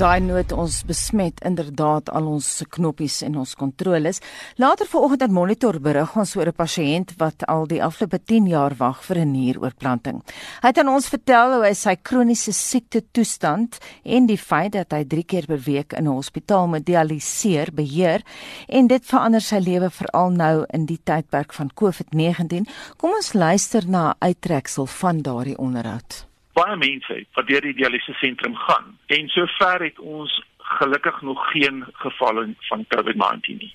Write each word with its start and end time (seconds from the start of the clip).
daai 0.00 0.20
noot 0.24 0.52
ons 0.56 0.78
besmet 0.88 1.42
inderdaad 1.44 2.08
al 2.16 2.24
ons 2.30 2.46
knoppies 2.72 3.18
en 3.26 3.34
ons 3.42 3.50
kontroles. 3.58 4.20
Later 4.56 4.88
vanoggend 4.88 5.26
het 5.26 5.34
Monitor 5.36 5.76
berig 5.84 6.14
ons 6.16 6.32
oor 6.38 6.48
'n 6.48 6.56
pasiënt 6.56 7.12
wat 7.18 7.44
al 7.44 7.66
die 7.66 7.82
afgelope 7.84 8.18
10 8.24 8.46
jaar 8.46 8.74
wag 8.78 9.04
vir 9.04 9.18
'n 9.18 9.32
nieroorplanting. 9.32 10.22
Hy 10.62 10.68
het 10.68 10.78
aan 10.78 10.88
ons 10.88 11.08
vertel 11.08 11.52
hoe 11.54 11.64
hy 11.66 11.74
sy 11.74 11.96
kroniese 11.96 12.52
siekte 12.52 13.02
toestand 13.12 13.78
en 14.04 14.26
die 14.26 14.38
feit 14.38 14.72
dat 14.72 14.92
hy 14.92 15.04
3 15.04 15.24
keer 15.24 15.46
per 15.46 15.60
week 15.60 15.92
in 15.92 16.04
'n 16.04 16.16
hospitaal 16.16 16.66
moet 16.68 16.86
dialiseer 16.86 17.68
beheer 17.74 18.22
en 18.68 18.86
dit 18.86 19.04
verander 19.04 19.40
sy 19.40 19.58
lewe 19.58 19.90
veral 19.90 20.30
nou 20.30 20.64
in 20.72 20.86
die 20.86 21.00
tydperk 21.04 21.52
van 21.52 21.70
COVID-19. 21.74 22.66
Kom 22.96 23.10
ons 23.10 23.32
luister 23.32 23.88
na 23.88 24.10
'n 24.10 24.16
uittreksel 24.18 24.86
van 24.86 25.22
daardie 25.22 25.58
onderhoud 25.58 26.29
baie 26.60 26.76
mense 26.76 27.24
wat 27.38 27.48
deur 27.48 27.64
die 27.66 27.76
dialyse 27.80 28.14
sentrum 28.20 28.56
gaan 28.66 28.96
en 29.16 29.28
sover 29.34 29.84
het 29.88 29.98
ons 29.98 30.40
gelukkig 30.78 31.20
nog 31.20 31.50
geen 31.50 31.84
gevalle 31.92 32.48
van 32.68 32.86
COVID-19 32.94 33.56
nie. 33.64 33.74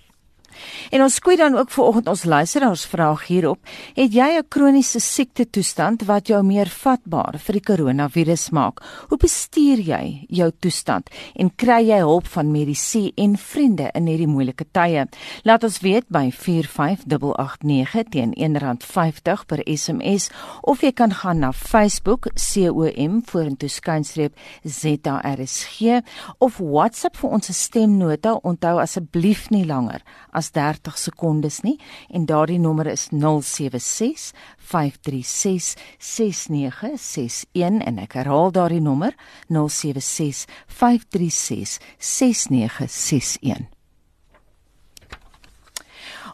En 0.91 1.02
ons 1.02 1.16
skoei 1.16 1.36
dan 1.36 1.55
ook 1.55 1.70
vanoggend 1.70 2.08
ons 2.08 2.23
luisteraars 2.23 2.86
vraag 2.86 3.27
hierop: 3.27 3.59
Het 3.96 4.13
jy 4.13 4.30
'n 4.38 4.48
kroniese 4.50 5.00
siekte 5.00 5.50
toestand 5.50 6.05
wat 6.05 6.27
jou 6.27 6.44
meer 6.44 6.68
vatbaar 6.68 7.40
vir 7.40 7.54
die 7.54 7.62
koronavirus 7.62 8.50
maak? 8.50 8.80
Hoe 9.10 9.18
bestuur 9.18 9.80
jy 9.80 10.26
jou 10.30 10.52
toestand 10.60 11.10
en 11.36 11.55
kry 11.55 11.82
jy 11.88 11.99
hulp 11.99 12.27
van 12.27 12.52
medisy 12.52 13.12
en 13.16 13.38
vriende 13.38 13.90
in 13.94 14.08
hierdie 14.08 14.27
moeilike 14.27 14.66
tye? 14.72 15.08
Laat 15.44 15.63
ons 15.63 15.80
weet 15.80 16.05
by 16.10 16.32
45889 16.32 18.10
teen 18.10 18.34
R1.50 18.34 19.46
per 19.46 19.62
SMS 19.65 20.30
of 20.62 20.82
jy 20.82 20.91
kan 20.91 21.13
gaan 21.13 21.40
na 21.40 21.52
Facebook 21.52 22.27
com 22.35 23.21
vorentoe 23.26 23.70
skynstreep 23.70 24.35
ZARSG 24.63 26.02
of 26.40 26.60
WhatsApp 26.60 27.18
vir 27.20 27.35
ons 27.37 27.52
stemnota. 27.58 28.35
Onthou 28.43 28.80
asseblief 28.82 29.49
nie 29.54 29.65
langer 29.65 30.04
as 30.35 30.45
as 30.46 30.51
30 30.54 30.98
sekondes 30.98 31.62
nie 31.63 31.79
en 32.13 32.26
daardie 32.29 32.60
nommer 32.60 32.88
is 32.91 33.07
076 33.12 34.34
536 34.57 35.76
6961 35.99 37.82
en 37.85 38.02
ek 38.04 38.18
herhaal 38.20 38.52
daardie 38.54 38.84
nommer 38.84 39.15
076 39.49 40.46
536 40.68 41.79
6961 41.99 43.74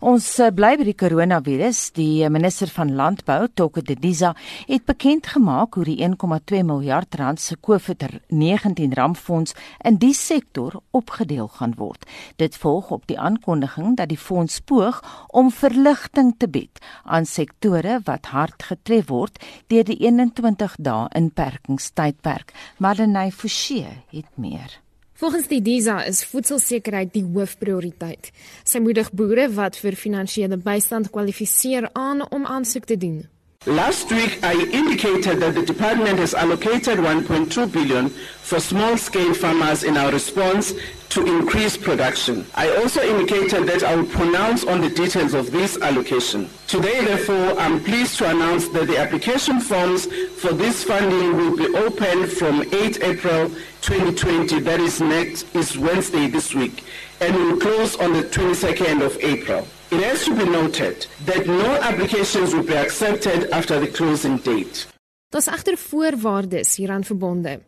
Ons 0.01 0.25
eh, 0.41 0.49
bly 0.49 0.71
by 0.79 0.85
die 0.87 0.97
koronavirus. 0.97 1.79
Die 1.93 2.25
minister 2.33 2.71
van 2.73 2.95
Landbou, 2.97 3.45
Tokke 3.53 3.83
Didiza, 3.85 4.31
het 4.65 4.87
bekend 4.89 5.29
gemaak 5.29 5.77
hoe 5.77 5.85
die 5.85 5.99
1,2 6.01 6.63
miljard 6.65 7.13
rand 7.21 7.37
se 7.37 7.59
COVID-19 7.61 8.97
rampfonds 8.97 9.53
in 9.85 10.01
die 10.01 10.15
sektor 10.17 10.79
opgedeel 10.89 11.51
gaan 11.59 11.77
word. 11.77 12.09
Dit 12.41 12.57
volg 12.57 12.89
op 12.97 13.05
die 13.05 13.19
aankondiging 13.21 13.93
dat 14.01 14.09
die 14.09 14.17
fonds 14.17 14.57
poog 14.65 15.03
om 15.29 15.53
verligting 15.53 16.33
te 16.33 16.49
bied 16.49 16.81
aan 17.05 17.29
sektore 17.29 18.01
wat 18.09 18.33
hard 18.33 18.71
getref 18.73 19.11
word 19.13 19.37
deur 19.69 19.85
die 19.85 20.01
21 20.01 20.79
dae 20.81 21.11
inperkingstydperk. 21.13 22.55
Madeleine 22.81 23.29
Forsie 23.29 23.85
het 24.09 24.33
meer. 24.33 24.80
Volgens 25.21 25.47
die 25.47 25.61
DISA 25.61 25.99
is 26.09 26.23
voedselsekerheid 26.25 27.11
die 27.13 27.21
hoofprioriteit. 27.21 28.31
Sy 28.65 28.79
moedig 28.81 29.11
boere 29.13 29.43
wat 29.53 29.75
vir 29.77 29.93
finansiële 29.93 30.57
bystand 30.57 31.11
kwalifiseer 31.13 31.91
aan 31.93 32.23
om 32.33 32.47
aansoek 32.49 32.87
te 32.89 32.97
doen. 32.97 33.19
Last 33.67 34.09
week, 34.11 34.43
I 34.43 34.55
indicated 34.73 35.39
that 35.39 35.53
the 35.53 35.63
department 35.63 36.17
has 36.17 36.33
allocated 36.33 36.97
1.2 36.97 37.71
billion 37.71 38.09
for 38.09 38.59
small-scale 38.59 39.35
farmers 39.35 39.83
in 39.83 39.97
our 39.97 40.11
response 40.11 40.73
to 41.09 41.27
increase 41.27 41.77
production. 41.77 42.43
I 42.55 42.75
also 42.77 43.03
indicated 43.03 43.67
that 43.67 43.83
I 43.83 43.97
would 43.97 44.09
pronounce 44.09 44.65
on 44.65 44.81
the 44.81 44.89
details 44.89 45.35
of 45.35 45.51
this 45.51 45.79
allocation. 45.79 46.49
Today, 46.65 47.05
therefore, 47.05 47.59
I'm 47.59 47.83
pleased 47.83 48.17
to 48.17 48.31
announce 48.31 48.67
that 48.69 48.87
the 48.87 48.97
application 48.97 49.59
forms 49.59 50.07
for 50.39 50.53
this 50.53 50.83
funding 50.83 51.37
will 51.37 51.55
be 51.55 51.67
open 51.77 52.25
from 52.25 52.63
8 52.73 53.03
April 53.03 53.49
2020, 53.81 54.59
that 54.61 54.79
is 54.79 54.99
next 54.99 55.55
is 55.55 55.77
Wednesday 55.77 56.25
this 56.25 56.55
week, 56.55 56.83
and 57.19 57.35
will 57.35 57.59
close 57.59 57.95
on 57.97 58.13
the 58.13 58.23
22nd 58.23 59.05
of 59.05 59.15
April. 59.21 59.67
It 59.91 59.99
has 60.03 60.23
to 60.23 60.33
be 60.33 60.45
noted 60.45 61.05
that 61.25 61.47
no 61.47 61.69
applications 61.81 62.53
will 62.53 62.63
be 62.63 62.75
accepted 62.75 63.49
after 63.51 63.77
the 63.77 63.87
closing 63.87 64.37
date. 64.37 64.87
Daar's 65.29 65.47
egter 65.47 65.75
voorwaardes 65.89 66.75
hieraan 66.75 67.03
verbonde. 67.03 67.59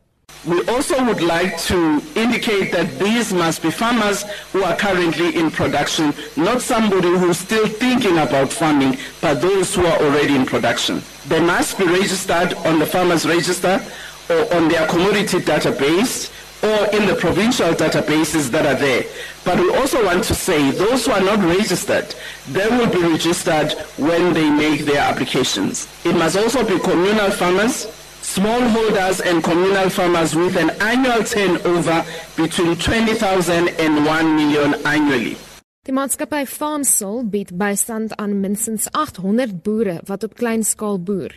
We 0.48 0.62
also 0.68 1.04
would 1.04 1.22
like 1.22 1.58
to 1.68 2.02
indicate 2.16 2.72
that 2.72 2.88
these 2.98 3.34
must 3.34 3.62
be 3.62 3.72
farmers 3.72 4.24
who 4.54 4.64
are 4.64 4.76
currently 4.76 5.36
in 5.36 5.52
production, 5.52 6.14
not 6.36 6.62
somebody 6.62 7.10
who's 7.10 7.38
still 7.40 7.68
thinking 7.68 8.18
about 8.18 8.52
farming, 8.52 8.98
but 9.22 9.42
those 9.42 9.76
who 9.76 9.86
are 9.86 10.00
already 10.00 10.36
in 10.36 10.46
production. 10.46 11.02
They 11.28 11.40
must 11.42 11.78
be 11.78 11.86
registered 11.86 12.54
on 12.66 12.80
the 12.80 12.86
farmers 12.86 13.26
register 13.26 13.82
or 14.30 14.54
on 14.56 14.70
their 14.70 14.88
commodity 14.88 15.40
database 15.40 16.32
or 16.64 16.88
in 16.96 17.06
the 17.06 17.16
provincial 17.16 17.74
databases 17.74 18.50
that 18.52 18.66
are 18.66 18.80
there. 18.80 19.04
But 19.44 19.60
we 19.60 19.70
also 19.76 20.04
want 20.06 20.24
to 20.26 20.36
say 20.36 20.72
those 20.72 21.06
who 21.06 21.12
are 21.12 21.22
not 21.22 21.40
registered, 21.40 22.16
they 22.50 22.68
will 22.70 22.90
be 22.90 23.02
registered 23.06 23.74
when 23.98 24.34
they 24.34 24.50
make 24.50 24.86
their 24.86 25.02
applications. 25.02 25.88
It 26.06 26.16
must 26.16 26.38
also 26.38 26.64
be 26.66 26.80
communal 26.80 27.32
farmers, 27.32 27.86
smallholders 28.22 29.22
and 29.26 29.44
communal 29.44 29.90
farmers 29.90 30.36
with 30.36 30.56
an 30.56 30.70
annual 30.82 31.24
turnover 31.24 32.06
between 32.38 32.78
20,000 32.78 33.68
and 33.80 34.06
1 34.06 34.36
million 34.36 34.74
annually. 34.86 35.36
Die 35.84 35.92
maatskappy 35.92 36.46
Farmsol 36.48 37.26
bied 37.28 37.50
bystand 37.60 38.14
aan 38.16 38.38
minstens 38.40 38.86
800 38.96 39.58
boere 39.66 39.98
wat 40.08 40.24
op 40.24 40.38
klein 40.40 40.64
skaal 40.64 41.02
boer. 41.04 41.36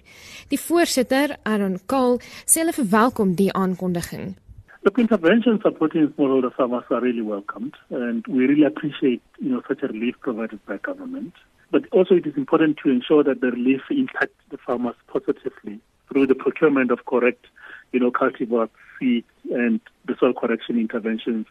Die 0.52 0.60
voorsitter, 0.60 1.34
Aaron 1.42 1.80
Cole, 1.90 2.20
sê 2.46 2.62
hulle 2.62 2.76
verwelkom 2.76 3.34
die 3.34 3.50
aankondiging. 3.50 4.36
The 4.86 5.00
interventions 5.00 5.62
supporting 5.62 6.06
smallholder 6.10 6.54
farmers 6.54 6.84
are 6.90 7.00
really 7.00 7.20
welcomed, 7.20 7.74
and 7.90 8.24
we 8.28 8.46
really 8.46 8.62
appreciate, 8.62 9.20
you 9.40 9.50
know, 9.50 9.60
such 9.66 9.82
a 9.82 9.88
relief 9.88 10.14
provided 10.20 10.64
by 10.64 10.76
government. 10.76 11.34
But 11.72 11.86
also, 11.90 12.14
it 12.14 12.24
is 12.24 12.36
important 12.36 12.78
to 12.84 12.90
ensure 12.90 13.24
that 13.24 13.40
the 13.40 13.50
relief 13.50 13.80
impacts 13.90 14.38
the 14.50 14.58
farmers 14.58 14.94
positively 15.08 15.80
through 16.08 16.28
the 16.28 16.36
procurement 16.36 16.92
of 16.92 17.04
correct, 17.04 17.46
you 17.90 17.98
know, 17.98 18.12
cultivar 18.12 18.68
seeds 19.00 19.26
and 19.50 19.80
the 20.04 20.14
soil 20.20 20.32
correction 20.32 20.78
interventions, 20.78 21.46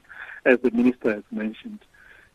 as 0.45 0.57
the 0.61 0.71
minister 0.71 1.15
has 1.15 1.23
mentioned. 1.29 1.79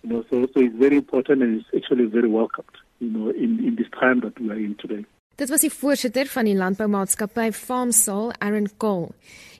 You 0.02 0.10
know, 0.10 0.24
so, 0.28 0.48
so 0.52 0.60
it's 0.60 0.76
very 0.76 0.98
important 0.98 1.42
and 1.42 1.60
it's 1.60 1.68
actually 1.74 2.04
very 2.04 2.28
welcomed, 2.28 2.76
you 2.98 3.08
know, 3.08 3.30
in, 3.30 3.58
in 3.66 3.76
this 3.76 3.88
time 3.98 4.20
that 4.20 4.38
we 4.38 4.50
are 4.50 4.58
in 4.58 4.74
today. 4.74 5.06
Dit 5.40 5.48
was 5.48 5.62
die 5.64 5.70
voorsitter 5.72 6.28
van 6.28 6.44
die 6.44 6.52
landboumaatskappy 6.52 7.46
Farmsol, 7.56 8.26
Aaron 8.44 8.66
Cole. 8.76 9.14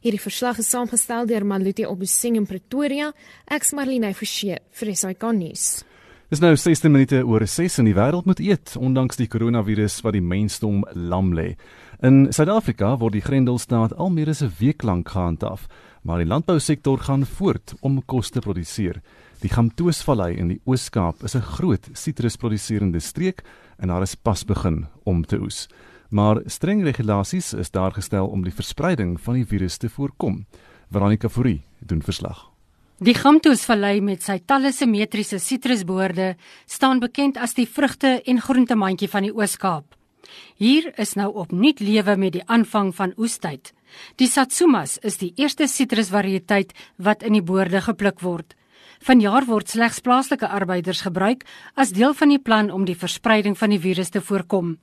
Hierdie 0.05 0.21
verslag 0.21 0.59
is 0.61 0.69
saamgestel 0.69 1.25
deur 1.25 1.47
Maluti 1.49 1.87
Obusing 1.89 2.37
in 2.37 2.45
Pretoria. 2.45 3.07
Ek's 3.49 3.73
Marlene 3.73 4.11
Forsie 4.13 4.59
vir 4.77 4.91
SAK 4.93 5.25
nuus. 5.39 5.65
Dis 6.29 6.43
nou 6.45 6.53
16 6.53 6.93
minute 6.93 7.23
oor 7.25 7.47
6 7.49 7.81
in 7.81 7.89
die 7.89 7.97
wêreld 7.97 8.29
moet 8.29 8.43
eet 8.45 8.75
ondanks 8.77 9.17
die 9.17 9.31
koronavirus 9.33 10.03
wat 10.05 10.19
die 10.19 10.21
mensdom 10.21 10.85
lam 10.93 11.33
lê. 11.33 11.55
In 12.05 12.27
Suid-Afrika 12.29 12.93
word 13.01 13.17
die 13.17 13.25
Grendelstaat 13.25 13.97
al 13.97 14.13
meer 14.13 14.29
as 14.29 14.43
'n 14.45 14.53
week 14.61 14.85
lank 14.85 15.09
gehandhaaf, 15.09 15.65
maar 16.05 16.19
die 16.19 16.29
landbousektor 16.29 16.99
gaan 17.09 17.25
voort 17.25 17.73
om 17.81 18.03
kos 18.05 18.29
te 18.31 18.41
produseer. 18.41 19.01
Die 19.41 19.49
Gamtoosvallei 19.49 20.35
in 20.37 20.51
die 20.53 20.59
Oos-Kaap 20.69 21.23
is 21.25 21.35
'n 21.35 21.41
groot 21.41 21.89
sitrusproduserende 21.97 23.01
streek 23.01 23.43
en 23.79 23.89
daar 23.89 24.03
is 24.03 24.15
pas 24.15 24.45
begin 24.45 24.87
om 25.05 25.25
te 25.25 25.41
oes. 25.41 25.67
Maar 26.11 26.43
streng 26.47 26.83
regulasies 26.85 27.55
is 27.55 27.71
daar 27.71 27.93
gestel 27.93 28.27
om 28.27 28.43
die 28.45 28.53
verspreiding 28.53 29.21
van 29.21 29.35
die 29.35 29.47
virus 29.47 29.77
te 29.79 29.89
voorkom. 29.89 30.47
Veronica 30.91 31.29
Fourie 31.29 31.63
doen 31.79 32.03
verslag. 32.03 32.51
Die 32.99 33.15
Gamtoosvallei 33.15 34.01
met 34.01 34.23
sy 34.23 34.43
talle 34.45 34.73
simmetriese 34.73 35.39
sitrusboorde 35.39 36.37
staan 36.67 37.01
bekend 37.01 37.39
as 37.39 37.55
die 37.55 37.69
vrugte 37.69 38.23
en 38.27 38.41
groentemandjie 38.41 39.09
van 39.09 39.23
die 39.23 39.33
Oos-Kaap. 39.33 39.97
Hier 40.57 40.93
is 40.99 41.15
nou 41.15 41.33
opnuut 41.33 41.81
lewe 41.81 42.17
met 42.17 42.33
die 42.33 42.47
aanvang 42.47 42.95
van 42.95 43.15
oestyd. 43.17 43.73
Die 44.17 44.29
Satsumas 44.29 44.99
is 44.99 45.17
die 45.17 45.33
eerste 45.37 45.67
sitrusvariëteit 45.67 46.73
wat 46.99 47.23
in 47.23 47.33
die 47.33 47.43
boorde 47.43 47.81
gepluk 47.81 48.21
word. 48.21 48.55
Vanjaar 49.01 49.47
word 49.49 49.69
slegs 49.69 50.01
plaaslike 50.05 50.49
arbeiders 50.49 51.01
gebruik 51.07 51.47
as 51.75 51.95
deel 51.97 52.15
van 52.15 52.29
die 52.29 52.43
plan 52.43 52.71
om 52.71 52.85
die 52.85 52.99
verspreiding 52.99 53.57
van 53.59 53.71
die 53.71 53.81
virus 53.81 54.11
te 54.11 54.21
voorkom. 54.21 54.77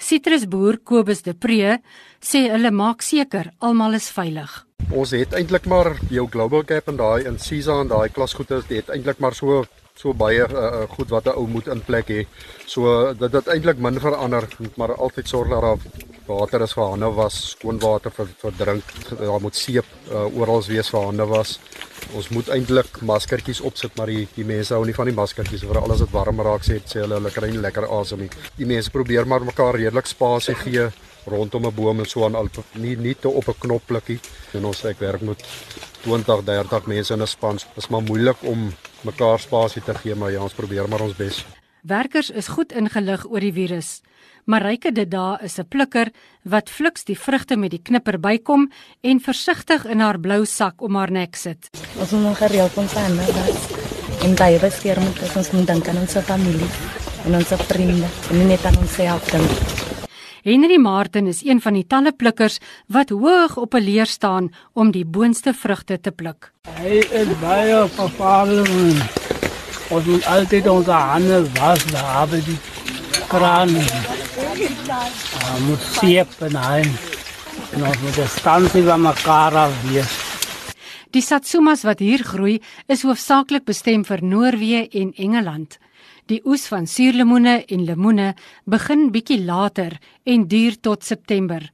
Sitrusboer 0.00 0.78
Kobus 0.80 1.20
de 1.26 1.34
Pre 1.36 1.76
sê 2.24 2.46
hulle 2.48 2.70
maak 2.72 3.02
seker 3.04 3.50
almal 3.60 3.98
is 3.98 4.08
veilig. 4.14 4.48
Ons 4.96 5.12
het 5.12 5.36
eintlik 5.36 5.68
maar 5.68 5.92
jou 6.10 6.24
Global 6.32 6.64
Cap 6.64 6.88
en 6.88 6.96
daai 6.96 7.28
in 7.28 7.36
Sisa 7.38 7.76
en 7.82 7.90
daai 7.92 8.08
klasgoede 8.08 8.62
het 8.70 8.88
eintlik 8.88 9.20
maar 9.20 9.36
so 9.36 9.66
so 10.00 10.14
baie 10.16 10.46
uh, 10.48 10.86
goed 10.88 11.10
wat 11.12 11.26
'n 11.26 11.36
ou 11.36 11.46
moet 11.46 11.68
in 11.68 11.82
plek 11.84 12.08
hê. 12.08 12.24
So 12.66 13.12
dit 13.12 13.32
het 13.32 13.48
eintlik 13.48 13.78
min 13.78 14.00
verander, 14.00 14.48
maar 14.76 14.96
altyd 14.96 15.28
sorg 15.28 15.50
dat 15.50 15.60
daar 15.60 15.78
water 16.26 16.62
is 16.62 16.72
vir 16.72 16.84
hande 16.84 17.10
was, 17.12 17.50
skoon 17.50 17.78
water 17.78 18.10
vir 18.10 18.26
vir 18.42 18.52
drink, 18.56 18.84
daar 19.18 19.40
moet 19.40 19.56
seep 19.56 19.84
uh, 20.08 20.24
oral 20.40 20.62
wees 20.62 20.88
vir 20.88 21.04
hande 21.04 21.26
was 21.26 21.58
ons 22.14 22.30
moet 22.30 22.48
eintlik 22.48 23.00
maskertjies 23.02 23.60
opsit 23.60 23.96
maar 23.96 24.06
die 24.06 24.26
die 24.34 24.44
mense 24.44 24.74
hou 24.74 24.84
nie 24.84 24.96
van 24.96 25.06
die 25.06 25.14
maskertjies 25.16 25.64
veral 25.64 25.92
as 25.92 26.02
dit 26.04 26.12
warm 26.12 26.40
raak 26.40 26.62
sê 26.66 26.80
sê 26.84 27.00
hulle 27.00 27.18
hulle 27.20 27.30
kry 27.30 27.50
nie 27.50 27.62
lekker 27.62 27.86
asem 28.00 28.20
nie. 28.20 28.30
Die 28.56 28.66
mense 28.66 28.90
probeer 28.90 29.26
maar 29.26 29.44
mekaar 29.44 29.74
redelik 29.74 30.06
spasie 30.06 30.54
gee 30.54 30.90
rondom 31.26 31.66
'n 31.66 31.74
boom 31.74 31.98
en 31.98 32.06
so 32.06 32.24
aan 32.24 32.34
al 32.34 32.48
nie 32.72 32.96
nie 32.96 33.14
te 33.14 33.28
op 33.28 33.48
'n 33.48 33.58
knop 33.58 33.82
klikkie. 33.86 34.20
En 34.52 34.64
ons 34.64 34.84
ek 34.84 34.98
werk 34.98 35.20
met 35.20 35.44
20, 36.02 36.44
30 36.44 36.86
mense 36.86 37.12
in 37.12 37.22
'n 37.22 37.26
span. 37.26 37.56
Dit 37.56 37.76
is 37.76 37.88
maar 37.88 38.02
moeilik 38.02 38.42
om 38.42 38.72
mekaar 39.00 39.38
spasie 39.38 39.82
te 39.82 39.94
gee, 39.94 40.14
maar 40.14 40.30
ja, 40.30 40.42
ons 40.42 40.52
probeer 40.52 40.88
maar 40.88 41.00
ons 41.00 41.16
bes. 41.16 41.44
Werkers 41.82 42.30
is 42.30 42.48
goed 42.48 42.72
ingelig 42.72 43.26
oor 43.30 43.40
die 43.40 43.52
virus. 43.52 44.00
Marike 44.50 44.90
dit 44.92 45.10
daar 45.10 45.42
is 45.46 45.58
'n 45.58 45.68
plikker 45.68 46.08
wat 46.42 46.70
fliks 46.70 47.04
die 47.04 47.18
vrugte 47.18 47.56
met 47.56 47.70
die 47.70 47.82
knipper 47.82 48.18
bykom 48.20 48.70
en 49.00 49.20
versigtig 49.20 49.84
in 49.86 50.00
haar 50.00 50.18
blou 50.18 50.44
sak 50.44 50.82
om 50.82 50.94
haar 50.94 51.10
nek 51.10 51.36
sit. 51.36 51.70
Ons 52.00 52.10
moet 52.10 52.36
gereeld 52.36 52.76
ons 52.76 52.92
hande 52.92 53.26
was. 53.26 53.58
En 54.24 54.34
daai 54.34 54.58
beskerm 54.58 55.04
moet 55.04 55.36
ons 55.36 55.50
moet 55.50 55.66
dink 55.66 55.88
aan 55.88 55.98
ons 55.98 56.12
familie 56.12 56.70
en 57.24 57.34
ons 57.34 57.46
vriende 57.46 58.06
en 58.30 58.38
nie 58.38 58.46
net 58.46 58.64
aan 58.64 58.76
onsself 58.76 59.30
dink. 59.30 59.50
Henry 60.42 60.78
Martin 60.78 61.26
is 61.26 61.44
een 61.44 61.60
van 61.60 61.74
die 61.74 61.86
talle 61.86 62.12
plikkers 62.12 62.58
wat 62.86 63.10
hoog 63.10 63.56
op 63.56 63.74
'n 63.74 63.84
leer 63.84 64.06
staan 64.06 64.50
om 64.72 64.90
die 64.90 65.04
boonste 65.04 65.54
vrugte 65.54 66.00
te 66.00 66.10
pluk. 66.10 66.52
Hy 66.80 66.98
is 67.12 67.38
baie 67.40 67.88
vervaarlik. 67.88 69.20
Ons 69.90 70.04
moet 70.04 70.26
altyd 70.26 70.66
ons 70.66 70.86
hande 70.86 71.50
was, 71.52 71.84
daar 71.84 72.28
by 72.28 72.40
die 72.44 72.58
kraan. 73.28 74.19
Ah, 74.60 75.58
moet 75.64 75.84
seep 75.96 76.34
en 76.44 76.56
hy. 76.60 76.80
En 77.72 77.84
ons 77.86 78.02
moet 78.02 78.18
distansie 78.18 78.82
van 78.84 79.00
mekaar 79.00 79.56
af 79.56 79.76
wees. 79.86 80.16
Die 81.16 81.22
satsumas 81.24 81.82
wat 81.88 82.02
hier 82.04 82.20
groei, 82.26 82.58
is 82.86 83.06
hoofsaaklik 83.06 83.64
bestem 83.64 84.04
vir 84.04 84.20
Noorwe 84.20 84.84
en 85.00 85.14
Engeland. 85.16 85.78
Die 86.28 86.42
oes 86.44 86.68
van 86.68 86.86
suurlemoene 86.86 87.64
en 87.72 87.84
lemoene 87.88 88.34
begin 88.68 89.08
bietjie 89.10 89.40
later 89.42 89.96
en 90.28 90.46
duur 90.46 90.76
tot 90.80 91.08
September. 91.08 91.64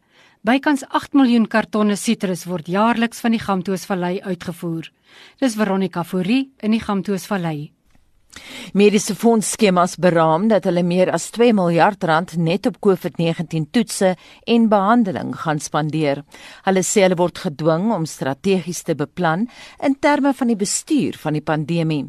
Bykans 0.46 0.86
8 0.86 1.18
miljoen 1.18 1.48
kartonne 1.50 1.98
sitrus 1.98 2.46
word 2.46 2.70
jaarliks 2.70 3.20
van 3.20 3.34
die 3.34 3.42
Gamtoosvallei 3.42 4.20
uitgevoer. 4.22 4.92
Dis 5.42 5.58
Veronica 5.58 6.04
Fourie 6.06 6.52
in 6.62 6.70
die 6.70 6.80
Gamtoosvallei. 6.80 7.75
Mediese 8.72 9.14
fondsskemas 9.14 9.96
beraam 9.96 10.48
dat 10.48 10.64
hulle 10.68 10.82
meer 10.82 11.10
as 11.14 11.30
2 11.30 11.52
miljard 11.56 12.02
rand 12.04 12.34
net 12.36 12.66
op 12.66 12.76
COVID-19 12.84 13.70
toetse 13.72 14.14
en 14.46 14.68
behandeling 14.68 15.32
gaan 15.42 15.60
spandeer. 15.62 16.22
Hulle 16.66 16.82
sê 16.84 17.06
hulle 17.06 17.16
word 17.16 17.38
gedwing 17.38 17.92
om 17.94 18.06
strategies 18.06 18.82
te 18.82 18.94
beplan 18.94 19.46
in 19.82 19.96
terme 20.00 20.34
van 20.34 20.52
die 20.52 20.58
bestuur 20.58 21.16
van 21.22 21.38
die 21.38 21.44
pandemie. 21.44 22.02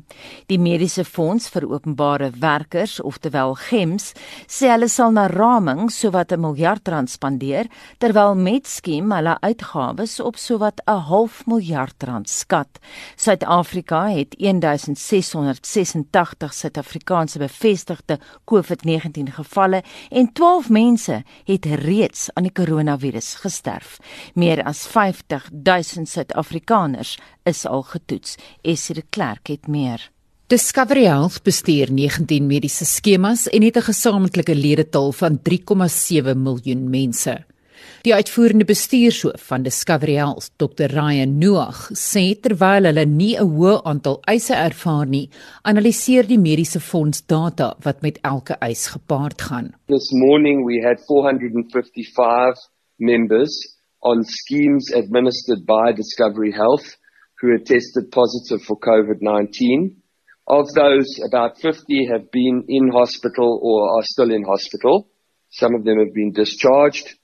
Die 0.48 0.60
Mediese 0.60 1.06
Fonds 1.06 1.50
vir 1.54 1.68
Openbare 1.70 2.32
Werkers, 2.42 2.98
oftewel 3.00 3.56
GEMS, 3.68 4.14
sê 4.48 4.72
hulle 4.74 4.90
sal 4.90 5.14
na 5.16 5.28
raming 5.28 5.90
sowat 5.92 6.32
'n 6.32 6.42
miljard 6.42 6.88
rand 6.88 7.10
spandeer, 7.10 7.68
terwyl 8.00 8.36
Metskiem 8.36 9.12
hulle 9.12 9.38
uitgawes 9.42 10.20
op 10.20 10.36
sowat 10.38 10.82
'n 10.88 11.00
half 11.10 11.46
miljard 11.46 12.04
rand 12.04 12.30
skat. 12.30 12.80
Suid-Afrika 13.16 14.08
het 14.10 14.36
1686 14.38 16.17
80 16.18 16.54
Suid-Afrikaanse 16.54 17.40
bevestigde 17.40 18.18
COVID-19 18.50 19.30
gevalle 19.38 19.84
en 20.10 20.32
12 20.34 20.70
mense 20.74 21.22
het 21.46 21.66
reeds 21.84 22.30
aan 22.34 22.48
die 22.48 22.54
koronavirus 22.58 23.36
gesterf. 23.44 23.98
Meer 24.34 24.64
as 24.66 24.88
50 24.90 25.50
000 25.54 26.10
Suid-Afrikaners 26.10 27.18
is 27.46 27.66
al 27.70 27.86
getoets. 27.92 28.38
Essie 28.62 28.96
de 28.98 29.04
Klerk 29.10 29.54
het 29.54 29.68
meer. 29.68 30.10
Discovery 30.48 31.04
Health 31.06 31.44
bestuur 31.44 31.92
19 31.92 32.48
mediese 32.48 32.86
skemas 32.86 33.48
en 33.52 33.62
het 33.62 33.78
'n 33.78 33.90
gesamentlike 33.92 34.56
ledetal 34.56 35.12
van 35.12 35.40
3,7 35.42 36.42
miljoen 36.42 36.90
mense. 36.90 37.46
Die 38.06 38.14
uitvoerende 38.14 38.66
bestuurshoof 38.66 39.42
van 39.50 39.64
Discovery 39.66 40.18
Health, 40.22 40.52
Dr. 40.62 40.92
Ryan 40.94 41.38
Noag, 41.42 41.88
sê 41.98 42.36
terwyl 42.38 42.86
hulle 42.86 43.06
nie 43.10 43.34
'n 43.36 43.50
hoë 43.58 43.82
aantal 43.92 44.20
eise 44.34 44.54
ervaar 44.54 45.08
nie, 45.08 45.30
analiseer 45.64 46.28
die 46.28 46.38
mediese 46.38 46.80
fonds 46.80 47.22
data 47.26 47.76
wat 47.86 48.02
met 48.02 48.20
elke 48.24 48.56
eis 48.62 48.88
gepaard 48.94 49.42
gaan. 49.42 49.74
This 49.88 50.12
morning 50.12 50.64
we 50.66 50.78
had 50.88 51.00
455 51.08 52.56
members 53.00 53.54
on 54.02 54.24
schemes 54.24 54.94
administered 54.94 55.66
by 55.66 55.92
Discovery 55.92 56.52
Health 56.52 56.98
who 57.42 57.52
had 57.52 57.66
tested 57.66 58.12
positive 58.12 58.62
for 58.64 58.78
COVID-19. 58.78 59.96
Of 60.48 60.66
those, 60.74 61.20
about 61.26 61.58
50 61.58 62.08
have 62.12 62.32
been 62.32 62.64
in 62.68 62.90
hospital 62.90 63.60
or 63.62 63.98
are 63.98 64.04
still 64.04 64.32
in 64.32 64.44
hospital. 64.44 65.10
Some 65.50 65.76
of 65.76 65.84
them 65.84 65.98
have 66.00 66.14
been 66.14 66.32
discharged. 66.32 67.16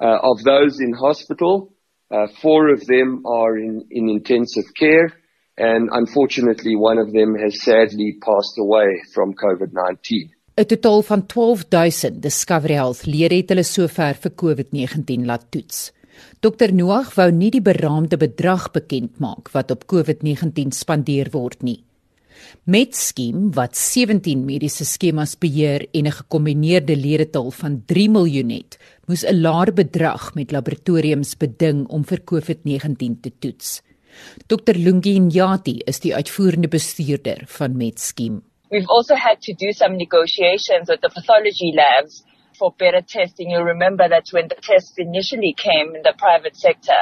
Uh, 0.00 0.18
of 0.22 0.42
those 0.42 0.80
in 0.80 0.92
hospital, 0.92 1.72
uh, 2.10 2.26
four 2.42 2.68
of 2.68 2.84
them 2.86 3.24
are 3.24 3.56
in, 3.56 3.86
in 3.90 4.08
intensive 4.08 4.74
care, 4.74 5.12
and 5.56 5.88
unfortunately, 5.90 6.76
one 6.76 6.98
of 6.98 7.12
them 7.12 7.34
has 7.34 7.62
sadly 7.62 8.18
passed 8.20 8.58
away 8.58 9.00
from 9.14 9.34
COVID 9.34 9.72
19. 9.72 10.30
'n 10.56 10.64
Totaal 10.64 11.02
van 11.02 11.26
12000 11.26 12.22
Discovery 12.22 12.74
Health 12.74 13.04
lede 13.06 13.36
het 13.36 13.50
hulle 13.52 13.64
sover 13.64 14.16
vir 14.16 14.32
COVID-19 14.42 15.26
laat 15.28 15.50
toets. 15.52 15.90
Dr 16.40 16.72
Noag 16.72 17.10
wou 17.18 17.26
nie 17.30 17.50
die 17.52 17.60
beraamde 17.60 18.16
bedrag 18.16 18.70
bekend 18.72 19.20
maak 19.20 19.50
wat 19.52 19.74
op 19.74 19.84
COVID-19 19.92 20.72
spandeer 20.72 21.28
word 21.34 21.60
nie. 21.60 21.82
Met 22.64 22.96
skiem 22.96 23.50
wat 23.52 23.76
17 23.76 24.46
mediese 24.48 24.84
skemas 24.88 25.36
beheer 25.36 25.84
en 25.92 26.06
'n 26.06 26.18
gekombineerde 26.22 26.96
ledetal 26.96 27.50
van 27.50 27.82
3 27.86 28.08
miljoen 28.10 28.50
het, 28.50 28.78
moes 29.08 29.24
'n 29.24 29.40
laer 29.40 29.72
bedrag 29.72 30.34
met 30.34 30.52
laboratoriums 30.52 31.36
beding 31.38 31.86
om 31.88 32.04
vir 32.04 32.20
COVID-19 32.30 33.20
te 33.22 33.30
toets. 33.38 33.82
Dr 34.48 34.74
Lungi 34.74 35.18
Nyati 35.18 35.82
is 35.86 36.00
die 36.00 36.14
uitvoerende 36.14 36.68
bestuurder 36.68 37.44
van 37.46 37.76
Metskiem. 37.76 38.42
We've 38.70 38.88
also 38.88 39.14
had 39.14 39.40
to 39.42 39.52
do 39.52 39.72
some 39.72 39.96
negotiations 39.96 40.88
with 40.88 41.00
the 41.00 41.10
pathology 41.10 41.70
labs 41.74 42.24
for 42.58 42.72
better 42.78 43.02
testing. 43.02 43.50
You'll 43.50 43.62
remember 43.62 44.08
that 44.08 44.26
when 44.32 44.48
the 44.48 44.56
tests 44.56 44.98
initially 44.98 45.54
came 45.56 45.94
in 45.94 46.02
the 46.02 46.14
private 46.18 46.56
sector, 46.56 47.00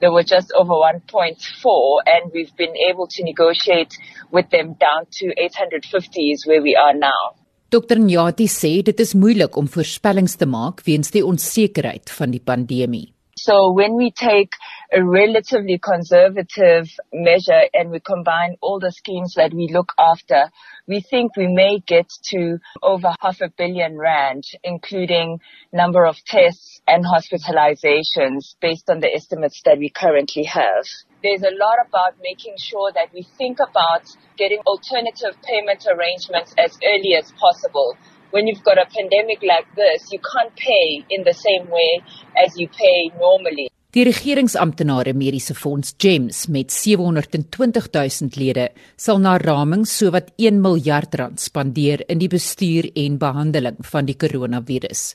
there 0.00 0.12
were 0.12 0.24
just 0.24 0.52
over 0.56 0.74
1.4 0.74 2.02
and 2.06 2.32
we've 2.34 2.56
been 2.56 2.76
able 2.90 3.06
to 3.06 3.22
negotiate 3.22 3.94
with 4.32 4.50
them 4.50 4.74
down 4.74 5.06
to 5.18 5.26
850s 5.38 6.46
where 6.46 6.62
we 6.62 6.74
are 6.74 6.94
now. 6.94 7.22
Dr 7.70 7.98
Nyati 7.98 8.46
sê 8.46 8.82
dit 8.86 9.00
is 9.00 9.14
moeilik 9.14 9.56
om 9.56 9.66
voorspellings 9.66 10.36
te 10.36 10.46
maak 10.46 10.84
weens 10.86 11.10
die 11.10 11.24
onsekerheid 11.24 12.12
van 12.18 12.30
die 12.30 12.40
pandemie. 12.40 13.08
So 13.36 13.72
when 13.72 13.96
we 13.96 14.10
take 14.12 14.54
a 14.92 15.04
relatively 15.04 15.78
conservative 15.78 16.88
measure 17.12 17.68
and 17.74 17.90
we 17.90 17.98
combine 17.98 18.56
all 18.60 18.78
the 18.78 18.92
schemes 18.92 19.34
that 19.34 19.52
we 19.52 19.68
look 19.72 19.92
after, 19.98 20.50
we 20.86 21.00
think 21.00 21.36
we 21.36 21.48
may 21.48 21.80
get 21.80 22.08
to 22.30 22.58
over 22.80 23.12
half 23.20 23.40
a 23.40 23.48
billion 23.48 23.98
rand, 23.98 24.44
including 24.62 25.40
number 25.72 26.06
of 26.06 26.16
tests 26.24 26.80
and 26.86 27.04
hospitalizations 27.04 28.54
based 28.60 28.88
on 28.88 29.00
the 29.00 29.12
estimates 29.12 29.62
that 29.64 29.78
we 29.78 29.90
currently 29.90 30.44
have. 30.44 30.86
There's 31.24 31.42
a 31.42 31.54
lot 31.56 31.78
about 31.88 32.12
making 32.22 32.56
sure 32.60 32.92
that 32.92 33.08
we 33.16 33.22
think 33.38 33.56
about 33.68 34.04
getting 34.36 34.60
alternative 34.72 35.34
payment 35.50 35.86
arrangements 35.92 36.52
as 36.64 36.76
early 36.92 37.16
as 37.20 37.32
possible 37.40 37.96
when 38.34 38.48
you've 38.48 38.64
got 38.64 38.78
a 38.78 38.86
pandemic 38.96 39.40
like 39.42 39.68
this, 39.78 40.10
you 40.12 40.18
can't 40.18 40.54
pay 40.56 40.86
in 41.08 41.22
the 41.22 41.36
same 41.46 41.70
way 41.70 42.02
as 42.44 42.58
you 42.58 42.68
pay 42.68 42.98
normally. 43.20 43.68
Die 43.94 44.02
regeringsamptenare 44.02 45.12
mediese 45.14 45.54
fonds 45.54 45.94
GEMS 45.96 46.48
met 46.48 46.72
720 46.74 47.84
000 47.94 48.40
lede 48.42 48.72
sal 48.98 49.20
na 49.22 49.36
raming 49.38 49.84
sowat 49.86 50.32
1 50.36 50.58
miljard 50.64 51.14
rand 51.20 51.38
spandeer 51.38 52.02
in 52.10 52.18
die 52.18 52.32
bestuur 52.32 52.90
en 53.04 53.20
behandeling 53.22 53.78
van 53.92 54.10
die 54.10 54.18
koronavirus. 54.18 55.12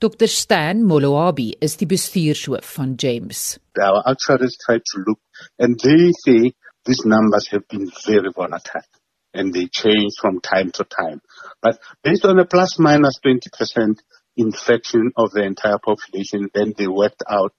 Dr 0.00 0.26
Stan 0.26 0.82
Moloabi 0.82 1.52
is 1.60 1.76
die 1.76 1.86
bestuurshoof 1.86 2.76
van 2.76 2.96
James. 2.96 3.58
Our 3.80 4.02
actuaries 4.06 4.56
try 4.64 4.78
to 4.78 5.04
look 5.06 5.20
and 5.58 5.78
they 5.78 6.12
say 6.24 6.52
these 6.84 7.04
numbers 7.04 7.48
have 7.48 7.66
been 7.68 7.90
very 8.06 8.30
volatile 8.34 8.88
and 9.34 9.52
they 9.52 9.66
change 9.66 10.12
from 10.20 10.40
time 10.40 10.70
to 10.72 10.84
time. 10.84 11.20
But 11.60 11.78
based 12.02 12.24
on 12.24 12.38
a 12.38 12.46
plus 12.46 12.78
minus 12.78 13.18
20% 13.24 13.98
infection 14.36 15.12
of 15.16 15.30
the 15.32 15.44
entire 15.44 15.78
population, 15.78 16.48
then 16.54 16.74
they 16.76 16.86
worked 16.86 17.22
out 17.28 17.52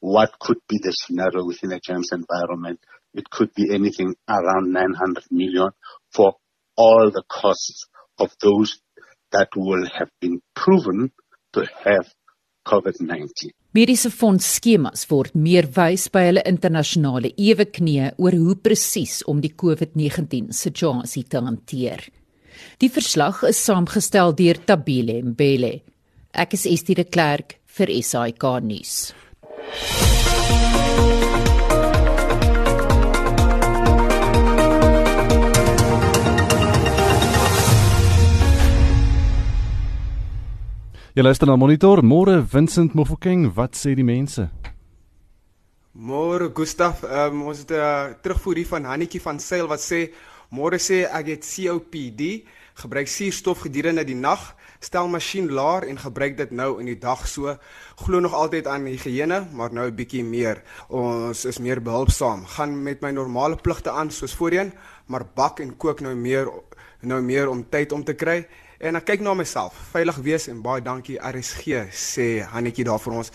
what 0.00 0.38
could 0.40 0.58
be 0.68 0.78
the 0.82 0.92
scenario 0.92 1.44
within 1.44 1.72
a 1.72 1.80
GEMS 1.80 2.10
environment. 2.12 2.80
It 3.14 3.30
could 3.30 3.54
be 3.54 3.72
anything 3.72 4.14
around 4.28 4.72
900 4.72 5.24
million 5.30 5.70
for 6.12 6.34
all 6.76 7.10
the 7.10 7.22
costs 7.28 7.86
of 8.18 8.30
those 8.40 8.80
that 9.30 9.48
will 9.56 9.86
have 9.86 10.10
been 10.20 10.40
proven 10.54 11.12
to 11.52 11.66
have 11.84 12.12
COVID-19. 12.68 13.52
Mediese 13.74 14.10
fonds 14.12 14.46
skemas 14.46 15.06
word 15.10 15.34
meer 15.34 15.66
wys 15.76 16.08
by 16.12 16.26
hulle 16.28 16.42
internasionale 16.48 17.32
eweknieë 17.40 18.12
oor 18.20 18.36
hoe 18.36 18.56
presies 18.60 19.22
om 19.30 19.40
die 19.42 19.54
COVID-19 19.62 20.52
situasie 20.56 21.24
te 21.24 21.40
hanteer. 21.42 22.04
Die 22.78 22.90
verslag 22.92 23.42
is 23.48 23.62
saamgestel 23.64 24.36
deur 24.36 24.60
Tabile 24.68 25.22
Mbele. 25.24 25.72
Ek 26.32 26.54
is 26.58 26.68
Estie 26.68 26.96
de 26.98 27.08
Klerk 27.08 27.58
vir 27.76 27.96
SAK 28.04 28.48
nuus. 28.68 28.96
Jy 41.12 41.20
luister 41.20 41.44
na 41.44 41.58
Monitor. 41.60 42.00
Môre 42.00 42.38
Vincent 42.40 42.94
Mofokeng, 42.96 43.50
wat 43.52 43.76
sê 43.76 43.90
die 43.92 44.04
mense? 44.04 44.46
Môre 45.92 46.46
Gustaf, 46.56 47.02
um, 47.04 47.42
ons 47.52 47.58
het 47.58 47.70
'n 47.70 47.76
uh, 47.76 48.16
terugvoer 48.24 48.56
hier 48.56 48.66
van 48.66 48.84
Hannetjie 48.88 49.20
van 49.20 49.38
Sail 49.38 49.68
wat 49.68 49.80
sê 49.84 50.08
môre 50.48 50.80
sê 50.80 51.04
ek 51.04 51.26
het 51.26 51.44
COPD, 51.44 52.48
gebruik 52.80 53.08
suurstof 53.08 53.60
gedurende 53.60 54.04
die 54.04 54.16
nag, 54.16 54.56
stel 54.80 55.06
masjien 55.08 55.52
laer 55.52 55.84
en 55.84 55.98
gebruik 55.98 56.36
dit 56.36 56.50
nou 56.50 56.80
in 56.80 56.86
die 56.86 56.98
dag 56.98 57.28
so. 57.28 57.58
Glo 57.96 58.20
nog 58.20 58.32
altyd 58.32 58.66
aan 58.66 58.86
higiëne, 58.86 59.52
maar 59.52 59.70
nou 59.70 59.90
'n 59.90 59.94
bietjie 59.94 60.24
meer. 60.24 60.62
Ons 60.88 61.44
is 61.44 61.58
meer 61.58 61.82
behulpsaam. 61.82 62.46
Gaan 62.46 62.82
met 62.82 63.02
my 63.02 63.10
normale 63.10 63.56
pligte 63.56 63.90
aan 63.90 64.10
soos 64.10 64.34
voorheen, 64.34 64.72
maar 65.06 65.26
bak 65.34 65.60
en 65.60 65.76
kook 65.76 66.00
nou 66.00 66.14
meer 66.14 66.48
nou 67.02 67.20
meer 67.20 67.48
om 67.48 67.68
tyd 67.68 67.92
om 67.92 68.04
te 68.04 68.14
kry 68.14 68.46
En 68.82 68.98
ek 68.98 69.04
kyk 69.12 69.20
na 69.22 69.30
myself, 69.38 69.76
veilig 69.92 70.16
wees 70.26 70.48
en 70.50 70.58
baie 70.58 70.82
dankie 70.82 71.14
RSG 71.22 71.84
sê 71.94 72.24
Hannetjie 72.50 72.82
daar 72.88 72.98
vir 72.98 73.14
ons. 73.20 73.28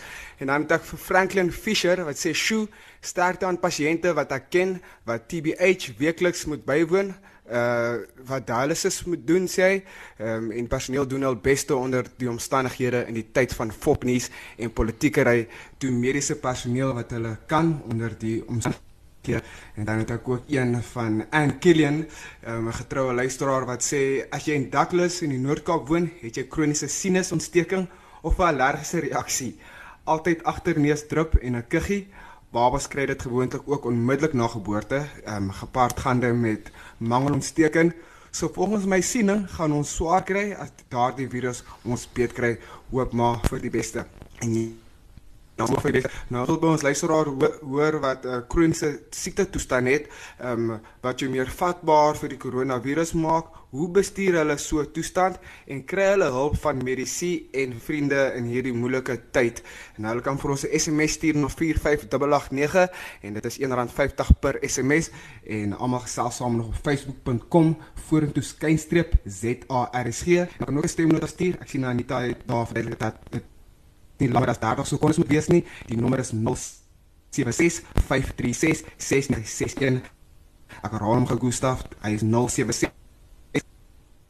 En 0.44 0.50
dan 0.50 0.66
het 0.66 0.74
ek 0.76 0.82
vir 0.90 1.00
Franklin 1.00 1.48
Fisher 1.48 2.02
wat 2.04 2.18
sê 2.20 2.34
sjoe, 2.36 2.66
sterkte 3.00 3.46
aan 3.48 3.56
pasiënte 3.62 4.12
wat 4.18 4.34
ek 4.36 4.50
ken 4.52 4.74
wat 5.08 5.24
TBH 5.32 5.94
weekliks 5.96 6.44
moet 6.52 6.66
bywoon, 6.68 7.14
uh 7.48 7.94
wat 8.28 8.44
dialysis 8.50 8.98
moet 9.08 9.22
doen 9.24 9.46
sê 9.48 9.70
hy. 9.70 9.78
Ehm 10.18 10.50
um, 10.50 10.50
en 10.52 10.68
personeel 10.68 11.08
doen 11.08 11.24
hul 11.30 11.38
beste 11.40 11.72
onder 11.76 12.10
die 12.20 12.28
omstandighede 12.28 13.06
in 13.08 13.16
die 13.16 13.30
tyd 13.32 13.54
van 13.56 13.72
fopnuus 13.72 14.28
en 14.58 14.74
politiekery, 14.82 15.46
toe 15.80 15.94
mediese 15.96 16.36
personeel 16.36 16.92
wat 17.00 17.16
hulle 17.16 17.38
kan 17.48 17.72
onder 17.88 18.12
die 18.20 18.42
omstandighede 18.44 18.87
keer. 19.28 19.44
En 19.76 19.84
dan 19.88 20.02
het 20.02 20.12
ek 20.16 20.28
ook 20.28 20.48
een 20.48 20.76
van 20.92 21.24
Ann 21.30 21.58
Killian, 21.58 22.04
ehm, 22.04 22.64
'n 22.64 22.66
um, 22.66 22.72
getroue 22.72 23.14
luisteraar 23.14 23.66
wat 23.66 23.82
sê 23.84 24.26
as 24.30 24.44
jy 24.44 24.54
in 24.54 24.70
Douglas 24.70 25.22
in 25.22 25.30
die 25.30 25.38
Noord-Kaap 25.38 25.88
woon, 25.88 26.10
het 26.20 26.36
jy 26.36 26.46
kroniese 26.48 26.88
sinusontsteking 26.88 27.88
of 28.22 28.38
'n 28.38 28.42
allergiese 28.42 29.00
reaksie. 29.00 29.58
Altyd 30.04 30.42
agterneusdrup 30.42 31.34
en 31.34 31.56
'n 31.56 31.68
kuggie. 31.68 32.08
Babas 32.50 32.88
kry 32.88 33.06
dit 33.06 33.22
gewoonlik 33.22 33.62
ook 33.66 33.84
onmiddellik 33.84 34.32
na 34.32 34.46
geboorte, 34.46 35.06
ehm 35.24 35.42
um, 35.42 35.50
gepaardgaande 35.50 36.32
met 36.32 36.70
mangelontsteking. 36.98 37.92
So 38.30 38.48
volgens 38.52 38.84
my 38.84 39.00
siening 39.00 39.50
gaan 39.50 39.72
ons 39.72 39.94
swaar 39.94 40.22
kry 40.22 40.52
as 40.52 40.68
daardie 40.88 41.28
virus 41.28 41.64
ons 41.84 42.08
beet 42.12 42.32
kry. 42.32 42.58
Hoop 42.90 43.12
maar 43.12 43.40
vir 43.48 43.60
die 43.60 43.70
beste. 43.70 44.06
En 44.40 44.54
jy 44.54 44.87
Nou 45.58 45.66
moet 45.72 45.96
jy 45.98 46.00
nou 46.30 46.44
wil 46.46 46.58
by 46.62 46.68
ons 46.76 46.84
luisteraar 46.86 47.28
hoor 47.66 47.96
wat 48.02 48.24
'n 48.24 48.30
uh, 48.30 48.42
kroniese 48.46 48.90
siekte 49.10 49.48
toestand 49.50 49.90
het, 49.90 50.06
ehm 50.38 50.70
um, 50.70 50.80
wat 51.02 51.18
jou 51.18 51.30
meer 51.30 51.50
vatbaar 51.50 52.14
vir 52.16 52.28
die 52.28 52.38
koronavirus 52.38 53.12
maak. 53.18 53.46
Hoe 53.74 53.88
bestuur 53.90 54.38
hulle 54.38 54.56
so 54.58 54.80
'n 54.80 54.92
toestand 54.92 55.38
en 55.66 55.84
kry 55.84 56.06
hulle 56.14 56.30
hulp 56.30 56.56
van 56.62 56.84
medisy 56.84 57.48
en 57.52 57.74
vriende 57.80 58.32
in 58.36 58.44
hierdie 58.44 58.72
moeilike 58.72 59.18
tyd? 59.30 59.62
En 59.96 60.04
hulle 60.04 60.22
kan 60.22 60.38
vir 60.38 60.50
ons 60.50 60.64
'n 60.64 60.78
SMS 60.78 61.12
stuur 61.12 61.36
na 61.36 61.48
45889 61.48 62.88
en 63.22 63.32
dit 63.34 63.44
is 63.44 63.58
R1.50 63.58 64.38
per 64.40 64.58
SMS 64.62 65.10
en 65.44 65.76
almal 65.76 66.06
gesels 66.06 66.36
saam 66.36 66.56
nog 66.56 66.66
op 66.66 66.78
facebook.com 66.82 67.76
vorentoe 68.08 68.42
skynstreep 68.42 69.12
ZARSG. 69.26 70.26
Ek 70.28 70.66
kan 70.66 70.76
ook 70.76 70.84
'n 70.84 70.88
stemnota 70.88 71.26
stuur. 71.26 71.58
Ek 71.60 71.68
sien 71.68 71.84
Anita 71.84 72.20
daar 72.46 72.66
verduidelik 72.66 72.98
dat 72.98 73.14
dit 73.30 73.42
nie 74.20 74.30
langer 74.30 74.50
as 74.54 74.60
30 74.62 74.86
sekondes 74.86 75.18
moet 75.18 75.32
wees 75.32 75.48
nie. 75.48 75.64
Die 75.86 75.96
nommer 75.96 76.18
is 76.18 76.32
076 76.32 77.82
536 78.06 78.84
6961. 78.96 80.02
Ek 80.82 80.92
herhaal 80.92 81.18
hom 81.18 81.26
gou 81.26 81.38
Gustaf, 81.48 81.84
hy 82.04 82.14
is 82.18 82.24
076 82.24 82.92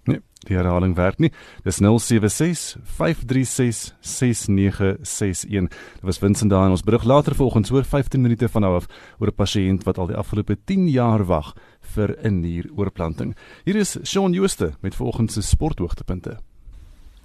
Nee, 0.08 0.22
die 0.48 0.56
herhaling 0.56 0.94
werk 0.96 1.18
nie. 1.20 1.28
Dis 1.66 1.82
076 1.82 2.78
536 2.96 3.92
6961. 4.00 5.68
Dit 5.68 6.06
was 6.08 6.20
Vincent 6.22 6.50
daar 6.50 6.64
en 6.64 6.76
ons 6.76 6.84
berig 6.86 7.04
later 7.04 7.36
vanoggend 7.36 7.70
oor 7.70 7.84
15 7.84 8.24
minute 8.24 8.48
van 8.48 8.64
nou 8.64 8.74
af 8.80 8.86
oor 9.18 9.28
'n 9.28 9.40
pasiënt 9.42 9.84
wat 9.84 9.98
al 9.98 10.08
die 10.08 10.16
afgelope 10.16 10.56
10 10.64 10.88
jaar 10.88 11.26
wag 11.26 11.54
vir 11.80 12.16
'n 12.24 12.40
nieroorplanting. 12.40 13.36
Hier 13.64 13.76
is 13.76 13.98
Shaun 14.04 14.32
Jooste 14.32 14.72
met 14.80 14.94
vanoggend 14.94 15.32
se 15.32 15.42
sporthoogtepunte. 15.42 16.38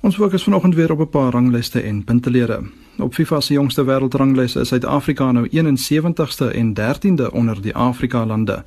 Ons 0.03 0.15
fokus 0.15 0.43
vanoggend 0.43 0.75
weer 0.75 0.91
op 0.91 0.99
'n 0.99 1.09
paar 1.09 1.31
ranglyste 1.31 1.81
en 1.81 2.03
puntelede. 2.03 2.59
Op 2.97 3.13
FIFA 3.13 3.39
se 3.39 3.53
jongste 3.53 3.83
wêreldranglys 3.83 4.55
is 4.55 4.67
Suid-Afrika 4.67 5.31
nou 5.31 5.47
71ste 5.51 6.51
en 6.51 6.73
13de 6.73 7.31
onder 7.31 7.61
die 7.61 7.75
Afrika 7.75 8.25
lande. 8.25 8.63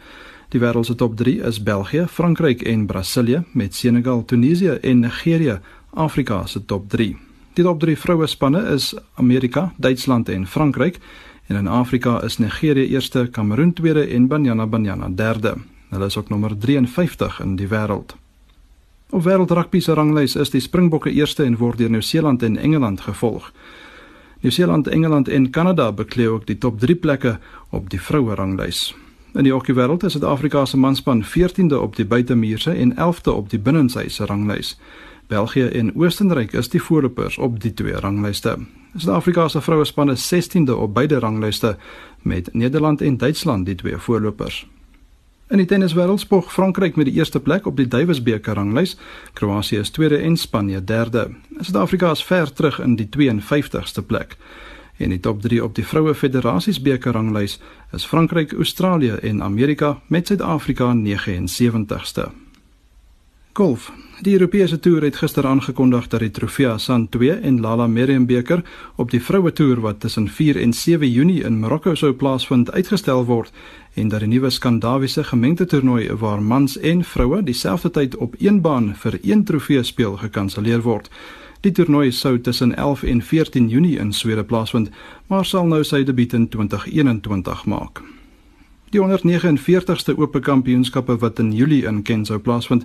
Die 0.48 0.60
wêreld 0.60 0.86
se 0.86 0.94
top 0.94 1.16
3 1.16 1.40
is 1.42 1.62
België, 1.62 2.04
Frankryk 2.08 2.62
en 2.62 2.86
Brasilië 2.86 3.44
met 3.52 3.74
Senegal, 3.74 4.24
Tunesië 4.24 4.68
en 4.68 4.98
Nigerië 4.98 5.60
Afrika 5.90 6.46
se 6.46 6.64
top 6.64 6.88
3. 6.88 7.16
Die 7.52 7.64
top 7.64 7.80
3 7.80 7.98
vroue 7.98 8.26
spanne 8.26 8.72
is 8.74 8.94
Amerika, 9.14 9.72
Duitsland 9.76 10.28
en 10.28 10.46
Frankryk 10.46 10.98
en 11.46 11.56
in 11.56 11.66
Afrika 11.66 12.22
is 12.22 12.38
Nigerië 12.38 12.86
eerste, 12.86 13.28
Kameroen 13.30 13.72
tweede 13.72 14.06
en 14.06 14.26
Banyana 14.26 14.66
Banyana 14.66 15.08
derde. 15.08 15.54
Hulle 15.88 16.04
is 16.04 16.16
ook 16.16 16.28
nommer 16.28 16.58
53 16.58 17.40
in 17.40 17.56
die 17.56 17.68
wêreld. 17.68 18.25
Op 19.10 19.22
wêreld 19.22 19.50
rugby 19.50 19.80
se 19.80 19.94
ranglys 19.94 20.34
is 20.34 20.50
die 20.50 20.60
Springbokke 20.60 21.10
eerste 21.10 21.44
en 21.44 21.56
word 21.56 21.78
deur 21.78 21.90
Nieu-Seeland 21.90 22.42
en 22.42 22.56
Engeland 22.56 23.00
gevolg. 23.00 23.52
Nieu-Seeland, 24.40 24.88
Engeland 24.88 25.28
en 25.28 25.50
Kanada 25.50 25.92
beklee 25.92 26.28
ook 26.28 26.46
die 26.46 26.58
top 26.58 26.80
3 26.80 26.96
plekke 26.96 27.38
op 27.70 27.90
die 27.90 28.00
vroue 28.00 28.34
ranglys. 28.34 28.96
In 29.34 29.46
die 29.46 29.52
hokkie 29.52 29.74
wêreld 29.78 30.02
is 30.02 30.16
Suid-Afrika 30.16 30.64
se 30.66 30.76
manspan 30.76 31.22
14de 31.22 31.78
op 31.78 31.96
die 31.96 32.06
buitemuurse 32.06 32.72
en 32.72 32.94
11de 32.94 33.30
op 33.30 33.50
die 33.50 33.58
binnenshuise 33.58 34.26
ranglys. 34.26 34.74
België 35.26 35.66
en 35.66 35.94
Oostenryk 35.94 36.52
is 36.52 36.68
die 36.68 36.82
voorlopers 36.82 37.38
op 37.38 37.60
die 37.60 37.74
twee 37.74 37.94
ranglyste. 37.94 38.58
Suid-Afrika 38.96 39.48
se 39.48 39.60
vroue 39.60 39.84
span 39.84 40.10
is 40.10 40.34
16de 40.34 40.74
op 40.74 40.94
beide 40.94 41.18
ranglyste 41.18 41.76
met 42.22 42.54
Nederland 42.54 43.00
en 43.00 43.16
Duitsland 43.16 43.66
die 43.66 43.74
twee 43.74 43.96
voorlopers. 43.96 44.66
In 45.46 45.60
die 45.62 45.66
tenniswêreld 45.66 46.20
spog 46.20 46.48
Frankryk 46.52 46.96
met 46.96 47.06
die 47.06 47.14
eerste 47.14 47.40
plek 47.40 47.66
op 47.66 47.76
die 47.78 47.86
Davis 47.86 48.18
beker 48.22 48.56
ranglys. 48.58 48.96
Kroasie 49.38 49.78
is 49.78 49.92
tweede 49.94 50.18
en 50.18 50.36
Spanje 50.36 50.80
derde. 50.84 51.28
Suid-Afrika 51.60 52.10
is 52.10 52.24
ver 52.24 52.52
terug 52.52 52.80
in 52.82 52.96
die 52.98 53.06
52ste 53.06 54.02
plek. 54.06 54.34
En 54.98 55.14
die 55.14 55.20
top 55.20 55.42
3 55.42 55.62
op 55.64 55.74
die 55.74 55.86
vroue 55.86 56.14
federasies 56.14 56.80
beker 56.82 57.12
ranglys 57.12 57.60
is 57.92 58.06
Frankryk, 58.06 58.52
Australië 58.52 59.20
en 59.22 59.42
Amerika 59.42 60.00
met 60.06 60.26
Suid-Afrika 60.26 60.90
79ste. 60.94 62.26
Golf. 63.56 63.92
Die 64.20 64.32
Europese 64.32 64.76
toer 64.78 65.02
het 65.02 65.16
gister 65.16 65.46
aangekondig 65.46 66.08
dat 66.12 66.20
die 66.20 66.30
Trofea 66.30 66.78
San 66.78 67.08
2 67.08 67.30
en 67.32 67.60
Lala 67.60 67.86
Merriam 67.86 68.26
beker 68.26 68.60
op 68.96 69.10
die 69.10 69.20
vroue 69.22 69.52
toer 69.52 69.80
wat 69.80 70.00
tussen 70.00 70.28
4 70.28 70.58
en 70.60 70.72
7 70.72 71.10
Junie 71.10 71.44
in 71.44 71.56
Marokko 71.60 71.94
sou 71.94 72.12
plaasvind 72.12 72.72
uitgestel 72.72 73.24
word 73.24 73.52
en 73.94 74.10
dat 74.12 74.20
die 74.20 74.28
nuwe 74.28 74.50
Skandawiese 74.50 75.24
gemengde 75.24 75.64
toernooi 75.64 76.10
waar 76.12 76.42
mans 76.42 76.76
en 76.78 77.04
vroue 77.04 77.42
dieselfde 77.42 77.90
tyd 77.90 78.16
op 78.16 78.34
een 78.38 78.60
baan 78.60 78.90
vir 79.04 79.16
een 79.22 79.44
trofee 79.44 79.82
speel 79.82 80.16
gekanselleer 80.16 80.82
word. 80.84 81.08
Die 81.60 81.72
toernooi 81.72 82.12
sou 82.12 82.40
tussen 82.40 82.76
11 82.76 83.02
en 83.02 83.22
14 83.22 83.68
Junie 83.68 83.96
in 83.98 84.12
Swede 84.12 84.44
plaasvind, 84.44 84.92
maar 85.26 85.44
sal 85.44 85.64
nou 85.66 85.80
sy 85.84 86.04
debuut 86.04 86.36
in 86.36 86.48
2021 86.48 87.64
maak. 87.64 88.04
Die 88.94 89.00
149ste 89.00 90.14
Ope 90.14 90.40
Kampioenskappe 90.40 91.16
wat 91.18 91.40
in 91.42 91.50
Julie 91.52 91.82
in 91.90 92.04
Kensou 92.06 92.36
plaasvind, 92.38 92.84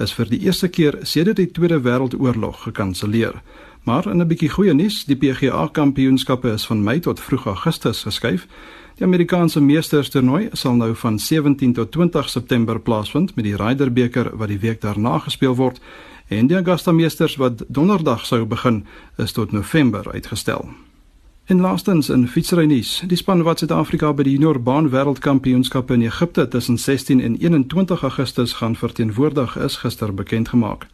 is 0.00 0.14
vir 0.16 0.30
die 0.30 0.38
eerste 0.46 0.70
keer 0.72 0.96
sedert 1.04 1.36
die 1.36 1.50
Tweede 1.52 1.82
Wêreldoorlog 1.84 2.62
gekanselleer. 2.62 3.42
Maar 3.84 4.06
in 4.08 4.22
'n 4.22 4.28
bietjie 4.28 4.48
goeie 4.48 4.72
nuus, 4.72 5.04
die 5.04 5.16
PGA 5.16 5.68
Kampioenskappe 5.72 6.48
is 6.52 6.66
van 6.66 6.82
Mei 6.82 7.00
tot 7.00 7.20
vroeg 7.20 7.46
Augustus 7.46 8.02
geskuif. 8.02 8.46
Die 8.96 9.04
Amerikaanse 9.04 9.60
Meesterstoernooi 9.60 10.48
sal 10.52 10.74
nou 10.74 10.94
van 10.94 11.18
17 11.18 11.72
tot 11.72 11.92
20 11.92 12.28
September 12.28 12.80
plaasvind 12.80 13.34
met 13.34 13.44
die 13.44 13.56
Ryder 13.56 13.92
beker 13.92 14.36
wat 14.36 14.48
die 14.48 14.58
week 14.58 14.80
daarna 14.80 15.18
gespeel 15.18 15.54
word 15.54 15.80
en 16.28 16.46
die 16.46 16.56
Augusta 16.56 16.92
Meesters 16.92 17.36
wat 17.36 17.64
donderdag 17.68 18.26
sou 18.26 18.44
begin 18.44 18.86
is 19.16 19.32
tot 19.32 19.52
November 19.52 20.12
uitgestel. 20.12 20.68
En 21.52 21.60
laastens 21.60 22.08
in 22.08 22.28
fietsry 22.28 22.64
nuus, 22.64 23.02
die 23.04 23.16
span 23.20 23.42
wat 23.44 23.60
Suid-Afrika 23.60 24.08
by 24.16 24.24
die 24.24 24.32
junior 24.32 24.56
baan 24.56 24.86
wêreldkampioenskappe 24.88 25.92
in 25.92 26.04
Egipte 26.06 26.46
tussen 26.48 26.78
16 26.80 27.20
en 27.20 27.34
21 27.36 28.04
Augustus 28.08 28.54
gaan 28.56 28.76
verteenwoordig 28.76 29.58
is 29.60 29.76
gister 29.82 30.14
bekend 30.16 30.48
gemaak. 30.48 30.86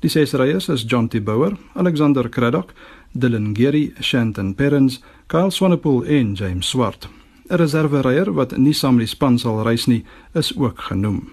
Die 0.00 0.08
ses 0.08 0.32
ryers 0.32 0.70
is 0.72 0.86
John 0.88 1.10
T. 1.12 1.20
Bouwer, 1.24 1.58
Alexander 1.74 2.28
Craddock, 2.28 2.72
Dylan 3.12 3.50
Geary, 3.52 3.92
Shanton 4.00 4.54
Perrins, 4.54 5.02
Kyle 5.26 5.50
Swanepoel 5.50 6.04
en 6.04 6.32
James 6.32 6.68
Swart. 6.68 7.08
'n 7.50 7.56
Reserve 7.56 8.00
ryer 8.00 8.32
wat 8.32 8.56
nie 8.56 8.72
saam 8.72 8.96
die 8.96 9.06
span 9.06 9.38
sal 9.38 9.62
reis 9.62 9.86
nie, 9.86 10.04
is 10.32 10.56
ook 10.56 10.80
genoem. 10.80 11.28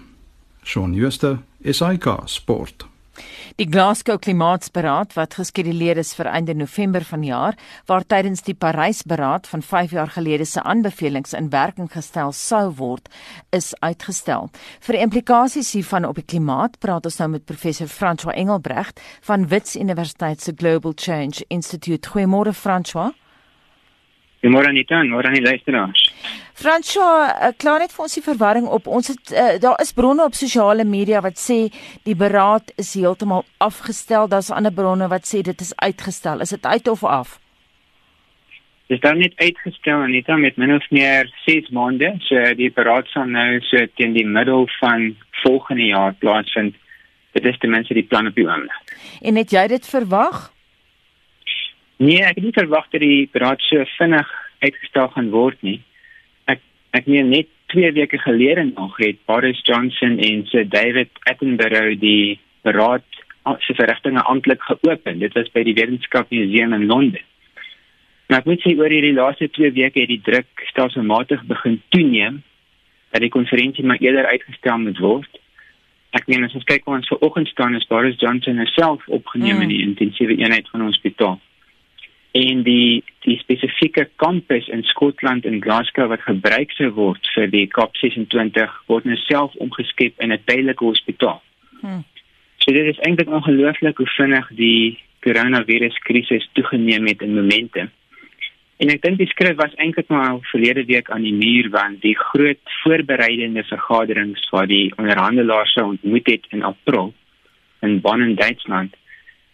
Shaun 0.62 0.94
Schuster, 0.94 1.38
SAK 1.64 2.20
Sport. 2.24 2.86
Die 3.56 3.66
Glasgow 3.66 4.18
Klimaatsberaad 4.18 5.14
wat 5.16 5.34
geskeduleer 5.38 5.98
is 5.98 6.14
vir 6.14 6.30
einde 6.30 6.54
November 6.54 7.04
vanjaar, 7.04 7.56
waar 7.86 8.06
tydens 8.06 8.42
die 8.46 8.54
Parys-beraad 8.54 9.48
van 9.50 9.62
5 9.62 9.90
jaar 9.96 10.12
gelede 10.14 10.44
se 10.46 10.62
aanbevelings 10.62 11.32
in 11.32 11.50
werking 11.50 11.90
gestel 11.92 12.32
sou 12.32 12.72
word, 12.78 13.08
is 13.50 13.74
uitgestel. 13.80 14.50
Vir 14.80 15.00
implikasies 15.02 15.72
hiervan 15.72 16.06
op 16.08 16.20
die 16.20 16.26
klimaat 16.26 16.78
praat 16.78 17.06
ons 17.06 17.18
nou 17.18 17.30
met 17.36 17.44
professor 17.44 17.88
François 17.88 18.34
Engelbrecht 18.34 19.00
van 19.22 19.48
Wits 19.48 19.76
Universiteit 19.76 20.40
se 20.40 20.52
Global 20.56 20.92
Change 20.96 21.44
Institute. 21.48 22.08
Goeiemôre 22.08 22.54
François. 22.54 23.12
Goeiemôre 24.38 24.68
Anita, 24.70 25.00
môre 25.02 25.26
aan 25.26 25.34
die 25.34 25.42
luisteraars. 25.42 26.02
François, 26.58 27.26
uh, 27.26 27.50
klaar 27.58 27.82
net 27.82 27.90
vir 27.94 28.04
ons 28.04 28.14
die 28.14 28.22
verwarring 28.22 28.68
op. 28.70 28.86
Ons 28.86 29.10
het 29.10 29.32
uh, 29.34 29.56
daar 29.62 29.80
is 29.82 29.90
bronne 29.94 30.22
op 30.22 30.36
sosiale 30.38 30.84
media 30.86 31.18
wat 31.24 31.40
sê 31.42 31.58
die 32.06 32.14
beraad 32.18 32.70
is 32.78 32.92
heeltemal 32.94 33.42
afgestel. 33.58 34.30
Daar's 34.30 34.52
ander 34.54 34.74
bronne 34.74 35.08
wat 35.10 35.26
sê 35.26 35.42
dit 35.42 35.60
is 35.66 35.74
uitgestel. 35.82 36.44
Is 36.46 36.54
dit 36.54 36.66
uit 36.66 36.88
of 36.88 37.02
af? 37.04 37.38
Dit 38.86 38.96
is 38.96 39.02
dan 39.02 39.18
net 39.18 39.34
uitgestel 39.42 40.04
Anita 40.06 40.36
met 40.36 40.56
min 40.56 40.74
of 40.74 40.86
meer 40.94 41.26
6 41.44 41.72
maande. 41.74 42.14
So 42.30 42.54
die 42.58 42.70
beraad 42.74 43.10
sal 43.10 43.26
nou 43.26 43.58
so 43.66 43.82
teen 43.98 44.14
die 44.14 44.26
middel 44.26 44.68
van 44.78 45.16
volgende 45.42 45.90
jaar 45.90 46.14
plaasvind. 46.14 46.78
Dit 47.34 47.44
is 47.44 47.58
ten 47.58 47.74
minste 47.74 47.94
die 47.94 48.06
plan 48.06 48.30
op 48.30 48.38
die 48.38 48.46
oomblik. 48.46 48.94
En 49.22 49.36
het 49.36 49.50
jy 49.50 49.66
dit 49.74 49.90
verwag? 49.90 50.46
Nee, 51.98 52.22
ek 52.22 52.36
het 52.38 52.44
nie 52.44 52.54
verwag 52.54 52.84
dat 52.92 53.02
die 53.02 53.26
beraad 53.34 53.62
so 53.66 53.82
vinnig 53.96 54.28
uitgestel 54.62 55.08
gaan 55.14 55.30
word 55.34 55.62
nie. 55.66 55.80
Ek 56.46 56.60
ek 56.94 57.08
meen 57.10 57.32
net 57.34 57.48
2 57.74 57.90
weke 57.96 58.20
gelede 58.22 58.68
nog 58.68 58.94
het 59.02 59.18
Boris 59.26 59.58
Johnson 59.66 60.14
en 60.22 60.44
Sir 60.46 60.68
David 60.70 61.10
Attenborough 61.26 61.98
die 61.98 62.38
beraad 62.62 63.02
se 63.64 63.74
verrigtinge 63.74 64.22
amptelik 64.22 64.62
geopen. 64.62 65.18
Dit 65.18 65.34
was 65.34 65.50
by 65.50 65.64
die 65.66 65.74
Wetenskapsmuseum 65.74 66.76
in 66.76 66.86
Londen. 66.86 67.24
Maar 68.28 68.44
ek 68.44 68.46
moet 68.52 68.62
sê 68.62 68.76
oor 68.78 68.94
hierdie 68.94 69.16
laaste 69.16 69.50
2 69.58 69.74
weke 69.80 70.04
het 70.04 70.12
die 70.12 70.22
druk 70.22 70.64
stelselmatig 70.70 71.42
begin 71.50 71.80
toeneem 71.90 72.42
dat 73.10 73.26
die 73.26 73.32
konferensie 73.32 73.82
maar 73.82 73.98
eerder 74.04 74.30
uitgestel 74.30 74.78
moet 74.84 75.02
word. 75.02 75.42
Ek 76.14 76.30
meen 76.30 76.46
as 76.46 76.54
ons 76.54 76.68
kyk 76.68 76.86
hoe 76.86 77.00
ons 77.00 77.10
vanoggend 77.10 77.50
staan 77.50 77.74
is 77.74 77.90
Boris 77.90 78.22
Johnson 78.22 78.62
self 78.76 79.02
opgeneem 79.08 79.58
mm. 79.58 79.66
in 79.66 79.74
die 79.74 79.82
intensiewe 79.82 80.38
eenheid 80.38 80.70
van 80.70 80.86
ons 80.86 80.94
hospitaal 80.94 81.40
en 82.36 82.62
die 82.62 83.04
die 83.24 83.36
spesifieke 83.40 84.08
kampus 84.16 84.68
in 84.68 84.82
Skotland 84.82 85.44
in 85.44 85.62
Glasgow 85.62 86.08
wat 86.08 86.24
gebruik 86.26 86.72
sou 86.76 86.90
word 86.96 87.28
vir 87.34 87.50
die 87.52 87.66
COP26 87.72 88.76
word 88.86 89.08
nou 89.08 89.16
self 89.24 89.54
omgeskep 89.56 90.20
in 90.20 90.32
'n 90.32 90.44
tydelike 90.44 90.84
hospitaal. 90.84 91.42
Hmm. 91.80 92.04
So 92.58 92.72
dit 92.72 92.86
is 92.86 92.98
eintlik 92.98 93.28
ongelooflik 93.28 93.96
hoe 93.96 94.10
vinnig 94.16 94.48
die 94.56 94.98
coronavirus 95.20 95.98
krisis 95.98 96.48
toegeneem 96.52 97.06
het 97.06 97.22
in 97.22 97.34
momente. 97.34 97.88
En 98.78 98.88
ek 98.88 99.02
dink 99.02 99.18
die 99.18 99.26
skrif 99.26 99.56
was 99.56 99.74
eintlik 99.74 100.08
maar 100.08 100.38
verlede 100.52 100.84
week 100.84 101.10
aan 101.10 101.22
die 101.22 101.34
muur 101.34 101.70
want 101.70 102.00
die 102.02 102.14
groot 102.18 102.60
voorbereidende 102.82 103.64
vergaderings 103.64 104.50
waar 104.50 104.66
die 104.66 104.92
onderhandelaars 104.96 105.72
sou 105.72 105.86
ontmoet 105.86 106.26
het 106.26 106.46
in 106.50 106.62
April 106.62 107.14
in 107.80 108.00
Bonn 108.00 108.22
in 108.22 108.34
Duitsland 108.34 108.94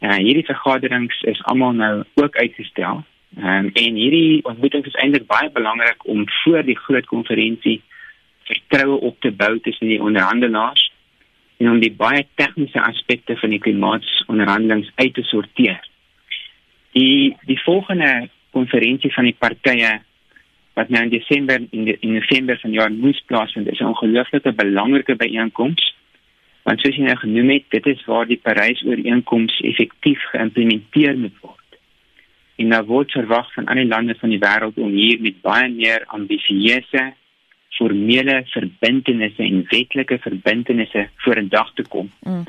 Uh, 0.05 0.19
hierdie 0.21 0.45
vergaderings 0.45 1.23
is 1.23 1.41
almal 1.49 1.73
nou 1.73 1.93
ook 2.21 2.37
uitgestel. 2.37 3.05
Um, 3.37 3.71
en 3.73 3.97
hierdie 3.97 4.45
ontmoeting 4.45 4.85
is 4.87 4.99
eintlik 5.01 5.25
baie 5.27 5.49
belangrik 5.51 6.05
om 6.07 6.27
voor 6.43 6.63
die 6.63 6.77
groot 6.77 7.07
konferensie 7.09 7.79
vertroue 8.45 9.01
op 9.01 9.17
te 9.25 9.33
bou 9.33 9.59
tussen 9.65 9.89
die 9.89 10.03
onderhandelaars 10.03 10.91
en 11.57 11.71
om 11.71 11.81
die 11.81 11.93
baie 11.97 12.27
tegniese 12.35 12.83
aspekte 12.85 13.37
van 13.41 13.55
die 13.55 13.63
klimaatsonderhandelings 13.65 14.93
uit 14.95 15.15
te 15.15 15.25
sorteer. 15.31 15.81
Die 16.93 17.33
die 17.49 17.59
volgende 17.65 18.29
konferensie 18.53 19.13
van 19.15 19.31
die 19.31 19.37
partye 19.39 19.97
wat 20.77 20.93
nou 20.93 21.07
in 21.07 21.15
Desember 21.17 21.63
in, 21.71 21.85
de, 21.89 21.97
in 22.01 22.13
November 22.19 22.59
van 22.61 22.77
jaar 22.77 22.93
moes 22.93 23.23
plaasvind 23.27 23.73
is 23.73 23.81
'n 23.81 23.95
ongelooflike 23.95 24.53
belangrike 24.53 25.17
byeenkoms 25.17 25.95
Want 26.65 26.81
soos 26.81 26.97
jy 26.97 27.05
nou 27.05 27.17
genoem 27.21 27.51
het, 27.53 27.67
dit 27.75 27.87
is 27.93 28.05
waar 28.09 28.27
die 28.27 28.41
Parys-ooreenkoms 28.41 29.59
effektief 29.69 30.23
geïmplementeer 30.33 31.19
moet 31.21 31.37
word. 31.45 31.61
En 32.57 32.71
nou 32.73 32.83
word 32.89 33.13
verwag 33.13 33.51
van 33.53 33.69
ander 33.69 33.85
lande 33.85 34.17
van 34.21 34.33
die 34.33 34.41
wêreld 34.41 34.79
om 34.81 34.93
hier 34.97 35.21
met 35.21 35.41
baie 35.45 35.69
meer 35.69 36.07
ambisieuse 36.17 37.13
formele 37.75 38.43
verbintenisse 38.53 39.43
en 39.43 39.65
wetlike 39.71 40.19
verbintenisse 40.23 41.09
voor 41.25 41.41
'n 41.43 41.49
dag 41.49 41.73
te 41.75 41.83
kom. 41.83 42.11
Mm. 42.23 42.45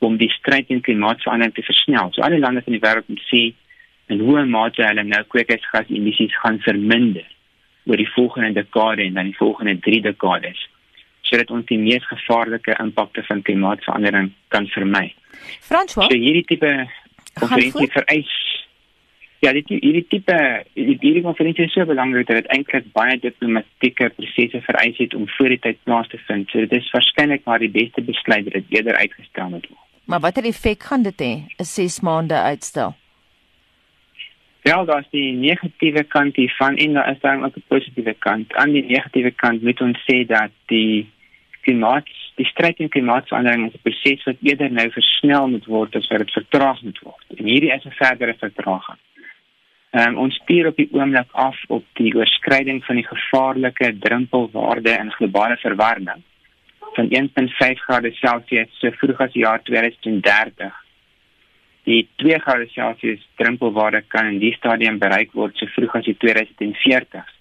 om 0.00 0.16
die 0.16 0.30
stryd 0.32 0.68
teen 0.68 0.80
klimaatsverandering 0.80 1.54
te 1.54 1.62
versnel. 1.62 2.08
So 2.12 2.22
alle 2.24 2.38
lande 2.38 2.62
van 2.64 2.72
die 2.72 2.80
wêreld 2.80 3.08
moet 3.12 3.24
sê 3.28 3.42
en 4.10 4.22
hoe 4.24 4.44
mate 4.48 4.82
hulle 4.82 5.04
nou 5.04 5.22
kweekhuisgasemissies 5.32 6.36
gaan 6.42 6.58
verminder 6.64 7.26
oor 7.84 8.00
die 8.00 8.08
volgende 8.14 8.62
dekade 8.62 9.04
en 9.04 9.18
dan 9.18 9.30
die 9.30 9.36
volgende 9.36 9.76
3 9.84 10.00
dekades 10.08 10.62
sodat 11.30 11.50
ons 11.54 11.66
die 11.70 11.78
mees 11.78 12.06
gevaarlike 12.10 12.76
impakte 12.82 13.24
van 13.28 13.42
klimaatsverandering 13.46 14.32
kan 14.54 14.66
vermy. 14.74 15.06
François, 15.64 16.10
so 16.10 16.18
hierdie 16.18 16.46
tipe 16.50 16.72
konferensie 17.38 17.90
vereis 17.94 18.38
Ja, 19.40 19.54
dit 19.56 19.70
hierdie 19.72 20.04
tipe 20.12 20.36
hierdie 20.76 21.22
konferensie 21.24 21.64
is 21.64 21.72
so 21.72 21.88
belangrik 21.88 22.26
dat 22.28 22.42
dit 22.42 22.50
eintlik 22.52 22.90
baie 22.92 23.14
diplomatieke 23.22 24.10
prosesse 24.18 24.60
vereis 24.66 24.98
het 25.00 25.14
om 25.16 25.24
voor 25.36 25.54
die 25.54 25.62
tyd 25.64 25.78
plaas 25.88 26.10
te 26.12 26.20
vind. 26.26 26.50
So 26.52 26.60
dit 26.66 26.74
is 26.76 26.90
waarskynlik 26.92 27.46
maar 27.48 27.62
die 27.64 27.72
beste 27.72 28.04
besluit 28.04 28.50
dat 28.50 28.58
dit 28.58 28.76
eerder 28.76 28.98
uitgestel 29.00 29.48
moet 29.54 29.68
word. 29.70 29.86
Maar 30.12 30.20
watter 30.26 30.44
effek 30.44 30.84
gaan 30.90 31.06
dit 31.08 31.24
hê? 31.24 31.32
'n 31.56 31.64
6 31.64 32.00
maande 32.00 32.36
uitstel? 32.36 32.94
Ja, 34.68 34.84
daar 34.84 35.00
is 35.00 35.10
die 35.10 35.32
negatiewe 35.32 36.04
kant 36.04 36.36
hiervan 36.36 36.76
en 36.76 36.92
daar 36.92 37.10
is 37.10 37.20
dan 37.20 37.44
ook 37.44 37.56
'n 37.56 37.64
positiewe 37.68 38.14
kant. 38.18 38.54
Aan 38.54 38.72
die 38.72 38.84
negatiewe 38.84 39.30
kant 39.30 39.62
moet 39.62 39.80
ons 39.80 39.98
sê 40.04 40.26
dat 40.26 40.50
die 40.66 41.08
klimaat, 41.66 42.08
die 42.40 42.46
stryd 42.48 42.76
teen 42.76 42.88
klimaatsverandering 42.88 43.68
is 43.68 43.74
'n 43.74 43.84
proses 43.84 44.24
wat 44.24 44.42
eerder 44.42 44.70
nou 44.70 44.88
versnel 44.90 45.48
moet 45.48 45.66
word 45.66 45.96
as 45.96 46.08
wat 46.08 46.18
dit 46.18 46.32
vertraag 46.38 46.82
moet 46.82 46.98
word. 47.02 47.26
En 47.36 47.44
hierdie 47.44 47.72
is 47.72 47.84
'n 47.84 48.00
verdere 48.02 48.34
vertraging. 48.34 48.98
Um, 49.92 50.18
ons 50.18 50.34
stuur 50.34 50.66
op 50.66 50.76
die 50.76 50.88
oomblik 50.92 51.30
af 51.32 51.56
op 51.68 51.84
die 51.94 52.14
oorskryding 52.14 52.84
van 52.84 52.96
die 52.96 53.06
gevaarlike 53.06 53.98
drempelwaarde 53.98 54.90
in 54.90 55.10
globale 55.10 55.56
verwarming 55.56 56.22
van 56.94 57.08
1.5 57.10 57.80
grade 57.86 58.12
Celsius 58.12 58.78
so 58.78 58.90
vroeg 58.90 59.20
as 59.20 59.32
die 59.32 59.42
jaar 59.42 59.62
2030 59.62 60.72
die 61.90 62.08
2 62.16 62.38
grade 62.38 62.68
Celsius 62.68 63.28
drempelwaarde 63.40 64.02
kan 64.08 64.26
in 64.26 64.38
die 64.38 64.54
stadium 64.54 64.98
bereik 64.98 65.32
word 65.32 65.56
so 65.56 65.66
vroeg 65.74 65.94
as 65.94 66.04
2040. 66.04 67.18
En 67.18 67.39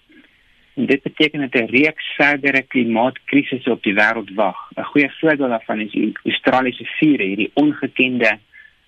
dit 0.85 1.01
beteken 1.01 1.39
dat 1.39 1.61
'n 1.61 1.71
reeks 1.71 2.13
verdere 2.15 2.61
klimaatkrisisse 2.61 3.71
op 3.71 3.83
die 3.83 3.93
wêreld 3.93 4.33
wag. 4.33 4.57
'n 4.75 4.83
Goeie 4.83 5.11
voorbeeld 5.19 5.49
daarvan 5.49 5.79
is 5.79 5.91
die 5.91 6.13
Australiese 6.23 6.85
vure, 6.85 7.23
hierdie 7.23 7.51
ongekende 7.53 8.39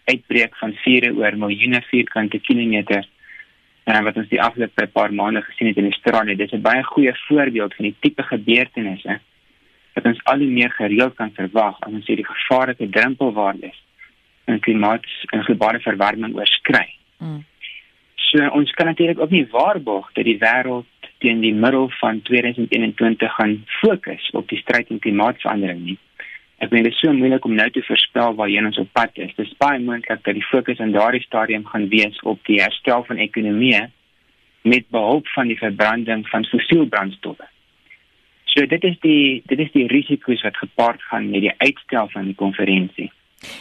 uitbreek 0.06 0.56
van 0.56 0.74
vure 0.74 1.14
oor 1.16 1.38
miljoene 1.38 1.82
vierkante 1.82 2.40
kilometer 2.40 3.06
en 3.84 3.96
uh, 3.96 4.04
wat 4.04 4.18
ons 4.18 4.30
die 4.30 4.42
afgelope 4.42 4.88
paar 4.88 5.14
maande 5.14 5.42
gesien 5.42 5.68
het 5.68 5.78
in 5.78 5.90
Australië. 5.90 6.36
Dit 6.36 6.52
is 6.52 6.60
'n 6.60 6.62
baie 6.62 6.84
goeie 6.84 7.14
voorbeeld 7.28 7.76
van 7.76 7.86
die 7.86 7.96
tipe 8.00 8.24
gebeurtenisse 8.24 9.20
wat 9.94 10.06
ons 10.06 10.24
al 10.24 10.38
meer 10.38 10.72
gereeld 10.72 11.16
kan 11.16 11.32
verwag 11.36 11.80
as 11.80 11.92
ons 11.92 12.08
hierdie 12.08 12.26
gevaarlike 12.26 12.90
drempelwaardes 12.90 13.78
in 14.46 14.60
klimaat 14.60 15.06
en 15.26 15.44
globale 15.44 15.80
verwarming 15.80 16.36
oorskry. 16.36 16.88
Mm. 17.18 17.46
So 18.16 18.48
ons 18.48 18.72
kan 18.72 18.86
natuurlik 18.86 19.20
ook 19.20 19.30
nie 19.30 19.48
waarborg 19.52 20.12
dat 20.14 20.24
die 20.24 20.38
wêreld 20.38 21.01
teen 21.22 21.42
die 21.44 21.54
middel 21.54 21.90
van 22.00 22.22
2021 22.28 23.36
gaan 23.38 23.60
fokus 23.80 24.30
op 24.38 24.50
die 24.50 24.60
stryd 24.62 24.90
teen 24.90 25.00
klimaatsverandering 25.04 25.84
nie. 25.86 25.98
Ek 26.62 26.70
meen 26.70 26.86
dit 26.86 26.94
is 26.94 27.00
so 27.02 27.14
moeilik 27.14 27.46
om 27.46 27.56
nou 27.58 27.70
te 27.74 27.82
voorspel 27.86 28.36
waarheen 28.38 28.68
ons 28.70 28.78
op 28.82 28.90
pad 28.94 29.16
is. 29.18 29.32
Dit 29.38 29.48
is 29.48 29.56
baie 29.62 29.80
moontlik 29.82 30.22
dat 30.26 30.38
die 30.38 30.46
fokus 30.46 30.82
in 30.84 30.94
daardie 30.94 31.24
stadium 31.24 31.66
gaan 31.70 31.88
wees 31.90 32.20
op 32.22 32.44
die 32.50 32.60
herstel 32.62 33.06
van 33.08 33.22
ekonomie 33.24 33.88
met 34.62 34.86
behulp 34.94 35.28
van 35.34 35.50
die 35.50 35.58
verbranding 35.58 36.28
van 36.30 36.46
fossiel 36.46 36.86
brandstowwe. 36.86 37.48
So 38.54 38.68
dit 38.68 38.84
is 38.84 39.00
die 39.02 39.42
dit 39.50 39.60
is 39.64 39.72
die 39.74 39.88
risiko's 39.90 40.44
wat 40.46 40.60
gepaard 40.60 41.02
gaan 41.10 41.30
met 41.32 41.48
die 41.48 41.56
uitstel 41.58 42.10
van 42.14 42.30
die 42.30 42.38
konferensie. 42.38 43.10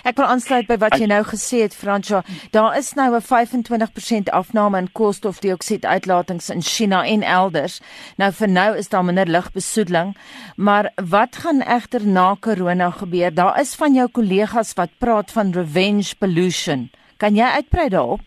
Ek 0.04 0.16
wil 0.16 0.26
aansluit 0.26 0.66
by 0.68 0.76
wat 0.80 0.98
jy 0.98 1.06
nou 1.10 1.22
gesê 1.24 1.62
het 1.64 1.74
Fransjo. 1.76 2.22
Daar 2.50 2.76
is 2.78 2.92
nou 2.94 3.14
'n 3.16 3.20
25% 3.20 4.30
afname 4.30 4.78
in 4.78 4.92
koolstofdioksied 4.92 5.84
uitlatings 5.84 6.50
in 6.50 6.62
China 6.62 7.04
en 7.04 7.22
elders. 7.22 7.80
Nou 8.16 8.32
vir 8.32 8.48
nou 8.48 8.76
is 8.76 8.88
daar 8.88 9.04
minder 9.04 9.26
lugbesoedeling, 9.26 10.16
maar 10.56 10.92
wat 10.94 11.36
gaan 11.36 11.60
egter 11.62 12.06
na 12.06 12.36
corona 12.40 12.90
gebeur? 12.90 13.34
Daar 13.34 13.60
is 13.60 13.74
van 13.74 13.94
jou 13.94 14.08
kollegas 14.08 14.74
wat 14.74 14.98
praat 14.98 15.32
van 15.32 15.52
revenge 15.52 16.14
pollution. 16.18 16.90
Kan 17.16 17.34
jy 17.34 17.44
uitbrei 17.44 17.88
daarop? 17.88 18.20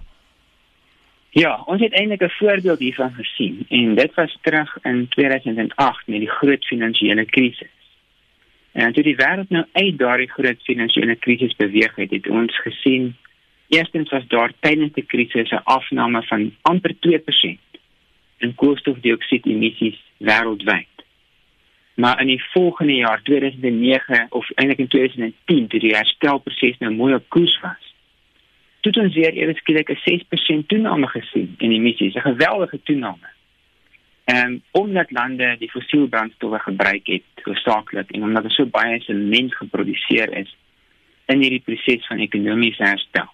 Ja, 1.29 1.63
ons 1.65 1.81
het 1.81 1.93
eintlik 1.93 2.21
'n 2.21 2.29
voorbeeld 2.29 2.79
hiervan 2.79 3.13
gesien 3.13 3.65
en 3.69 3.95
dit 3.95 4.13
was 4.13 4.37
terug 4.41 4.77
in 4.81 5.07
2008 5.09 6.07
met 6.07 6.19
die 6.19 6.29
groot 6.29 6.65
finansiële 6.65 7.25
krisis. 7.25 7.82
En 8.73 8.93
toe 8.93 9.03
die 9.05 9.15
wêreld 9.15 9.49
nou 9.53 9.65
uit 9.71 9.97
daardie 9.97 10.29
groot 10.29 10.61
finansiële 10.65 11.15
krisis 11.15 11.55
beweeg 11.55 11.95
het, 11.95 12.11
het 12.11 12.27
ons 12.27 12.61
gesien 12.61 13.13
eerstens 13.67 14.09
was 14.09 14.25
daar 14.27 14.53
tydens 14.59 14.93
die 14.93 15.05
krisis 15.05 15.51
'n 15.51 15.61
afname 15.63 16.23
van 16.23 16.51
amper 16.61 16.95
2% 16.99 17.59
in 18.37 18.55
koolstofdioksied 18.55 19.45
emissies 19.45 19.99
wêreldwyd. 20.17 20.93
Maar 21.93 22.21
in 22.21 22.27
die 22.27 22.43
volgende 22.43 22.95
jaar 22.95 23.21
2009 23.23 24.27
of 24.29 24.49
eintlik 24.55 24.79
in 24.79 24.87
2010 24.87 25.67
toe 25.67 25.79
die 25.79 25.95
herstelproses 25.95 26.77
nou 26.77 26.93
mooi 26.93 27.13
op 27.13 27.29
koers 27.29 27.59
was, 27.59 27.93
het 28.81 28.97
ons 28.97 29.13
weer 29.13 29.33
eers 29.33 29.57
skielik 29.57 29.89
'n 29.89 30.01
6% 30.03 30.67
toename 30.67 31.07
gesien 31.07 31.55
in 31.57 31.71
emissies, 31.71 32.15
'n 32.15 32.19
geweldige 32.19 32.79
toename. 32.83 33.27
En 34.23 34.63
omdat 34.71 35.11
lande 35.11 35.55
die 35.59 35.69
fossiel 35.71 36.07
brandstowwe 36.07 36.59
gebruik 36.59 37.07
het 37.07 37.43
hoofsaaklik 37.43 38.11
en 38.11 38.23
omdat 38.23 38.43
daar 38.43 38.51
so 38.51 38.65
baie 38.65 38.99
sement 39.01 39.55
geproduseer 39.55 40.37
is 40.37 40.55
in 41.25 41.41
hierdie 41.41 41.63
proses 41.65 42.07
van 42.07 42.19
ekonomiese 42.23 42.83
herstel. 42.83 43.27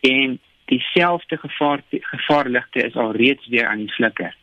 En 0.00 0.38
dieselfde 0.64 1.36
gevaar 1.36 1.82
gevaarligte 1.90 2.82
is 2.82 2.94
al 2.94 3.12
reeds 3.12 3.46
weer 3.48 3.66
aan 3.66 3.78
die 3.78 3.92
flikker. 3.92 4.36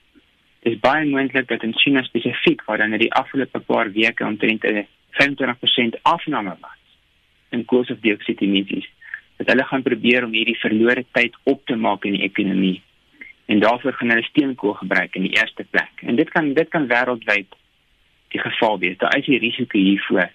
Dit 0.60 0.74
is 0.74 0.80
baie 0.80 1.06
moontlik 1.06 1.48
dat 1.48 1.64
in 1.64 1.78
China 1.78 2.04
spesifiek 2.04 2.64
waar 2.66 2.78
dan 2.78 2.94
in 2.94 3.00
die 3.00 3.14
afgelope 3.14 3.60
paar 3.60 3.92
weke 3.92 4.26
omtrent 4.26 4.64
'n 4.64 4.88
25% 5.10 5.98
afname 6.02 6.56
was 6.60 6.82
in 7.50 7.66
koolstofdioksied 7.66 8.42
emissies 8.42 8.90
dat 9.38 9.48
hulle 9.48 9.64
gaan 9.64 9.82
probeer 9.82 10.26
om 10.26 10.34
hierdie 10.34 10.60
verlore 10.60 11.06
tyd 11.12 11.38
op 11.44 11.66
te 11.66 11.76
maak 11.76 12.06
in 12.06 12.12
die 12.12 12.24
ekonomie. 12.24 12.82
En 13.52 13.60
daarvoor 13.60 13.94
gaan 13.94 14.10
hulle 14.10 14.24
steenkool 14.24 14.74
gebruik 14.74 15.16
in 15.16 15.22
die 15.28 15.36
eerste 15.36 15.66
plek. 15.70 15.92
En 16.08 16.16
dit 16.16 16.30
kan 16.30 16.54
dit 16.54 16.70
kan 16.70 16.88
wêreldwyd 16.88 17.56
die 18.32 18.40
geval 18.40 18.80
wees. 18.80 18.98
Daar 18.98 19.18
is 19.18 19.28
'n 19.28 19.44
risiko 19.44 19.78
hiervoor. 19.78 20.30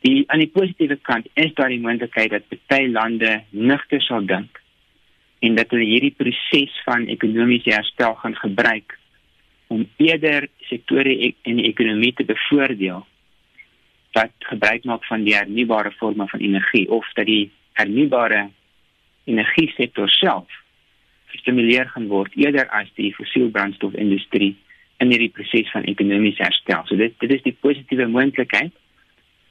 Die 0.00 0.30
aan 0.30 0.38
die 0.38 0.54
positiewe 0.54 0.96
kant 0.96 1.26
is 1.34 1.54
daar 1.54 1.68
die 1.68 1.80
moontlikheid 1.80 2.30
dat 2.30 2.42
baie 2.66 2.90
lande 2.90 3.42
nigter 3.50 4.00
sal 4.00 4.24
dink 4.26 4.60
en 5.38 5.54
dat 5.54 5.70
hulle 5.70 5.84
hierdie 5.84 6.14
proses 6.16 6.82
van 6.84 7.06
ekonomiese 7.06 7.74
herstel 7.74 8.14
gaan 8.14 8.36
gebruik 8.36 8.98
om 9.66 9.88
eerder 9.96 10.48
sektore 10.58 11.34
in 11.42 11.56
die 11.56 11.66
ekonomie 11.66 12.12
te 12.14 12.24
bevoordeel 12.24 13.06
wat 14.12 14.32
gebruik 14.38 14.84
maak 14.84 15.04
van 15.04 15.24
die 15.24 15.34
hernubare 15.34 15.92
vorme 15.98 16.28
van 16.28 16.40
energie 16.40 16.90
of 16.90 17.12
dat 17.12 17.26
die 17.26 17.50
hernubare 17.72 18.50
energie 19.24 19.72
sektor 19.76 20.08
self 20.08 20.61
gestimuleer 21.32 21.88
gaan 21.92 22.08
word 22.12 22.34
eerder 22.38 22.68
as 22.70 22.90
die 22.98 23.12
fossielbrandstofindustrie 23.16 24.52
in 25.02 25.10
hierdie 25.10 25.32
proses 25.34 25.70
van 25.74 25.88
ekonomiese 25.90 26.44
herstel. 26.44 26.84
So 26.86 26.98
dit 27.00 27.16
dit 27.22 27.34
is 27.38 27.42
die 27.46 27.56
positiewe 27.66 28.06
moontlikheid. 28.12 28.72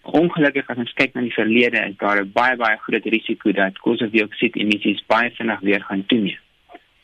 Ongelukkig 0.01 0.69
as 0.71 0.79
ons 0.81 0.93
kyk 0.97 1.13
na 1.13 1.25
die 1.25 1.35
verlede, 1.35 1.83
is 1.89 1.97
daar 1.97 2.23
'n 2.23 2.31
baie 2.33 2.55
baie 2.57 2.77
groot 2.85 3.05
risiko 3.15 3.51
dat 3.51 3.77
koolstofdioksied 3.83 4.55
emissies 4.55 5.03
baie 5.07 5.29
vinnig 5.37 5.59
weer 5.59 5.83
gaan 5.89 6.05
toeneem. 6.05 6.39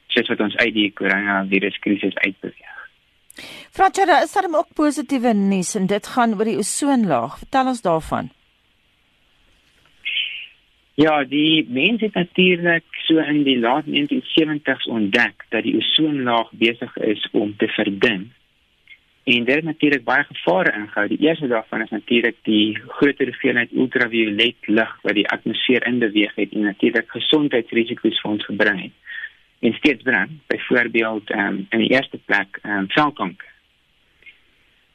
Soos 0.07 0.27
wat 0.27 0.39
ons 0.39 0.57
uit 0.57 0.73
die 0.73 0.91
koronaviruskrisis 0.91 2.15
uitbeweeg. 2.15 2.73
Fratjara, 3.71 4.23
is 4.23 4.33
daar 4.33 4.49
ook 4.49 4.73
positiewe 4.73 5.33
nuus 5.33 5.75
en 5.75 5.85
dit 5.85 6.07
gaan 6.07 6.33
oor 6.33 6.45
die 6.45 6.57
ozonlaag. 6.57 7.37
Vertel 7.37 7.67
ons 7.67 7.81
daarvan. 7.81 8.31
Ja, 10.97 11.23
die 11.23 11.65
mens 11.69 12.01
het 12.01 12.13
natuurlik 12.13 12.83
so 12.89 13.17
in 13.21 13.43
die 13.43 13.59
laat 13.59 13.85
1970s 13.85 14.87
ontdek 14.89 15.43
dat 15.49 15.63
die 15.63 15.75
ozonlaag 15.77 16.49
besig 16.51 16.97
is 16.97 17.27
om 17.31 17.53
te 17.57 17.67
verdun. 17.67 18.31
En 19.23 19.43
dit 19.43 19.55
het 19.55 19.63
natuurlik 19.63 20.03
baie 20.03 20.23
gevare 20.23 20.73
ingehou. 20.73 21.07
Die 21.07 21.19
eerste 21.27 21.47
daarvan 21.47 21.81
is 21.81 21.89
natuurlik 21.89 22.35
die 22.41 22.79
groter 22.87 23.25
hoeveelheid 23.25 23.75
ultraviolet 23.75 24.55
lig 24.65 24.97
wat 25.01 25.13
die 25.13 25.27
atmosfeer 25.29 25.85
inbeweeg 25.85 26.33
het 26.35 26.53
en 26.53 26.65
natuurlik 26.65 27.11
gesondheidsrisiko's 27.11 28.21
vir 28.21 28.31
ons 28.31 28.45
gebring 28.45 28.81
het. 28.81 28.95
En 29.59 29.73
steeds 29.73 30.03
bring, 30.03 30.39
byvoorbeeld 30.47 31.29
um, 31.29 31.65
in 31.69 31.85
die 31.85 31.93
eerste 31.93 32.17
plek, 32.25 32.59
um, 32.63 32.89
velkanker. 32.89 33.53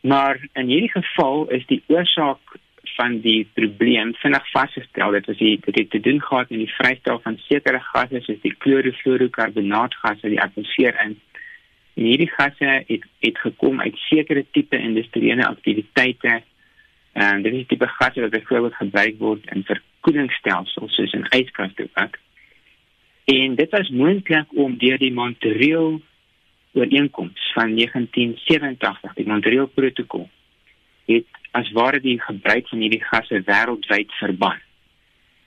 Maar 0.01 0.49
in 0.53 0.67
hierdie 0.67 0.91
geval 0.91 1.49
is 1.49 1.67
die 1.67 1.83
oorsaak 1.87 2.59
van 2.97 3.21
die 3.21 3.49
probleem 3.55 4.15
vinnig 4.15 4.51
vasgestel. 4.51 5.11
Dit 5.11 5.27
was 5.27 5.37
die 5.39 5.59
dit 5.65 5.79
het 5.79 5.91
te 5.91 6.01
doen 6.01 6.21
gehad 6.23 6.51
met 6.51 6.59
die 6.59 6.75
vrystel 6.75 7.21
van 7.25 7.39
sekere 7.49 7.81
gasse 7.81 8.21
soos 8.21 8.41
die 8.43 8.55
klorofluorokarbonaatgas 8.65 10.23
uit 10.23 10.33
die 10.35 10.41
atmosfeer 10.41 10.99
in. 11.05 11.17
En 11.95 12.05
hierdie 12.09 12.31
gasse 12.33 12.71
het 12.87 13.07
het 13.21 13.39
gekom 13.39 13.81
uit 13.81 13.97
sekere 14.09 14.45
tipe 14.51 14.79
industriële 14.79 15.47
aktiwiteite. 15.47 16.43
En 17.13 17.43
dit 17.43 17.55
is 17.55 17.67
tipe 17.67 17.89
gasse 17.89 18.21
wat 18.21 18.31
byvoorbeeld 18.31 18.75
gebruik 18.75 19.19
word 19.19 19.51
in 19.55 19.65
verkoelingsstelsels 19.65 20.95
soos 20.95 21.13
in 21.13 21.29
yskraste 21.29 21.89
ook. 21.95 22.19
En 23.25 23.55
dit 23.55 23.71
was 23.71 23.89
moontlik 23.89 24.55
om 24.55 24.79
deur 24.79 24.99
die 24.99 25.13
Montreal 25.13 26.01
ooreenkoms 26.73 27.53
van 27.55 27.75
1987 27.77 29.15
die 29.15 29.27
Montreal 29.27 29.67
protokol 29.67 30.31
het 31.11 31.27
as 31.53 31.71
ware 31.77 32.01
die 32.01 32.21
gebruik 32.21 32.69
van 32.69 32.81
hierdie 32.85 33.03
gasse 33.05 33.43
wêreldwyd 33.49 34.12
verbân. 34.21 34.61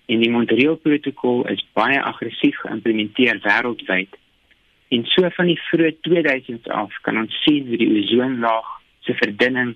En 0.06 0.22
die 0.22 0.30
Montreal 0.30 0.76
protokol 0.76 1.48
is 1.50 1.64
baie 1.74 2.02
aggressief 2.02 2.60
geïmplementeer 2.62 3.42
wêreldwyd. 3.46 4.14
En 4.94 5.06
so 5.10 5.30
van 5.38 5.50
die 5.50 5.60
vroeë 5.70 5.96
2000s 6.06 6.70
af 6.70 6.94
kan 7.08 7.18
ons 7.24 7.42
sien 7.44 7.66
hoe 7.68 7.80
die 7.82 7.90
ozonlaag 8.02 8.70
se 9.08 9.16
verdunning 9.18 9.74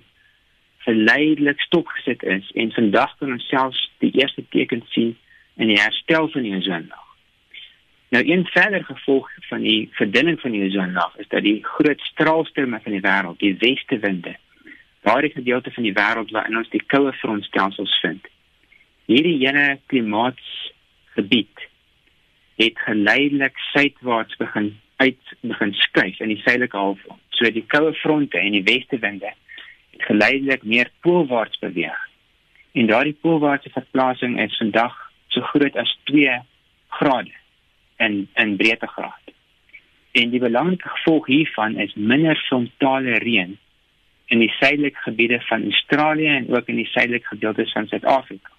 verleidelik 0.86 1.60
stopgesit 1.60 2.22
is 2.22 2.46
en 2.54 2.72
vandag 2.72 3.16
kan 3.18 3.34
ons 3.34 3.48
selfs 3.50 3.80
die 4.04 4.12
eerste 4.22 4.44
tekens 4.54 4.86
sien 4.94 5.16
in 5.60 5.68
die 5.68 5.80
herstel 5.80 6.30
van 6.32 6.46
die 6.46 6.54
ozonlaag. 6.56 7.08
Nou 8.10 8.22
een 8.26 8.46
verder 8.46 8.84
gevolg 8.84 9.28
van 9.48 9.62
die 9.62 9.88
verdunning 9.98 10.40
van 10.40 10.54
die 10.54 10.64
ozonlaag 10.66 11.18
is 11.22 11.28
dat 11.28 11.42
die 11.42 11.58
groot 11.64 12.00
straalstrome 12.00 12.80
van 12.82 12.96
die 12.96 13.02
wêreld, 13.04 13.38
die 13.42 13.56
weste 13.58 13.98
winde, 13.98 14.36
daardie 15.06 15.32
gedeelte 15.32 15.70
van 15.70 15.86
die 15.86 15.96
wêreld 15.96 16.30
waarin 16.30 16.60
ons 16.60 16.70
die 16.72 16.82
koue 16.92 17.12
frontstelsels 17.22 17.96
vind. 18.04 18.26
Hierdie 19.10 19.38
ene 19.46 19.78
klimaatsgebied 19.92 21.66
het 22.60 22.78
geleidelik 22.84 23.56
suidwaarts 23.72 24.36
begin 24.36 24.74
uit 25.00 25.34
begin 25.40 25.72
skuif 25.74 26.20
in 26.20 26.28
die 26.34 26.42
suidelike 26.44 26.76
halfrond. 26.76 27.22
So 27.30 27.48
die 27.50 27.64
koue 27.72 27.94
fronte 28.02 28.38
en 28.38 28.52
die 28.52 28.66
westewinde 28.66 29.32
het 29.90 30.02
geleidelik 30.10 30.62
meer 30.62 30.90
poolwaarts 31.00 31.58
beweeg. 31.58 31.96
En 32.72 32.86
daardie 32.86 33.16
poolwaartse 33.20 33.72
verplasing 33.72 34.36
is 34.42 34.56
vandag 34.60 34.96
so 35.28 35.40
groot 35.40 35.76
as 35.76 35.96
2 36.12 36.36
grade 37.00 37.32
in 37.96 38.28
in 38.34 38.56
breedtegraad. 38.56 39.32
En 40.12 40.30
die 40.30 40.42
belangrike 40.42 40.88
gevolg 40.88 41.26
hiervan 41.26 41.78
is 41.78 41.94
minder 41.94 42.36
frontale 42.48 43.18
reën 43.24 43.58
in 44.30 44.38
die 44.38 44.52
suidelike 44.60 44.98
gebiede 45.02 45.40
van 45.40 45.62
Australië 45.62 46.26
en 46.26 46.48
ook 46.56 46.68
in 46.68 46.76
die 46.78 46.86
suidelike 46.86 47.26
gedeeltes 47.26 47.72
van 47.72 47.86
Suid-Afrika. 47.86 48.50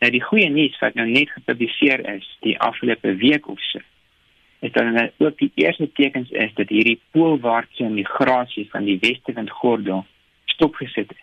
Nou 0.00 0.10
die 0.10 0.22
goeie 0.22 0.48
nuus 0.50 0.78
wat 0.80 0.94
nou 0.98 1.06
net 1.10 1.30
gepubliseer 1.30 2.00
is 2.14 2.28
die 2.40 2.54
afgelope 2.58 3.12
week 3.20 3.48
of 3.48 3.60
so, 3.60 3.82
is 4.64 4.72
dat 4.72 4.88
nou 4.94 5.04
ook 5.18 5.36
die 5.38 5.50
eerste 5.54 5.90
tekens 5.92 6.30
is 6.30 6.54
dat 6.54 6.72
hierdie 6.72 7.00
poolwaartse 7.10 7.90
migrasie 7.92 8.64
van 8.70 8.88
die 8.88 8.96
westewindgordel 9.00 10.06
stopgesit 10.54 11.08
het. 11.08 11.20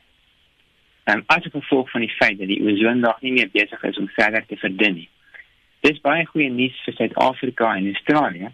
En 1.04 1.24
as 1.26 1.50
gevolg 1.52 1.90
van 1.90 2.06
die 2.06 2.14
feit 2.20 2.38
dat 2.38 2.48
die 2.48 2.62
ozonlaag 2.62 3.22
nie 3.22 3.34
meer 3.34 3.50
besig 3.52 3.84
is 3.84 3.98
om 3.98 4.08
verder 4.14 4.46
te 4.46 4.58
verdun 4.62 4.94
nie. 5.02 5.10
Dis 5.82 6.02
baie 6.06 6.26
goeie 6.30 6.52
nuus 6.54 6.78
vir 6.86 7.00
Suid-Afrika 7.02 7.74
en 7.76 7.90
Australië 7.96 8.54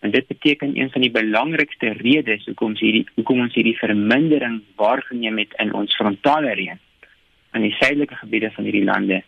En 0.00 0.10
dit 0.10 0.26
beteken 0.26 0.76
een 0.76 0.90
van 0.90 1.00
die 1.00 1.10
belangrikste 1.10 1.92
redes 1.98 2.44
hoekom 2.44 2.74
ons 2.74 2.80
hierdie 2.80 3.06
hoekom 3.14 3.40
ons 3.40 3.54
hierdie 3.54 3.78
vermindering 3.78 4.60
waargeneem 4.76 5.38
het 5.38 5.56
in 5.64 5.72
ons 5.74 5.96
frontale 5.96 6.54
reën 6.54 6.78
in 7.52 7.64
die 7.64 7.74
suidelike 7.80 8.14
gebiede 8.14 8.50
van 8.54 8.64
hierdie 8.64 8.84
lande. 8.84 9.22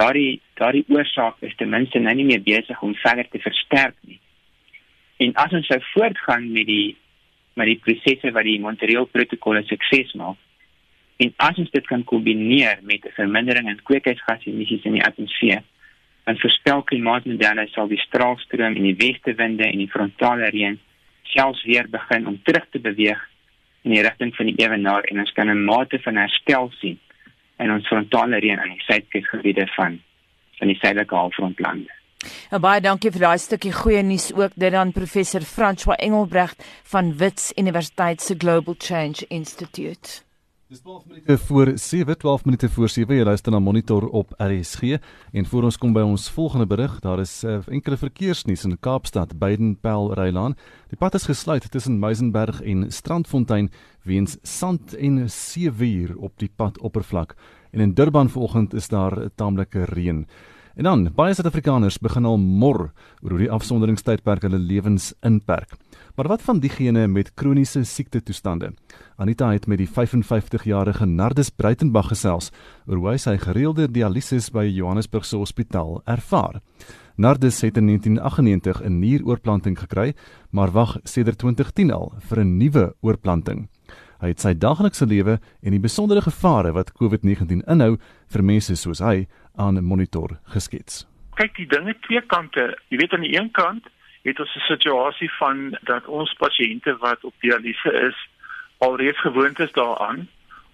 Daardie 0.00 0.40
daardie 0.60 0.84
oorsaak 0.88 1.40
is 1.40 1.56
ten 1.56 1.72
minste 1.72 1.98
nou 1.98 2.14
nie 2.14 2.28
meer 2.32 2.42
besig 2.42 2.82
om 2.82 2.94
verder 3.04 3.28
te 3.30 3.38
versterk 3.38 3.96
nie. 4.08 4.20
En 5.16 5.34
as 5.44 5.52
ons 5.56 5.66
sou 5.66 5.80
voortgaan 5.92 6.52
met 6.52 6.66
die 6.66 6.96
met 7.54 7.66
die 7.66 7.80
prosesse 7.84 8.30
wat 8.32 8.44
die 8.44 8.60
Montreal 8.60 9.06
protokol 9.06 9.56
'n 9.58 9.68
sukses 9.72 10.12
maak, 10.14 10.36
En 11.20 11.32
as 11.36 11.58
ons 11.60 11.70
dit 11.70 11.86
kan 11.86 12.04
kombineer 12.04 12.78
met 12.82 13.04
'n 13.04 13.12
vermindering 13.12 13.68
in 13.68 13.82
kweekhuisgasemissies 13.82 14.84
in 14.88 14.92
die 14.92 15.04
atmosfeer, 15.04 15.62
dan 16.30 16.38
voorspel 16.38 16.82
klimaatmodelle 16.86 17.66
sal 17.74 17.88
die 17.90 17.98
straalstroom 17.98 18.76
en 18.78 18.86
die 18.86 18.96
westewinde 18.98 19.66
en 19.66 19.80
die 19.82 19.90
frontale 19.90 20.50
reën 20.54 20.76
selfs 21.32 21.64
weer 21.66 21.88
begin 21.90 22.28
om 22.30 22.36
terug 22.46 22.66
te 22.70 22.78
beweeg 22.78 23.22
in 23.82 23.96
die 23.96 24.02
rigting 24.06 24.30
van 24.36 24.50
die 24.50 24.58
ewenaar 24.62 25.08
en 25.10 25.24
ons 25.24 25.32
kan 25.34 25.50
'n 25.50 25.64
mate 25.64 25.98
van 26.04 26.16
herstel 26.22 26.70
sien 26.80 26.98
in 27.58 27.70
ons 27.70 27.86
frontale 27.86 28.38
reën 28.38 28.60
aan 28.60 28.76
die 28.76 28.86
suidkusgebiede 28.86 29.66
van 29.76 29.98
van 30.58 30.68
die 30.68 30.76
suidelike 30.76 31.14
halfrondlande. 31.14 31.90
Ja, 32.50 32.58
baie 32.58 32.80
dankie 32.80 33.10
vir 33.10 33.20
daai 33.20 33.38
stukkie 33.38 33.72
goeie 33.72 34.02
nuus 34.02 34.32
ook 34.32 34.52
dit 34.54 34.74
aan 34.74 34.92
professor 34.92 35.40
François 35.40 35.96
Engelbrecht 35.96 36.62
van 36.84 37.16
Wits 37.16 37.52
Universiteit 37.56 38.20
se 38.20 38.34
Global 38.38 38.74
Change 38.78 39.24
Institute. 39.28 40.29
Dis 40.70 40.80
12 40.80 41.06
minute 41.06 41.38
voor 41.38 41.72
7, 41.74 42.18
12 42.18 42.44
minute 42.44 42.68
voor 42.68 42.88
7. 42.88 43.16
Jy 43.16 43.24
luister 43.24 43.50
na 43.50 43.58
Monitor 43.58 44.04
op 44.08 44.34
RSG 44.38 45.00
en 45.32 45.46
voor 45.46 45.64
ons 45.66 45.78
kom 45.82 45.90
by 45.96 46.04
ons 46.06 46.28
volgende 46.30 46.66
berig, 46.70 46.92
daar 47.02 47.18
is 47.18 47.32
uh, 47.42 47.56
enkele 47.66 47.98
verkeersnuus 47.98 48.62
in 48.68 48.76
Kaapstad, 48.78 49.32
Beitenpel 49.38 50.12
Rylaan. 50.14 50.54
Die 50.92 50.98
pad 51.00 51.18
is 51.18 51.26
gesluit 51.26 51.66
tussen 51.74 51.98
Meisenberg 51.98 52.62
en 52.62 52.86
Strandfontein 52.86 53.72
weens 54.06 54.36
sand 54.46 54.94
en 54.94 55.24
seewier 55.26 56.14
op 56.14 56.38
die 56.38 56.52
padoppervlak. 56.54 57.34
En 57.74 57.82
in 57.82 57.96
Durban 57.98 58.30
vanoggend 58.30 58.74
is 58.74 58.88
daar 58.94 59.18
'n 59.18 59.30
taamlike 59.34 59.84
reën. 59.90 60.26
En 60.74 60.84
dan, 60.84 61.08
baie 61.14 61.34
Suid-Afrikaners 61.34 61.98
begin 61.98 62.24
al 62.24 62.38
mor 62.38 62.92
oor 63.22 63.30
hoe 63.30 63.38
die 63.38 63.50
afsonderingstydperk 63.50 64.42
hulle 64.42 64.58
lewens 64.58 65.14
inperk. 65.20 65.74
Maar 66.20 66.28
wat 66.28 66.42
van 66.42 66.58
diegene 66.60 67.06
met 67.06 67.34
kroniese 67.34 67.84
siektetoestande? 67.84 68.72
Anita 69.16 69.52
het 69.52 69.66
met 69.66 69.78
die 69.78 69.88
55-jarige 69.88 71.06
Nardus 71.06 71.48
Breitenberg 71.48 72.10
gesels 72.12 72.50
oor 72.86 72.98
hoe 73.00 73.14
sy 73.16 73.38
gereelde 73.40 73.86
dialyses 73.88 74.50
by 74.52 74.66
Johannesburg 74.68 75.24
se 75.24 75.38
hospitaal 75.40 76.02
ervaar. 76.04 76.58
Nardus 77.16 77.62
het 77.64 77.80
in 77.80 77.86
1998 77.88 78.82
'n 78.84 78.98
nieroorplanting 79.00 79.78
gekry, 79.78 80.12
maar 80.50 80.70
wag 80.70 80.98
sedert 81.04 81.38
2010 81.38 81.90
al 81.90 82.12
vir 82.28 82.40
'n 82.44 82.56
nuwe 82.56 82.94
oorplanting. 83.00 83.68
Hy 84.20 84.28
het 84.28 84.40
sy 84.40 84.54
daglikse 84.54 85.06
lewe 85.06 85.40
en 85.62 85.70
die 85.70 85.80
besondere 85.80 86.20
gevare 86.20 86.72
wat 86.72 86.92
COVID-19 86.92 87.64
inhou 87.66 87.96
vir 88.28 88.44
mense 88.44 88.76
soos 88.76 88.98
hy 88.98 89.26
aan 89.56 89.84
monitor 89.84 90.38
geskets. 90.44 91.06
Kyk, 91.34 91.56
die 91.56 91.66
dinge 91.66 91.96
twee 92.00 92.20
kante. 92.26 92.76
Jy 92.90 92.96
weet 92.96 93.12
aan 93.12 93.24
die 93.24 93.40
een 93.40 93.50
kant 93.50 93.88
het 94.22 94.40
ons 94.40 94.54
'n 94.56 94.66
situasie 94.72 95.30
van 95.32 95.78
dat 95.80 96.06
ons 96.06 96.32
pasiënte 96.32 96.96
wat 96.96 97.24
op 97.24 97.34
dialyse 97.40 97.92
is 97.92 98.28
alreeds 98.78 99.20
gewoond 99.20 99.58
is 99.58 99.72
daaraan 99.72 100.28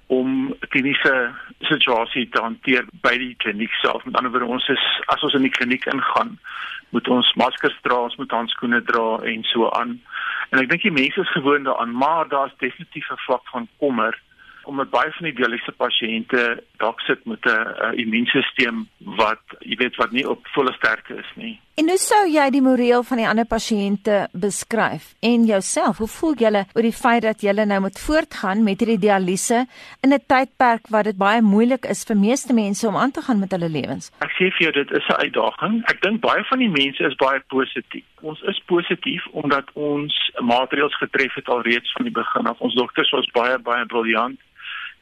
om 0.07 0.55
kliniese 0.69 1.35
situasie 1.61 2.29
te 2.29 2.41
hanteer 2.41 2.85
by 3.03 3.17
die 3.19 3.35
kliniek 3.37 3.73
self. 3.73 4.05
Met 4.05 4.17
ander 4.17 4.31
woorde, 4.31 4.47
ons 4.47 4.69
is 4.69 4.85
as 5.07 5.23
ons 5.23 5.35
in 5.35 5.43
die 5.43 5.57
kliniek 5.59 5.87
ingaan, 5.91 6.39
moet 6.95 7.09
ons 7.09 7.33
maskers 7.35 7.79
dra, 7.83 7.99
ons 8.07 8.17
moet 8.17 8.31
handskoene 8.31 8.83
dra 8.83 9.19
en 9.23 9.43
so 9.51 9.71
aan. 9.71 10.01
En 10.51 10.63
ek 10.63 10.71
dink 10.71 10.83
die 10.83 10.95
mense 10.95 11.21
is 11.21 11.35
gewoond 11.35 11.67
daaraan, 11.67 11.97
maar 11.99 12.29
daar's 12.29 12.55
definitief 12.63 13.11
'n 13.11 13.25
vlak 13.27 13.43
van 13.51 13.69
kommer 13.79 14.23
omdat 14.67 14.91
baie 14.91 15.13
van 15.13 15.29
die 15.29 15.35
dialyse 15.39 15.73
pasiënte 15.73 16.63
dalk 16.83 17.01
sit 17.01 17.25
met 17.25 17.47
'n 17.47 17.95
immuunstelsel 18.03 18.87
wat 18.99 19.43
jy 19.59 19.77
weet 19.77 19.97
wat 19.97 20.11
nie 20.11 20.29
op 20.29 20.47
volle 20.47 20.73
sterkte 20.73 21.15
is 21.15 21.31
nie. 21.35 21.61
En 21.77 21.91
hoe 21.93 21.99
sou 22.01 22.23
jy 22.33 22.45
die 22.55 22.63
moreel 22.65 23.03
van 23.05 23.19
die 23.21 23.27
ander 23.29 23.45
pasiënte 23.45 24.15
beskryf 24.33 25.11
en 25.29 25.43
jouself? 25.45 25.99
Hoe 26.01 26.09
voel 26.09 26.39
jy 26.41 26.63
oor 26.73 26.87
die 26.87 26.93
feit 26.97 27.27
dat 27.27 27.45
jy 27.45 27.53
nou 27.53 27.83
moet 27.85 28.01
voortgaan 28.01 28.63
met 28.65 28.81
hierdie 28.81 29.03
dialyse 29.03 29.59
in 30.01 30.15
'n 30.17 30.25
tydperk 30.33 30.89
wat 30.89 31.05
dit 31.05 31.19
baie 31.21 31.43
moeilik 31.43 31.85
is 31.85 32.07
vir 32.09 32.17
meeste 32.17 32.57
mense 32.57 32.89
om 32.89 32.97
aan 32.97 33.13
te 33.13 33.21
gaan 33.21 33.41
met 33.41 33.53
hulle 33.53 33.69
lewens? 33.69 34.09
Ek 34.25 34.33
sê 34.41 34.49
vir 34.57 34.63
jou 34.65 34.73
dit 34.73 34.91
is 34.91 35.05
'n 35.09 35.21
uitdaging. 35.25 35.83
Ek 35.93 36.01
dink 36.01 36.21
baie 36.21 36.45
van 36.49 36.59
die 36.59 36.73
mense 36.81 37.05
is 37.05 37.15
baie 37.17 37.41
positief. 37.49 38.05
Ons 38.23 38.41
is 38.41 38.63
positief 38.67 39.27
omdat 39.33 39.69
ons 39.75 40.33
maatreëls 40.41 40.97
getref 40.97 41.35
het 41.35 41.49
alreeds 41.49 41.93
van 41.93 42.05
die 42.05 42.17
begin 42.23 42.47
af. 42.47 42.61
Ons 42.61 42.75
dokters 42.75 43.11
was 43.11 43.29
baie 43.37 43.59
baie 43.59 43.85
briljant 43.85 44.41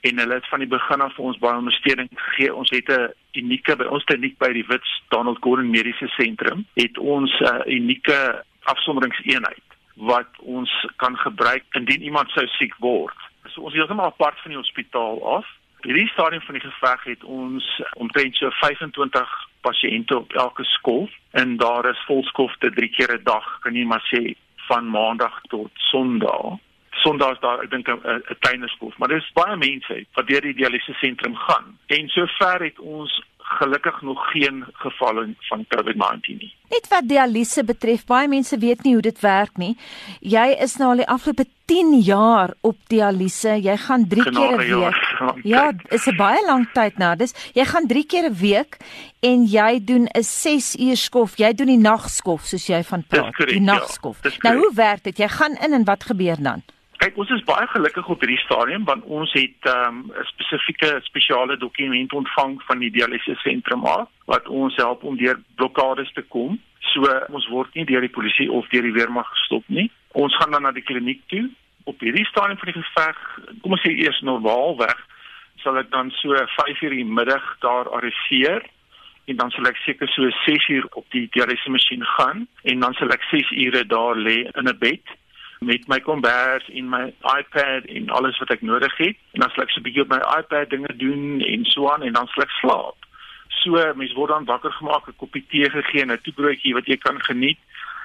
en 0.04 0.18
hulle 0.18 0.34
het 0.34 0.48
van 0.48 0.60
die 0.60 0.68
begin 0.68 1.00
af 1.00 1.14
vir 1.16 1.24
ons 1.24 1.38
baie 1.40 1.56
ondersteuning 1.56 2.10
gegee. 2.14 2.54
Ons 2.54 2.70
het 2.70 2.88
'n 2.92 3.12
unieke 3.40 3.76
by 3.76 3.84
ons 3.84 4.04
kliniek 4.04 4.36
by 4.38 4.52
die 4.52 4.66
Wits 4.68 5.02
Donald 5.08 5.38
Gordon 5.40 5.70
Mediese 5.70 6.08
Sentrum 6.08 6.66
het 6.74 6.98
ons 6.98 7.30
'n 7.40 7.44
uh, 7.44 7.76
unieke 7.78 8.44
afsonderingseenheid 8.62 9.66
wat 9.94 10.28
ons 10.38 10.70
kan 10.96 11.16
gebruik 11.16 11.64
indien 11.70 12.02
iemand 12.02 12.30
sou 12.30 12.46
siek 12.46 12.74
word. 12.78 13.16
So 13.46 13.60
ons 13.60 13.72
is 13.72 13.78
heeltemal 13.78 14.06
apart 14.06 14.40
van 14.42 14.50
die 14.50 14.60
hospitaal 14.60 15.36
af. 15.36 15.46
Hierdie 15.80 16.08
stadium 16.08 16.42
van 16.42 16.54
die 16.54 16.68
geveg 16.70 17.04
het 17.04 17.24
ons 17.24 17.82
omtrent 17.96 18.36
so 18.36 18.50
25 18.50 19.28
pasiënte 19.60 20.16
op 20.16 20.32
elke 20.32 20.64
skof 20.64 21.10
en 21.30 21.56
daar 21.56 21.88
is 21.90 22.04
volskofte 22.06 22.70
3 22.70 22.88
keer 22.88 23.12
'n 23.14 23.24
dag, 23.24 23.58
kan 23.60 23.74
jy 23.74 23.84
maar 23.84 24.04
sê 24.12 24.34
van 24.68 24.90
maandag 24.90 25.40
tot 25.48 25.70
sonderdag. 25.74 26.58
Sondag 27.04 27.36
is 27.36 27.40
daar 27.40 27.62
ek 27.62 27.70
dink 27.70 27.88
'n 27.88 28.00
'n 28.00 28.38
kleiner 28.40 28.68
skool, 28.68 28.92
maar 28.98 29.08
dis 29.08 29.32
baie 29.34 29.56
mense 29.56 30.06
wat 30.16 30.26
deur 30.26 30.40
die 30.40 30.54
dialyse 30.60 30.92
sentrum 31.00 31.36
gaan. 31.36 31.66
En 31.86 32.08
sover 32.08 32.64
het 32.64 32.78
ons 32.78 33.22
gelukkig 33.44 34.02
nog 34.02 34.30
geen 34.30 34.64
gevalle 34.72 35.34
van 35.48 35.64
COVID-19 35.68 36.38
nie. 36.38 36.54
Net 36.68 36.88
wat 36.88 37.08
dialyse 37.08 37.64
betref, 37.64 38.06
baie 38.08 38.28
mense 38.28 38.58
weet 38.58 38.82
nie 38.82 38.94
hoe 38.96 39.04
dit 39.04 39.20
werk 39.20 39.56
nie. 39.60 39.74
Jy 40.20 40.46
is 40.64 40.76
nou 40.80 40.90
al 40.94 41.02
die 41.02 41.08
afgelope 41.08 41.44
10 41.70 41.92
jaar 42.04 42.54
op 42.60 42.76
dialyse. 42.92 43.58
Jy 43.62 43.76
gaan 43.86 44.08
3 44.08 44.24
keer 44.30 44.56
'n 44.56 44.80
week. 44.80 45.02
Ja, 45.52 45.72
is 45.88 46.06
'n 46.06 46.16
baie 46.16 46.44
lang 46.46 46.68
tyd 46.72 46.98
nou. 46.98 47.16
Dis 47.16 47.34
jy 47.54 47.64
gaan 47.64 47.86
3 47.86 48.06
keer 48.06 48.30
'n 48.30 48.36
week 48.40 48.76
en 49.20 49.44
jy 49.44 49.84
doen 49.84 50.08
'n 50.08 50.22
6 50.22 50.76
uur 50.76 50.96
skof. 50.96 51.36
Jy 51.36 51.52
doen 51.52 51.66
die 51.66 51.84
nagskof 51.90 52.44
soos 52.44 52.66
jy 52.66 52.82
van 52.82 53.04
praat. 53.08 53.34
Correct, 53.34 53.52
die 53.52 53.60
nagskof. 53.60 54.18
Ja, 54.22 54.30
nou 54.50 54.56
hoe 54.58 54.74
werk 54.74 55.04
dit? 55.04 55.18
Jy 55.18 55.28
gaan 55.28 55.52
in 55.60 55.72
en 55.72 55.84
wat 55.84 56.04
gebeur 56.04 56.36
dan? 56.40 56.62
Kyk, 57.04 57.18
ons 57.20 57.32
is 57.34 57.42
baie 57.44 57.66
gelukkig 57.68 58.06
op 58.08 58.22
hierdie 58.24 58.40
stadium 58.40 58.86
want 58.88 59.02
ons 59.12 59.32
het 59.36 59.66
ehm, 59.68 59.96
'n 60.08 60.12
um, 60.20 60.24
spesifieke 60.24 60.88
spesiale 61.04 61.56
dokument 61.60 62.12
ontvang 62.12 62.54
van 62.68 62.78
die 62.78 62.90
dialyse 62.90 63.34
sentrum 63.42 63.84
af 63.84 64.08
wat 64.24 64.48
ons 64.48 64.76
help 64.76 65.02
om 65.02 65.16
deur 65.16 65.36
blokkades 65.56 66.12
te 66.12 66.22
kom. 66.22 66.60
So 66.80 67.04
ons 67.28 67.48
word 67.48 67.74
nie 67.74 67.84
deur 67.84 68.00
die 68.00 68.14
polisie 68.18 68.48
of 68.50 68.68
deur 68.68 68.82
die 68.88 68.96
weermag 68.96 69.28
gestop 69.28 69.64
nie. 69.66 69.90
Ons 70.12 70.36
gaan 70.36 70.50
dan 70.50 70.62
na 70.62 70.72
die 70.72 70.82
kliniek 70.82 71.20
toe. 71.28 71.50
Op 71.84 72.00
hierdie 72.00 72.24
stadium 72.24 72.56
van 72.56 72.72
die 72.72 72.80
geveg, 72.80 73.18
kom 73.60 73.76
ons 73.76 73.84
sê 73.84 73.92
eers 73.92 74.20
normaalweg, 74.20 74.98
sal 75.60 75.76
ek 75.76 75.90
dan 75.90 76.10
so 76.10 76.32
5:00 76.32 76.88
in 76.88 77.02
die 77.02 77.14
middag 77.18 77.44
daar 77.60 77.90
arriveer 77.90 78.64
en 79.24 79.36
dan 79.36 79.50
sal 79.50 79.66
ek 79.66 79.76
seker 79.76 80.08
so 80.08 80.30
6 80.46 80.68
uur 80.68 80.88
op 80.92 81.04
die 81.10 81.28
dialyse 81.36 81.68
masjien 81.70 82.04
gaan 82.16 82.48
en 82.62 82.80
dan 82.80 82.94
sal 82.94 83.12
ek 83.12 83.28
6 83.30 83.52
ure 83.66 83.84
daar 83.84 84.16
lê 84.16 84.48
in 84.56 84.68
'n 84.72 84.78
bed 84.78 85.04
met 85.64 85.88
my 85.88 85.98
kombers 86.00 86.68
en 86.68 86.88
my 86.88 87.04
iPad 87.38 87.86
en 87.96 88.10
alles 88.10 88.38
wat 88.38 88.50
ek 88.50 88.62
nodig 88.62 88.96
het 88.96 89.16
en 89.32 89.44
dan 89.44 89.50
sal 89.50 89.64
ek 89.64 89.70
so 89.70 89.80
'n 89.80 89.86
bietjie 89.86 90.04
op 90.04 90.12
my 90.12 90.22
iPad 90.38 90.70
dinge 90.70 90.92
doen 90.96 91.40
en 91.40 91.64
so 91.64 91.88
aan 91.90 92.02
en 92.02 92.12
dan 92.12 92.26
sal 92.26 92.42
ek 92.42 92.56
slaap. 92.60 92.96
So 93.62 93.92
mens 93.96 94.12
word 94.12 94.30
dan 94.30 94.44
wakker 94.44 94.72
gemaak, 94.72 95.08
'n 95.08 95.16
koppie 95.16 95.44
tee 95.50 95.70
gegee, 95.70 96.04
'n 96.04 96.18
toebroodjie 96.22 96.74
wat 96.74 96.86
jy 96.86 96.96
kan 96.96 97.20
geniet 97.20 97.58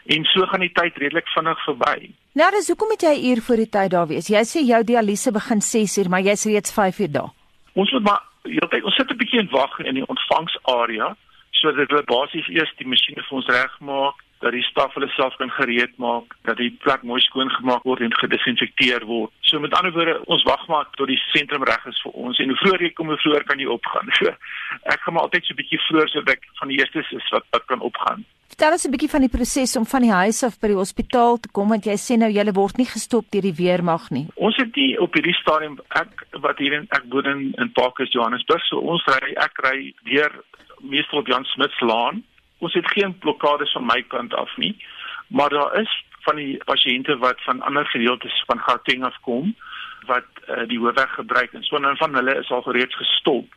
en 0.05 0.25
so 0.25 0.45
gaan 0.45 0.59
die 0.59 0.73
tyd 0.73 0.97
redelik 0.97 1.27
vinnig 1.27 1.63
verby. 1.63 2.09
Nou, 2.33 2.51
dis 2.51 2.67
hoekom 2.67 2.87
moet 2.87 3.01
jy 3.01 3.15
uur 3.29 3.41
voor 3.41 3.55
die 3.55 3.69
tyd 3.69 3.91
daar 3.91 4.07
wees? 4.07 4.27
Jy 4.27 4.43
sê 4.45 4.59
jou 4.65 4.83
dialyse 4.83 5.31
begin 5.31 5.61
6uur, 5.61 6.09
maar 6.09 6.21
jy's 6.21 6.45
reeds 6.45 6.73
5 6.73 6.99
uur 6.99 7.11
daar. 7.11 7.31
Ons 7.73 7.91
moet 7.91 8.03
maar 8.03 8.21
heeltyd 8.43 8.83
ons 8.83 8.95
sit 8.95 9.11
'n 9.11 9.17
bietjie 9.17 9.39
in 9.39 9.49
wag 9.51 9.79
in 9.79 9.95
die 9.95 10.07
ontvangsarea 10.07 11.15
sodat 11.51 11.89
hulle 11.89 12.03
basies 12.03 12.47
eers 12.47 12.73
die 12.77 12.87
masjiene 12.87 13.23
vir 13.23 13.37
ons 13.37 13.47
regmaak 13.47 14.15
dat 14.39 14.55
die 14.55 14.63
staf 14.63 14.93
hulle 14.95 15.09
self 15.15 15.35
kan 15.39 15.51
gereed 15.51 15.97
maak, 15.99 16.35
dat 16.47 16.57
die 16.57 16.71
plek 16.83 17.03
mooi 17.03 17.19
skoon 17.21 17.51
gemaak 17.57 17.83
word 17.83 18.03
en 18.05 18.15
gedesinfekteer 18.21 19.05
word. 19.09 19.33
So 19.41 19.59
met 19.59 19.75
ander 19.75 19.93
woorde, 19.95 20.17
ons 20.31 20.43
wag 20.47 20.65
maar 20.71 20.87
tot 20.95 21.11
die 21.11 21.19
sentrum 21.33 21.65
reg 21.67 21.85
is 21.91 21.99
vir 22.05 22.15
ons 22.23 22.39
en 22.39 22.53
hoe 22.53 22.59
vroeër 22.63 22.85
jy 22.87 22.91
kom, 22.95 23.11
hoe 23.11 23.19
vroeër 23.25 23.47
kan 23.49 23.59
jy 23.59 23.69
opgaan. 23.77 24.11
So 24.19 24.31
ek 24.91 24.99
gaan 25.03 25.15
maar 25.15 25.27
altyd 25.27 25.45
so 25.45 25.53
'n 25.53 25.59
bietjie 25.61 25.79
vroeër 25.87 26.09
sodat 26.09 26.35
ek 26.35 26.43
van 26.59 26.67
die 26.71 26.79
eerstes 26.79 27.11
is 27.15 27.29
wat 27.31 27.45
wat 27.55 27.65
kan 27.71 27.79
opgaan. 27.79 28.25
Vertel 28.49 28.75
ons 28.75 28.85
'n 28.87 28.91
bietjie 28.91 29.13
van 29.15 29.21
die 29.21 29.35
proses 29.37 29.75
om 29.75 29.85
van 29.85 30.01
die 30.01 30.11
huis 30.11 30.43
af 30.43 30.59
by 30.59 30.67
die 30.67 30.81
hospitaal 30.83 31.37
te 31.39 31.49
kom 31.51 31.69
want 31.69 31.85
jy 31.85 31.97
sê 31.97 32.17
nou 32.17 32.29
jy 32.31 32.43
word 32.51 32.77
nie 32.77 32.89
gestop 32.89 33.25
deur 33.31 33.41
die 33.41 33.59
weermag 33.63 34.09
nie. 34.11 34.25
Ons 34.35 34.57
het 34.57 34.75
nie 34.75 34.97
op 34.99 35.13
hierdie 35.13 35.35
stadium 35.41 35.79
ek 35.89 36.27
wat 36.41 36.57
hier 36.57 36.73
in 36.73 36.87
ek 36.91 37.05
woon 37.11 37.25
in, 37.25 37.41
in 37.57 37.71
Parkes 37.71 38.11
Johannesburg, 38.11 38.63
so 38.65 38.79
ons 38.79 39.03
ry 39.05 39.33
ek 39.37 39.55
ry 39.63 39.93
deur 40.03 40.31
meestal 40.81 41.23
Jan 41.27 41.45
Smith 41.45 41.71
se 41.79 41.85
laan 41.85 42.23
ons 42.59 42.73
het 42.73 42.91
geen 42.91 43.17
blokkades 43.17 43.71
van 43.71 43.85
my 43.85 44.01
kant 44.07 44.33
af 44.33 44.57
nie, 44.57 44.75
maar 45.27 45.49
daar 45.49 45.79
is 45.81 45.91
van 46.27 46.35
die 46.35 46.57
pasiënte 46.65 47.17
wat 47.17 47.41
van 47.43 47.61
ander 47.61 47.85
gedeeltes 47.85 48.43
van 48.45 48.59
Gauteng 48.59 49.03
af 49.03 49.15
kom 49.21 49.55
wat 50.07 50.27
uh, 50.47 50.65
die 50.67 50.79
hoofweg 50.79 51.13
gebruik 51.13 51.53
en 51.53 51.63
so 51.63 51.77
en 51.77 51.97
van 51.97 52.15
hulle 52.15 52.35
is 52.39 52.51
al 52.51 52.63
reeds 52.71 52.95
gestop. 52.95 53.55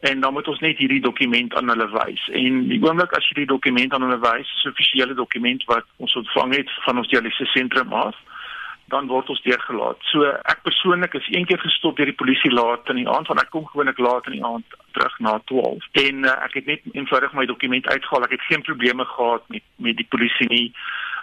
En 0.00 0.20
dan 0.20 0.32
moet 0.32 0.48
ons 0.48 0.60
net 0.62 0.78
hierdie 0.78 1.00
dokument 1.02 1.54
aan 1.54 1.68
hulle 1.68 1.88
wys. 1.90 2.28
En 2.40 2.58
die 2.70 2.78
oomblik 2.82 3.14
as 3.18 3.26
jy 3.28 3.40
die 3.40 3.50
dokument 3.50 3.94
aan 3.94 4.06
hulle 4.06 4.20
wys, 4.22 4.50
'n 4.64 4.70
offisiële 4.70 5.14
dokument 5.14 5.64
wat 5.64 5.86
ons 5.96 6.14
ontvang 6.14 6.54
het 6.56 6.70
van 6.86 6.98
ons 6.98 7.08
dialyse 7.08 7.46
sentrum 7.54 7.92
af, 7.92 8.16
dan 8.92 9.08
word 9.10 9.28
ons 9.32 9.42
deurgelaat. 9.44 10.00
So 10.12 10.24
ek 10.24 10.62
persoonlik 10.66 11.14
is 11.18 11.28
een 11.32 11.46
keer 11.48 11.60
gestop 11.62 11.96
deur 11.98 12.10
die 12.10 12.20
polisie 12.22 12.52
laat 12.52 12.88
in 12.92 13.02
die 13.02 13.08
aand 13.08 13.28
want 13.30 13.42
ek 13.42 13.52
kom 13.52 13.66
gewoonlik 13.68 14.00
laat 14.02 14.28
in 14.30 14.38
die 14.38 14.44
aand 14.44 14.78
terug 14.96 15.18
na 15.24 15.36
12 15.50 15.84
en 16.04 16.24
uh, 16.24 16.34
ek 16.48 16.58
het 16.60 16.72
net 16.72 16.88
eenvoudig 16.94 17.36
my 17.36 17.46
dokument 17.50 17.86
uitgehaal. 17.88 18.26
Ek 18.28 18.36
het 18.38 18.48
geen 18.48 18.64
probleme 18.66 19.04
gehad 19.04 19.44
met 19.52 19.64
met 19.76 20.00
die 20.00 20.08
polisie 20.08 20.48
nie. 20.50 20.66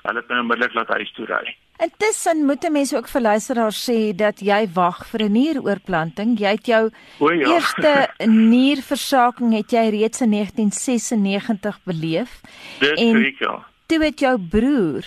Hulle 0.05 0.21
het 0.21 0.29
my 0.29 0.41
onmiddellik 0.43 0.75
laat 0.77 0.93
huis 0.99 1.11
toe 1.17 1.25
ry. 1.29 1.55
Intussen 1.83 2.45
moet 2.47 2.63
mense 2.71 2.95
ook 2.95 3.09
vir 3.11 3.23
luisteraars 3.25 3.79
sê 3.89 3.99
dat 4.15 4.39
jy 4.39 4.61
wag 4.77 5.01
vir 5.11 5.25
'n 5.25 5.31
nieroorplanting. 5.31 6.37
Jy 6.39 6.51
het 6.55 6.65
jou 6.65 6.83
o, 7.19 7.31
ja. 7.31 7.49
eerste 7.55 7.93
nierversaking 8.53 9.51
het 9.57 9.71
jy 9.71 9.89
reeds 9.97 10.21
in 10.21 10.31
1996 10.31 11.79
beleef. 11.83 12.41
Dis 12.79 12.95
korrek 13.01 13.39
ja. 13.39 13.65
Toe 13.85 13.99
het 14.01 14.19
jou 14.19 14.33
broer 14.49 15.05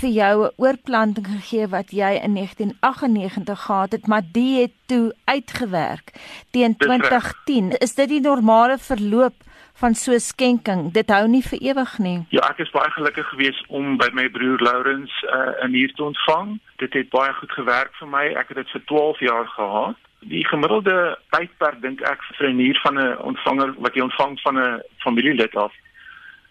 vir 0.00 0.10
jou 0.12 0.34
'n 0.44 0.52
oorplanting 0.56 1.26
gegee 1.26 1.66
wat 1.68 1.90
jy 1.90 2.10
in 2.22 2.32
1998 2.32 3.60
gehad 3.60 3.92
het, 3.92 4.06
maar 4.06 4.22
die 4.32 4.60
het 4.60 4.72
toe 4.86 5.14
uitgewerk 5.24 6.12
teen 6.50 6.76
2010. 6.76 7.70
Is 7.78 7.94
dit 7.94 8.08
die 8.08 8.20
normale 8.20 8.78
verloop 8.78 9.34
van 9.74 9.94
so 9.94 10.18
skenking? 10.18 10.92
Dit 10.92 11.08
hou 11.10 11.28
nie 11.28 11.42
vir 11.42 11.58
ewig 11.58 11.98
nie. 11.98 12.26
Ja, 12.28 12.40
ek 12.50 12.58
is 12.58 12.70
baie 12.70 12.90
gelukkig 12.90 13.28
geweest 13.28 13.64
om 13.68 13.96
by 13.96 14.10
my 14.12 14.28
broer 14.28 14.60
Lourens 14.60 15.24
uh, 15.24 15.64
'n 15.64 15.70
nier 15.70 15.92
te 15.94 16.04
ontvang. 16.04 16.60
Dit 16.76 16.92
het 16.92 17.08
baie 17.08 17.32
goed 17.32 17.52
gewerk 17.52 17.94
vir 17.94 18.08
my. 18.08 18.26
Ek 18.36 18.48
het 18.48 18.56
dit 18.56 18.70
vir 18.70 18.84
12 18.84 19.20
jaar 19.20 19.46
gehad. 19.46 19.96
Die 20.20 20.44
gemiddelde 20.44 21.18
tydperk 21.30 21.80
dink 21.80 22.00
ek 22.00 22.20
vir 22.36 22.48
'n 22.48 22.56
nier 22.56 22.80
van 22.82 22.98
'n 22.98 23.18
ontvanger 23.18 23.74
wat 23.78 23.94
jy 23.94 24.02
ontvang 24.02 24.40
van 24.40 24.58
'n 24.58 24.82
familielid 24.98 25.56
af 25.56 25.72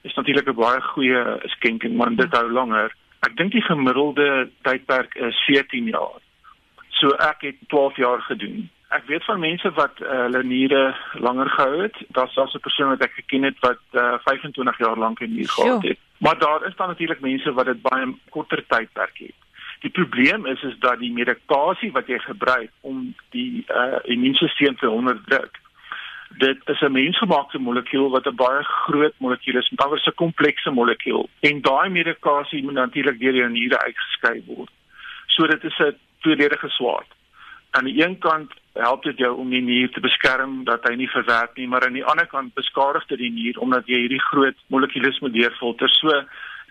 is 0.02 0.14
natuurlik 0.14 0.48
'n 0.48 0.56
baie 0.56 0.82
goeie 0.82 1.24
skenking, 1.44 1.96
maar 1.96 2.16
dit 2.16 2.32
hou 2.32 2.52
langer. 2.52 2.96
Ek 3.20 3.36
dink 3.38 3.52
die 3.52 3.62
gemiddelde 3.62 4.50
tydperk 4.62 5.16
is 5.16 5.44
14 5.46 5.86
jaar. 5.86 6.20
So 6.90 7.10
ek 7.10 7.42
het 7.42 7.56
12 7.68 7.96
jaar 7.96 8.22
gedoen. 8.22 8.70
Ek 8.90 9.06
weet 9.06 9.26
van 9.26 9.40
mense 9.40 9.72
wat 9.72 10.00
uh, 10.02 10.10
hulle 10.10 10.44
niere 10.44 10.96
langer 11.14 11.50
gehou 11.50 11.82
het. 11.82 11.96
Daar's 12.08 12.34
selfs 12.34 12.56
'n 12.56 12.60
persoon 12.60 12.90
wat 12.90 13.04
ek 13.04 13.12
geken 13.12 13.44
het 13.44 13.60
wat 13.60 13.82
uh, 13.92 14.18
25 14.24 14.78
jaar 14.78 14.98
lank 14.98 15.20
'n 15.20 15.34
nier 15.36 15.50
gehad 15.50 15.84
het. 15.84 15.98
Maar 16.18 16.38
daar 16.40 16.66
is 16.68 16.76
dan 16.76 16.88
natuurlik 16.88 17.20
mense 17.20 17.54
wat 17.54 17.66
dit 17.66 17.82
baie 17.82 18.16
korter 18.30 18.64
tydperk 18.68 19.18
het. 19.18 19.38
Die 19.80 19.92
probleem 19.92 20.46
is 20.46 20.62
is 20.64 20.76
dat 20.80 21.00
die 21.00 21.12
medikasie 21.12 21.92
wat 21.92 22.08
jy 22.08 22.20
gebruik 22.20 22.72
om 22.82 23.16
die 23.30 23.66
uh, 23.68 24.00
immuunstelsel 24.04 24.76
te 24.76 24.90
onderdruk, 24.90 25.60
dit 26.38 26.58
is 26.66 26.82
'n 26.82 26.92
mensgemaakte 26.92 27.60
molekuul 27.60 28.10
wat 28.10 28.26
'n 28.28 28.36
baie 28.36 28.64
groot 28.64 29.14
molekuul 29.18 29.58
is, 29.58 29.70
met 29.70 29.82
ander 29.82 30.02
'n 30.06 30.14
komplekse 30.16 30.72
molekuul. 30.72 31.30
En 31.40 31.62
daai 31.62 31.90
medikasie 31.90 32.64
moet 32.64 32.74
natuurlik 32.74 33.20
deur 33.20 33.36
jou 33.36 33.50
niere 33.50 33.78
uitgeskei 33.80 34.44
word. 34.46 34.72
So 35.28 35.48
dit 35.48 35.64
is 35.64 35.78
'n 35.80 35.98
tweeledige 36.20 36.70
swaard. 36.70 37.08
Aan 37.72 37.86
die 37.86 38.06
een 38.06 38.18
kant 38.18 38.52
help 38.74 39.04
dit 39.04 39.18
jou 39.18 39.38
om 39.38 39.50
die 39.50 39.62
nier 39.62 39.90
te 39.90 40.00
beskerm 40.00 40.64
dat 40.64 40.88
hy 40.88 40.96
nie 40.96 41.10
verwerk 41.10 41.56
nie, 41.56 41.68
maar 41.68 41.86
aan 41.86 41.94
die 41.94 42.06
ander 42.06 42.28
kant 42.28 42.54
beskadig 42.54 43.06
dit 43.06 43.18
die 43.18 43.32
nier 43.32 43.60
omdat 43.60 43.88
jy 43.88 44.00
hierdie 44.06 44.22
groot 44.32 44.56
molekules 44.68 45.20
moet 45.20 45.34
deurfilter. 45.34 45.90
So 45.90 46.24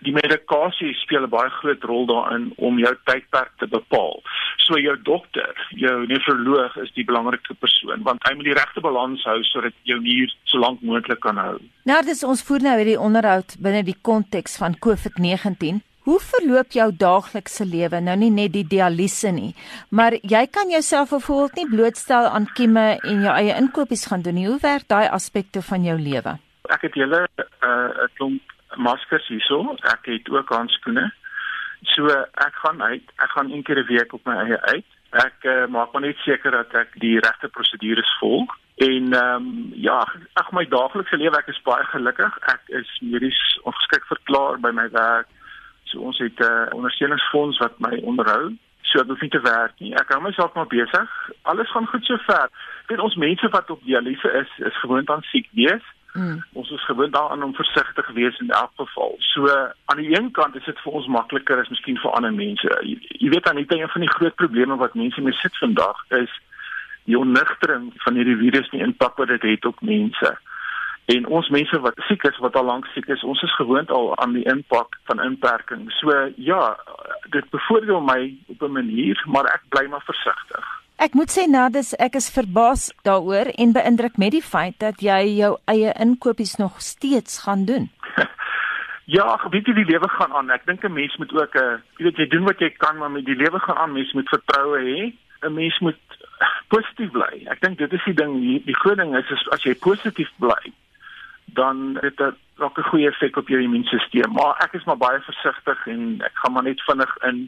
die 0.05 0.13
medikasie 0.15 0.93
speel 0.93 1.23
'n 1.23 1.29
baie 1.29 1.49
groot 1.49 1.83
rol 1.83 2.05
daarin 2.05 2.53
om 2.57 2.79
jou 2.79 2.93
tydperk 3.05 3.51
te 3.57 3.67
bepaal. 3.67 4.21
So 4.57 4.77
jou 4.77 4.95
dokter, 5.03 5.53
jou 5.69 6.05
nefroloog 6.07 6.77
is 6.77 6.91
die 6.93 7.05
belangrikste 7.05 7.53
persoon 7.53 8.03
want 8.03 8.23
hy 8.27 8.33
moet 8.35 8.45
die 8.45 8.59
regte 8.61 8.81
balans 8.81 9.23
hou 9.23 9.43
sodat 9.43 9.73
jou 9.83 9.99
nier 9.99 10.33
so 10.43 10.57
lank 10.57 10.81
moontlik 10.81 11.19
kan 11.19 11.37
hou. 11.37 11.57
Nou 11.83 12.01
dis 12.03 12.23
ons 12.23 12.43
voer 12.43 12.61
nou 12.61 12.77
hierdie 12.77 12.99
onderhoud 12.99 13.55
binne 13.59 13.83
die 13.83 13.97
konteks 14.01 14.57
van 14.57 14.75
COVID-19. 14.85 15.81
Hoe 16.07 16.19
verloop 16.19 16.71
jou 16.71 16.91
daaglikse 16.95 17.65
lewe? 17.65 17.99
Nou 18.01 18.15
nie 18.17 18.31
net 18.33 18.53
die 18.53 18.65
dialyse 18.65 19.31
nie, 19.31 19.51
maar 19.89 20.15
jy 20.21 20.45
kan 20.47 20.71
jouself 20.71 21.09
byvoorbeeld 21.09 21.55
nie 21.55 21.69
blootstel 21.75 22.29
aan 22.29 22.47
kieme 22.55 22.85
en 23.03 23.25
jou 23.27 23.33
eie 23.35 23.57
inkopies 23.57 24.05
gaan 24.09 24.21
doen 24.21 24.33
nie. 24.39 24.47
Hoe 24.47 24.57
werk 24.63 24.87
daai 24.87 25.07
aspekte 25.07 25.61
van 25.61 25.83
jou 25.83 25.97
lewe? 25.99 26.37
Ek 26.69 26.81
het 26.81 26.95
julle 26.95 27.27
'n 27.37 27.45
uh, 27.65 28.07
klomp 28.15 28.41
maskers 28.77 29.27
hierso. 29.27 29.75
Ek 29.81 30.05
het 30.05 30.29
ook 30.29 30.49
handskoene. 30.49 31.11
So 31.95 32.07
ek 32.07 32.55
gaan 32.63 32.83
uit. 32.83 33.03
Ek 33.15 33.29
gaan 33.29 33.51
een 33.51 33.63
keer 33.63 33.79
'n 33.79 33.87
week 33.87 34.13
op 34.13 34.25
my 34.25 34.35
eie 34.35 34.61
uit. 34.61 34.85
Ek 35.09 35.43
uh, 35.43 35.65
maak 35.67 35.91
maar 35.91 36.01
net 36.01 36.17
seker 36.17 36.51
dat 36.51 36.73
ek 36.73 36.99
die 37.01 37.19
regte 37.19 37.47
prosedures 37.47 38.17
volg. 38.19 38.57
En 38.75 39.13
ehm 39.13 39.35
um, 39.35 39.71
ja, 39.73 40.07
ag 40.33 40.51
my 40.51 40.65
daaglikse 40.65 41.17
lewe 41.17 41.37
ek 41.37 41.47
is 41.47 41.61
baie 41.61 41.83
gelukkig. 41.83 42.37
Ek 42.47 42.61
is 42.67 42.99
medies 43.01 43.59
ongeskik 43.63 44.05
verklaar 44.05 44.59
by 44.59 44.71
my 44.71 44.89
werk. 44.89 45.27
So 45.83 45.99
ons 45.99 46.17
het 46.17 46.39
'n 46.39 46.43
uh, 46.43 46.75
ondersteuningsfonds 46.77 47.57
wat 47.57 47.79
my 47.79 47.99
onderhou. 48.03 48.55
So 48.81 48.99
ek 48.99 49.07
hoef 49.07 49.21
nie 49.21 49.29
te 49.29 49.41
werk 49.41 49.73
nie. 49.79 49.93
Ek 49.95 50.09
hou 50.13 50.21
myself 50.21 50.53
maar 50.53 50.67
besig. 50.67 51.09
Alles 51.41 51.71
gaan 51.71 51.87
goed 51.87 52.05
sover. 52.05 52.49
Dit 52.87 52.99
ons 52.99 53.15
mense 53.15 53.49
wat 53.49 53.69
op 53.69 53.83
dialyse 53.83 54.31
is, 54.31 54.51
is 54.65 54.79
gewoond 54.79 55.09
aan 55.09 55.21
siek 55.21 55.49
wees. 55.51 55.85
Mm. 56.13 56.43
Ons 56.53 56.71
is 56.71 56.85
gewoond 56.85 57.13
daaraan 57.13 57.43
om 57.43 57.53
versigtig 57.55 58.05
te 58.05 58.13
wees 58.13 58.39
in 58.39 58.49
elk 58.49 58.71
geval. 58.75 59.15
So 59.19 59.47
aan 59.85 59.97
die 59.97 60.17
een 60.17 60.31
kant 60.31 60.55
is 60.55 60.65
dit 60.65 60.79
vir 60.83 60.93
ons 60.93 61.07
makliker 61.07 61.59
as 61.61 61.69
miskien 61.69 61.97
vir 62.01 62.11
ander 62.11 62.33
mense. 62.33 62.69
Jy, 62.81 62.97
jy 63.21 63.29
weet 63.29 63.43
dan 63.45 63.55
nie 63.55 63.65
een 63.67 63.89
van 63.89 64.01
die 64.01 64.15
groot 64.17 64.35
probleme 64.35 64.75
wat 64.75 64.93
mense 64.93 65.21
mee 65.21 65.33
sit 65.33 65.57
vandag 65.57 66.05
is 66.09 66.33
die 67.09 67.17
onnigtering 67.17 67.91
van 68.03 68.15
hierdie 68.15 68.37
virus 68.37 68.69
en 68.69 68.77
die 68.77 68.85
impak 68.85 69.17
wat 69.17 69.27
dit 69.33 69.41
het 69.41 69.65
op 69.65 69.81
mense. 69.81 70.37
En 71.09 71.25
ons 71.25 71.49
mense 71.49 71.79
wat 71.81 72.01
siek 72.05 72.23
is, 72.29 72.37
wat 72.37 72.55
al 72.55 72.67
lank 72.69 72.85
siek 72.93 73.07
is, 73.09 73.23
ons 73.23 73.41
is 73.41 73.55
gewoond 73.57 73.89
al 73.91 74.11
aan 74.21 74.35
die 74.37 74.45
impak 74.49 74.97
van 75.09 75.21
inperking. 75.23 75.87
So 75.97 76.13
ja, 76.37 76.75
dit 77.33 77.49
bevoordeel 77.49 78.01
my 78.01 78.35
op 78.47 78.61
'n 78.61 78.71
manier, 78.71 79.23
maar 79.25 79.45
ek 79.45 79.63
bly 79.69 79.87
maar 79.89 80.05
versigtig. 80.05 80.78
Ek 80.99 81.13
moet 81.15 81.31
sê 81.31 81.45
Nardus, 81.47 81.93
ek 81.95 82.17
is 82.19 82.25
verbaas 82.35 82.89
daaroor 83.07 83.47
en 83.63 83.71
beïndruk 83.71 84.17
met 84.19 84.33
die 84.35 84.43
feit 84.43 84.75
dat 84.83 84.99
jy 84.99 85.19
jou 85.37 85.53
eie 85.71 85.93
inkopies 85.95 86.57
nog 86.59 86.81
steeds 86.83 87.37
gaan 87.45 87.63
doen. 87.69 87.87
ja, 89.15 89.29
weet 89.53 89.71
jy 89.71 89.77
die 89.77 89.87
lewe 89.87 90.09
gaan 90.17 90.35
aan. 90.35 90.51
Ek 90.51 90.67
dink 90.67 90.83
'n 90.83 90.91
mens 90.91 91.15
moet 91.15 91.31
ook 91.31 91.55
'n 91.55 91.63
uh, 91.63 91.79
jy 91.95 92.03
weet 92.03 92.19
jy 92.19 92.27
doen 92.35 92.43
wat 92.43 92.59
jy 92.59 92.69
kan, 92.83 92.99
maar 92.99 93.15
met 93.15 93.23
die 93.23 93.39
lewe 93.39 93.63
gaan 93.63 93.79
aan. 93.79 93.95
Mens 93.95 94.11
moet 94.11 94.27
vertroue 94.27 94.83
hê. 94.83 95.15
'n 95.47 95.53
Mens 95.53 95.79
moet 95.79 96.19
positief 96.75 97.15
bly. 97.15 97.47
Ek 97.47 97.63
dink 97.63 97.77
dit 97.79 97.93
is 97.93 98.03
die 98.03 98.19
ding, 98.19 98.35
die, 98.35 98.59
die 98.65 98.79
groot 98.83 98.99
ding 98.99 99.15
is, 99.15 99.31
is 99.31 99.47
as 99.55 99.63
jy 99.63 99.79
positief 99.79 100.29
bly, 100.35 100.73
dan 101.45 101.95
het 102.03 102.17
dit 102.17 102.35
ook 102.59 102.77
'n 102.77 102.89
goeie 102.91 103.07
effek 103.07 103.37
op 103.37 103.47
jou 103.47 103.61
immuunstelsel. 103.61 104.27
Maar 104.35 104.67
ek 104.67 104.73
is 104.75 104.83
maar 104.83 104.99
baie 104.99 105.23
versigtig 105.23 105.87
en 105.87 106.19
ek 106.27 106.35
gaan 106.43 106.51
maar 106.51 106.67
net 106.67 106.83
vinnig 106.83 107.17
in 107.23 107.47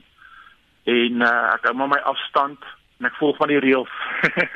en 0.88 1.22
uh, 1.22 1.54
ek 1.60 1.68
hou 1.68 1.76
maar 1.76 2.00
my 2.00 2.00
afstand 2.08 2.64
en 3.02 3.10
ek 3.10 3.18
volg 3.18 3.40
van 3.42 3.50
die 3.50 3.60
reëls. 3.62 3.94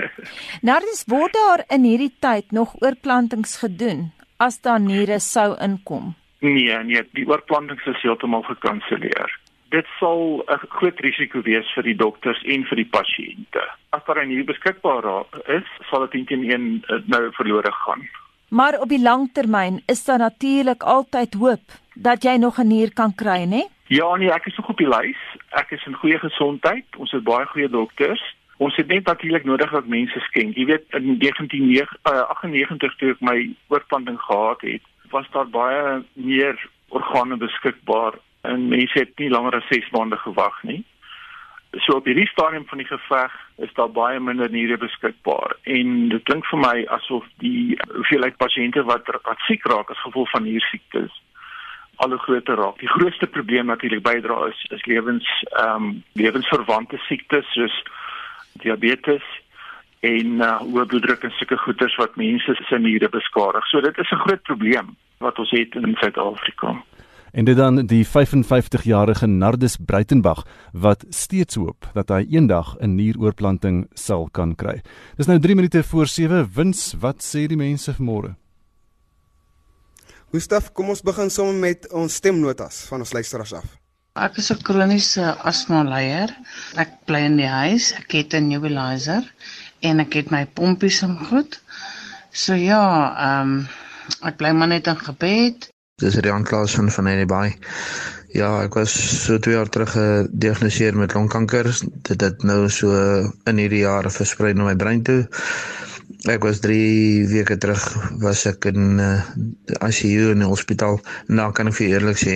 Nardus 0.70 1.06
word 1.10 1.34
daar 1.34 1.66
in 1.74 1.88
hierdie 1.88 2.14
tyd 2.22 2.54
nog 2.54 2.76
oorplantings 2.84 3.58
gedoen 3.64 4.12
as 4.38 4.60
daar 4.62 4.80
niere 4.84 5.18
sou 5.24 5.56
inkom? 5.64 6.14
Nee, 6.46 6.78
nee, 6.86 7.02
die 7.18 7.26
oorplantings 7.26 7.86
is 7.90 8.04
heeltemal 8.06 8.46
gekanselleer. 8.46 9.34
Dit 9.74 9.88
sal 10.00 10.44
'n 10.46 10.68
groot 10.78 11.00
risiko 11.02 11.42
wees 11.42 11.66
vir 11.74 11.84
die 11.84 11.98
dokters 11.98 12.42
en 12.46 12.66
vir 12.70 12.78
die 12.84 12.92
pasiënte. 12.98 13.64
As 13.90 14.06
daar 14.06 14.22
'n 14.22 14.30
nier 14.30 14.46
beskikbaar 14.46 15.26
is, 15.48 15.68
sal 15.90 16.08
dit 16.08 16.28
teen 16.28 16.44
een 16.52 16.84
eh, 16.88 17.02
nou 17.08 17.32
verlore 17.32 17.72
gaan. 17.72 18.08
Maar 18.50 18.80
op 18.80 18.90
die 18.90 19.02
lang 19.02 19.30
termyn 19.34 19.82
is 19.88 20.06
daar 20.06 20.20
natuurlik 20.20 20.84
altyd 20.84 21.34
hoop 21.34 21.66
dat 21.96 22.24
jy 22.24 22.38
nog 22.38 22.60
'n 22.60 22.68
nier 22.68 22.94
kan 22.94 23.16
kry, 23.16 23.44
né? 23.44 23.50
Nee? 23.50 23.68
Ja, 23.88 24.16
nee, 24.16 24.32
ek 24.32 24.46
is 24.46 24.58
nog 24.58 24.70
op 24.70 24.78
die 24.78 24.88
lys. 24.90 25.18
Ek 25.56 25.72
is 25.72 25.86
in 25.88 25.96
goeie 25.96 26.20
gesondheid. 26.20 26.98
Ons 27.00 27.14
het 27.16 27.24
baie 27.24 27.46
goeie 27.48 27.70
dokters. 27.72 28.24
Ons 28.58 28.76
het 28.80 28.88
net 28.92 29.06
natuurlik 29.08 29.44
nodig 29.48 29.72
dat 29.72 29.88
mense 29.88 30.20
skenk. 30.28 30.56
Jy 30.56 30.66
weet 30.72 30.86
in 30.98 31.16
1998 31.20 32.92
uh, 32.92 32.98
toe 33.00 33.12
ek 33.14 33.24
my 33.24 33.38
oorplanting 33.72 34.20
gehad 34.20 34.64
het, 34.68 34.84
was 35.12 35.28
daar 35.32 35.48
baie 35.52 36.04
meer 36.14 36.60
organe 36.96 37.38
beskikbaar 37.40 38.20
en 38.48 38.68
mense 38.68 39.00
het 39.00 39.16
nie 39.20 39.30
langer 39.32 39.60
as 39.60 39.72
6 39.72 39.90
maande 39.96 40.20
gewag 40.24 40.60
nie. 40.64 40.84
So 41.84 42.00
op 42.00 42.08
hierdie 42.08 42.28
stadium 42.32 42.64
van 42.68 42.80
die 42.80 42.88
geveg 42.88 43.34
is 43.64 43.74
daar 43.76 43.92
baie 43.92 44.20
minder 44.20 44.52
niere 44.52 44.78
beskikbaar 44.80 45.58
en 45.64 46.10
dit 46.10 46.24
klink 46.24 46.48
vir 46.52 46.62
my 46.62 46.76
asof 46.98 47.28
die 47.44 47.76
hoeveelheid 47.92 48.38
pasiënte 48.40 48.84
wat 48.88 49.12
wat 49.16 49.44
siek 49.48 49.66
raak 49.72 49.92
as 49.92 50.04
gevolg 50.04 50.32
van 50.32 50.48
hierdie 50.48 50.68
siektes 50.70 51.16
al 51.96 52.10
hoe 52.10 52.20
groter 52.20 52.56
raak. 52.56 52.80
Die 52.80 52.90
grootste 52.90 53.28
probleem 53.28 53.66
natuurlik 53.66 54.04
bydra 54.04 54.48
is 54.48 54.66
is 54.78 54.86
lewens 54.86 55.28
ehm 55.52 55.84
um, 55.84 56.04
lewensverwante 56.14 56.98
siektes 57.08 57.54
soos 57.54 57.84
diabetes 58.64 59.24
en 60.00 60.42
uh, 60.42 60.58
hoë 60.62 60.86
bloeddruk 60.92 61.24
en 61.24 61.34
sulke 61.38 61.58
goeters 61.58 61.96
wat 62.02 62.16
mense 62.16 62.58
se 62.68 62.80
niere 62.80 63.10
beskadig. 63.10 63.68
So 63.68 63.82
dit 63.82 63.98
is 63.98 64.12
'n 64.12 64.24
groot 64.26 64.44
probleem 64.44 64.96
wat 65.20 65.40
ons 65.40 65.52
het 65.52 65.76
in 65.76 65.96
Suid-Afrika. 66.00 66.76
En 67.32 67.46
dit 67.46 67.58
dan 67.58 67.86
die 67.86 68.06
55-jarige 68.08 69.28
Nardus 69.28 69.78
Breitenberg 69.86 70.46
wat 70.72 71.06
steeds 71.10 71.56
hoop 71.56 71.90
dat 71.94 72.10
hy 72.10 72.26
eendag 72.30 72.76
'n 72.80 72.96
nieroorplanting 72.96 73.88
sal 73.94 74.30
kan 74.32 74.56
kry. 74.56 74.82
Dis 75.18 75.28
nou 75.28 75.40
3 75.40 75.56
minute 75.56 75.84
voor 75.84 76.08
7. 76.08 76.48
Wins, 76.56 76.96
wat 77.00 77.24
sê 77.24 77.48
die 77.48 77.58
mense 77.58 77.92
vanmôre? 77.92 78.45
Gustaf, 80.36 80.74
kom 80.76 80.90
ons 80.92 81.00
begin 81.06 81.30
sommer 81.32 81.56
met 81.56 81.86
ons 81.96 82.16
stemnotas 82.20 82.82
van 82.90 83.04
ons 83.06 83.12
luisteraars 83.16 83.54
af. 83.56 83.68
Ek 84.20 84.36
is 84.42 84.52
'n 84.52 84.64
kroniese 84.68 85.24
asma 85.52 85.84
leier. 85.84 86.32
Ek 86.76 86.92
bly 87.08 87.22
in 87.30 87.38
die 87.40 87.48
huis. 87.48 87.94
Ek 87.96 88.12
het 88.12 88.36
'n 88.36 88.48
nebulizer 88.48 89.24
en 89.80 90.00
ek 90.00 90.14
het 90.14 90.32
my 90.32 90.44
pompies 90.46 91.02
en 91.04 91.16
goed. 91.30 91.62
So 92.32 92.54
ja, 92.54 92.84
ehm 93.16 93.42
um, 93.42 93.68
ek 94.28 94.36
bly 94.38 94.52
maar 94.52 94.68
net 94.68 94.88
in 94.88 95.00
gebed. 95.00 95.70
Dis 96.02 96.20
Rian 96.20 96.44
Klaas 96.44 96.76
van 96.76 96.92
van 96.92 97.08
Anybay. 97.08 97.58
Ja, 98.34 98.64
ek 98.64 98.74
was 98.74 98.92
so 99.24 99.40
2 99.40 99.56
jaar 99.56 99.70
terug 99.70 99.92
gediagnoseer 99.92 100.98
met 100.98 101.14
longkanker. 101.14 101.64
Dit 102.02 102.22
het 102.22 102.44
nou 102.44 102.70
so 102.70 102.92
in 103.46 103.58
hierdie 103.58 103.86
jaar 103.88 104.12
versprei 104.12 104.54
na 104.54 104.64
my 104.64 104.76
brein 104.76 105.04
toe. 105.04 105.28
Ek 106.30 106.44
was 106.46 106.60
3 106.64 107.26
weke 107.30 107.58
terug 107.62 107.82
was 108.22 108.46
ek 108.50 108.66
in 108.72 109.00
uh, 109.02 109.22
ICU 109.86 110.32
in 110.34 110.42
die 110.42 110.50
hospitaal. 110.50 111.00
Nou 111.30 111.52
kan 111.54 111.70
ek 111.70 111.78
vir 111.80 111.96
eerlik 111.96 112.18
sê, 112.22 112.36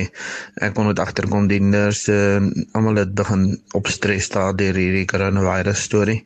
ek 0.62 0.76
kon 0.78 0.90
net 0.90 1.02
agterkom 1.02 1.48
die 1.50 1.62
nurse 1.62 2.14
uh, 2.14 2.50
almal 2.78 3.02
het 3.02 3.16
begin 3.18 3.52
op 3.78 3.90
stres 3.90 4.30
daar 4.34 4.54
deur 4.58 4.78
hierdie 4.78 5.08
coronavirus 5.10 5.86
storie. 5.90 6.20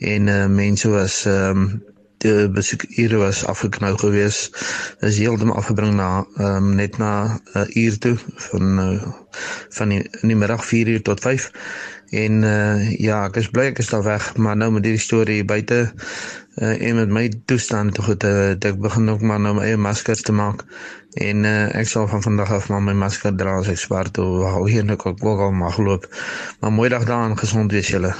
En 0.00 0.30
uh, 0.32 0.44
mense 0.48 0.88
was 0.92 1.24
um, 1.30 1.68
die 2.24 2.48
besoekure 2.48 3.20
was 3.20 3.44
afgeknou 3.44 3.92
gewees. 4.00 4.48
Is 5.04 5.20
heeltemal 5.20 5.60
afgebring 5.60 5.96
na 5.98 6.24
um, 6.40 6.72
net 6.76 6.98
na 6.98 7.40
'n 7.54 7.64
uh, 7.64 7.84
uur 7.84 7.98
toe 7.98 8.16
van 8.48 8.78
uh, 8.80 9.02
van 9.76 9.88
die, 9.88 10.02
in 10.22 10.32
die 10.32 10.40
middag 10.40 10.64
4 10.64 10.88
uur 10.88 11.02
tot 11.02 11.20
5. 11.20 11.50
En 12.10 12.42
uh, 12.42 12.90
ja, 13.00 13.24
ek 13.26 13.36
is 13.42 13.50
bly 13.50 13.70
ek 13.72 13.78
is 13.82 13.90
daar 13.90 14.04
weg, 14.06 14.36
maar 14.36 14.56
nou 14.56 14.70
met 14.72 14.84
hierdie 14.84 15.02
storie 15.02 15.44
buite 15.44 15.90
uh, 16.56 16.88
en 16.88 16.96
met 16.96 17.08
my 17.08 17.24
toestand 17.44 17.94
toe 17.94 18.04
goed 18.04 18.24
uh, 18.24 18.50
ek 18.54 18.78
begin 18.80 19.08
ook 19.10 19.22
maar 19.22 19.40
nou 19.40 19.54
my 19.58 19.64
eie 19.70 19.80
maskers 19.80 20.22
te 20.22 20.32
maak 20.32 20.64
en 21.14 21.44
uh, 21.44 21.74
ek 21.78 21.88
sal 21.90 22.08
van 22.10 22.22
vandag 22.22 22.50
af 22.50 22.68
maar 22.68 22.82
my 22.82 22.94
masker 22.98 23.34
dra 23.34 23.58
as 23.60 23.70
ek 23.70 23.78
swart 23.78 24.18
of 24.18 24.46
hou 24.54 24.68
hier 24.70 24.84
net 24.84 25.04
ook 25.04 25.24
ook 25.24 25.40
al 25.40 25.52
mag 25.52 25.78
loop. 25.78 26.08
Maar 26.60 26.72
mooi 26.72 26.88
dag 26.88 27.04
daan, 27.04 27.38
gesond 27.38 27.72
wees 27.72 27.88
julle. 27.88 28.14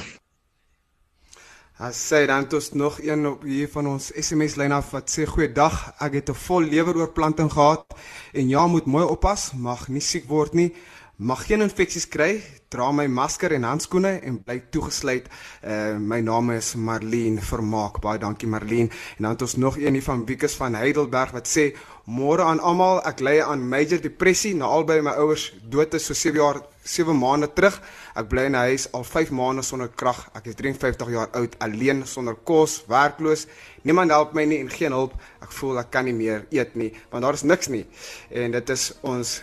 As 1.74 1.98
sê 1.98 2.26
dan 2.26 2.46
tot 2.46 2.74
nog 2.74 3.00
een 3.02 3.26
op 3.26 3.42
hier 3.42 3.68
van 3.68 3.86
ons 3.86 4.12
SMS 4.14 4.54
lyn 4.54 4.72
af 4.72 4.92
wat 4.94 5.10
sê 5.10 5.26
goeiedag, 5.26 5.94
ek 5.98 6.12
het 6.14 6.30
'n 6.30 6.38
vol 6.46 6.62
leweroorplanting 6.62 7.50
gehad 7.52 7.84
en 8.32 8.48
ja, 8.48 8.66
moet 8.66 8.86
mooi 8.86 9.04
oppas, 9.04 9.52
mag 9.52 9.88
nie 9.88 10.00
siek 10.00 10.28
word 10.28 10.54
nie 10.54 10.72
mag 11.16 11.46
geen 11.46 11.62
infeksies 11.62 12.08
kry, 12.10 12.42
dra 12.74 12.88
my 12.90 13.06
masker 13.06 13.52
en 13.54 13.62
handskoene 13.68 14.16
en 14.26 14.40
bly 14.42 14.56
toegesluit. 14.74 15.28
Uh 15.62 15.94
my 16.02 16.18
naam 16.20 16.50
is 16.50 16.74
Marlene 16.74 17.40
Vermaak. 17.40 18.00
Baie 18.02 18.18
dankie 18.18 18.48
Marlene. 18.50 18.90
En 19.16 19.28
dan 19.28 19.36
het 19.36 19.42
ons 19.42 19.56
nog 19.56 19.78
een 19.78 19.94
hier 19.94 20.02
van 20.02 20.26
Wiekes 20.26 20.56
van 20.58 20.74
Heidelberg 20.74 21.30
wat 21.30 21.48
sê 21.48 21.70
môre 22.04 22.42
aan 22.42 22.60
almal, 22.60 22.98
ek 23.06 23.22
ly 23.22 23.38
aan 23.40 23.62
major 23.68 24.00
depressie 24.02 24.54
na 24.58 24.66
albei 24.66 25.00
my 25.02 25.14
ouers 25.22 25.52
dood 25.70 25.94
is 25.94 26.04
so 26.10 26.14
7 26.14 26.40
jaar 26.40 26.60
7 26.84 27.16
maande 27.16 27.48
terug. 27.52 27.78
Ek 28.14 28.28
bly 28.28 28.44
in 28.50 28.52
'n 28.56 28.66
huis 28.68 28.92
al 28.92 29.04
5 29.04 29.30
maande 29.30 29.62
sonder 29.62 29.88
krag. 29.88 30.28
Ek 30.34 30.46
is 30.46 30.54
53 30.54 31.10
jaar 31.10 31.28
oud, 31.32 31.56
alleen, 31.58 32.06
sonder 32.06 32.34
kos, 32.34 32.84
werkloos. 32.86 33.46
Niemand 33.82 34.10
help 34.10 34.34
my 34.34 34.44
nie 34.44 34.58
en 34.58 34.70
geen 34.70 34.92
hulp. 34.92 35.14
Ek 35.40 35.52
voel 35.52 35.78
ek 35.78 35.90
kan 35.90 36.04
nie 36.04 36.14
meer 36.14 36.46
eet 36.50 36.74
nie, 36.74 36.92
want 37.10 37.22
daar 37.22 37.34
is 37.34 37.42
niks 37.42 37.68
nie. 37.68 37.86
En 38.30 38.50
dit 38.50 38.70
is 38.70 38.92
ons 39.02 39.42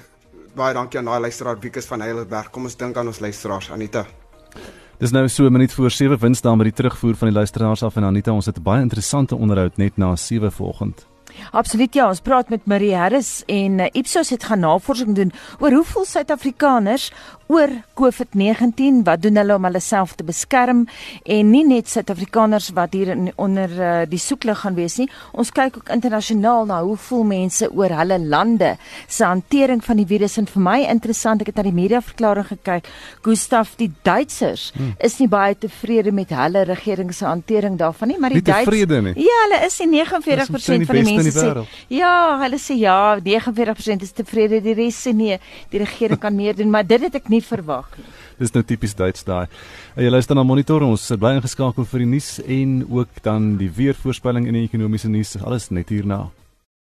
baie 0.56 0.74
dankie 0.74 1.00
aan 1.00 1.06
daai 1.06 1.20
luisteraar 1.20 1.60
Wikus 1.60 1.86
van 1.86 2.02
Heidelberg. 2.02 2.50
Kom 2.52 2.64
ons 2.64 2.76
dink 2.78 2.98
aan 2.98 3.08
ons 3.08 3.20
luisteraars 3.20 3.72
Anita. 3.72 4.06
Dis 5.00 5.12
nou 5.12 5.28
so 5.28 5.46
'n 5.46 5.52
minuut 5.52 5.74
voor 5.74 5.92
7 5.92 6.20
wins 6.20 6.42
daar 6.42 6.58
met 6.58 6.66
die 6.66 6.74
terugvoer 6.74 7.16
van 7.16 7.28
die 7.28 7.38
luisteraars 7.38 7.84
af 7.84 7.96
en 7.96 8.04
Anita, 8.04 8.32
ons 8.32 8.46
het 8.46 8.58
'n 8.58 8.64
baie 8.64 8.82
interessante 8.82 9.36
onderhoud 9.36 9.78
net 9.78 9.98
na 9.98 10.16
7 10.16 10.52
vanoggend. 10.52 11.08
Absoluut 11.52 11.94
ja, 11.94 12.08
ons 12.08 12.22
praat 12.22 12.50
met 12.50 12.66
Marie 12.66 12.96
Harris 12.96 13.44
en 13.46 13.80
uh, 13.80 13.88
Ipsos 13.92 14.30
het 14.30 14.44
gaan 14.44 14.60
navorsing 14.60 15.16
doen 15.16 15.32
oor 15.60 15.72
hoe 15.72 15.84
voel 15.84 16.06
Suid-Afrikaners 16.06 17.12
oor 17.52 17.72
COVID-19, 18.00 19.02
wat 19.08 19.22
doen 19.24 19.38
hulle 19.42 19.56
om 19.58 19.68
hulle 19.68 19.82
self 19.84 20.16
te 20.16 20.26
beskerm 20.26 20.86
en 21.36 21.50
nie 21.52 21.64
net 21.68 21.90
Suid-Afrikaners 21.92 22.70
wat 22.78 22.96
hier 22.96 23.12
in, 23.14 23.28
onder 23.42 23.72
uh, 23.76 23.90
die 24.10 24.20
soeklig 24.22 24.62
gaan 24.64 24.78
wees 24.78 24.96
nie. 25.02 25.08
Ons 25.36 25.52
kyk 25.56 25.82
ook 25.82 25.92
internasionaal 25.94 26.70
na 26.70 26.80
hoe 26.86 26.96
voel 27.10 27.26
mense 27.28 27.68
oor 27.76 27.92
hulle 28.00 28.20
lande 28.22 28.76
se 29.08 29.26
hantering 29.28 29.84
van 29.84 30.00
die 30.00 30.08
virus 30.08 30.38
en 30.40 30.48
vir 30.48 30.64
my 30.64 30.78
interessant, 30.94 31.44
ek 31.44 31.52
het 31.52 31.60
na 31.60 31.68
die 31.68 31.76
media 31.76 32.02
verklaring 32.06 32.48
gekyk. 32.54 32.88
Gustaf, 33.26 33.76
die 33.82 33.90
Duitsers 34.08 34.70
hmm. 34.78 34.96
is 35.04 35.20
nie 35.20 35.30
baie 35.32 35.58
tevrede 35.60 36.14
met 36.16 36.32
hulle 36.36 36.64
regering 36.70 37.12
se 37.16 37.28
hantering 37.28 37.78
daarvan 37.82 38.14
nie, 38.14 38.20
maar 38.22 38.34
die 38.34 38.42
Duitsers 38.42 39.20
Ja, 39.20 39.42
hulle 39.46 39.62
is 39.68 39.78
die 39.82 39.90
49% 39.92 40.88
van 40.88 41.02
die 41.02 41.06
mense 41.10 41.36
sê. 41.36 41.52
Ja, 41.92 42.14
hulle 42.46 42.62
sê 42.62 42.80
ja, 42.80 43.18
49% 43.20 44.08
is 44.08 44.16
tevrede, 44.16 44.62
die 44.64 44.78
res 44.78 45.04
sê 45.04 45.14
nee, 45.16 45.40
die 45.74 45.84
regering 45.84 46.20
kan 46.22 46.36
meer 46.36 46.56
doen, 46.56 46.72
maar 46.72 46.88
dit 46.88 47.02
het 47.04 47.20
ek 47.20 47.30
nie 47.32 47.41
verwag 47.46 47.90
nie. 47.98 48.08
Dis 48.42 48.54
nou 48.56 48.64
tipies 48.66 48.96
Duits 48.98 49.26
daai. 49.28 49.48
Jy 49.96 50.12
luister 50.12 50.38
na 50.38 50.44
Monitor, 50.48 50.84
ons 50.86 51.08
sit 51.12 51.22
bly 51.22 51.36
ingeskakel 51.38 51.88
vir 51.88 52.06
die 52.06 52.12
nuus 52.16 52.36
en 52.44 52.82
ook 52.90 53.24
dan 53.26 53.56
die 53.62 53.72
weervoorspelling 53.78 54.48
en 54.48 54.60
die 54.60 54.68
ekonomiese 54.68 55.12
nuus, 55.12 55.38
alles 55.42 55.70
net 55.72 55.94
hierna. 55.94 56.28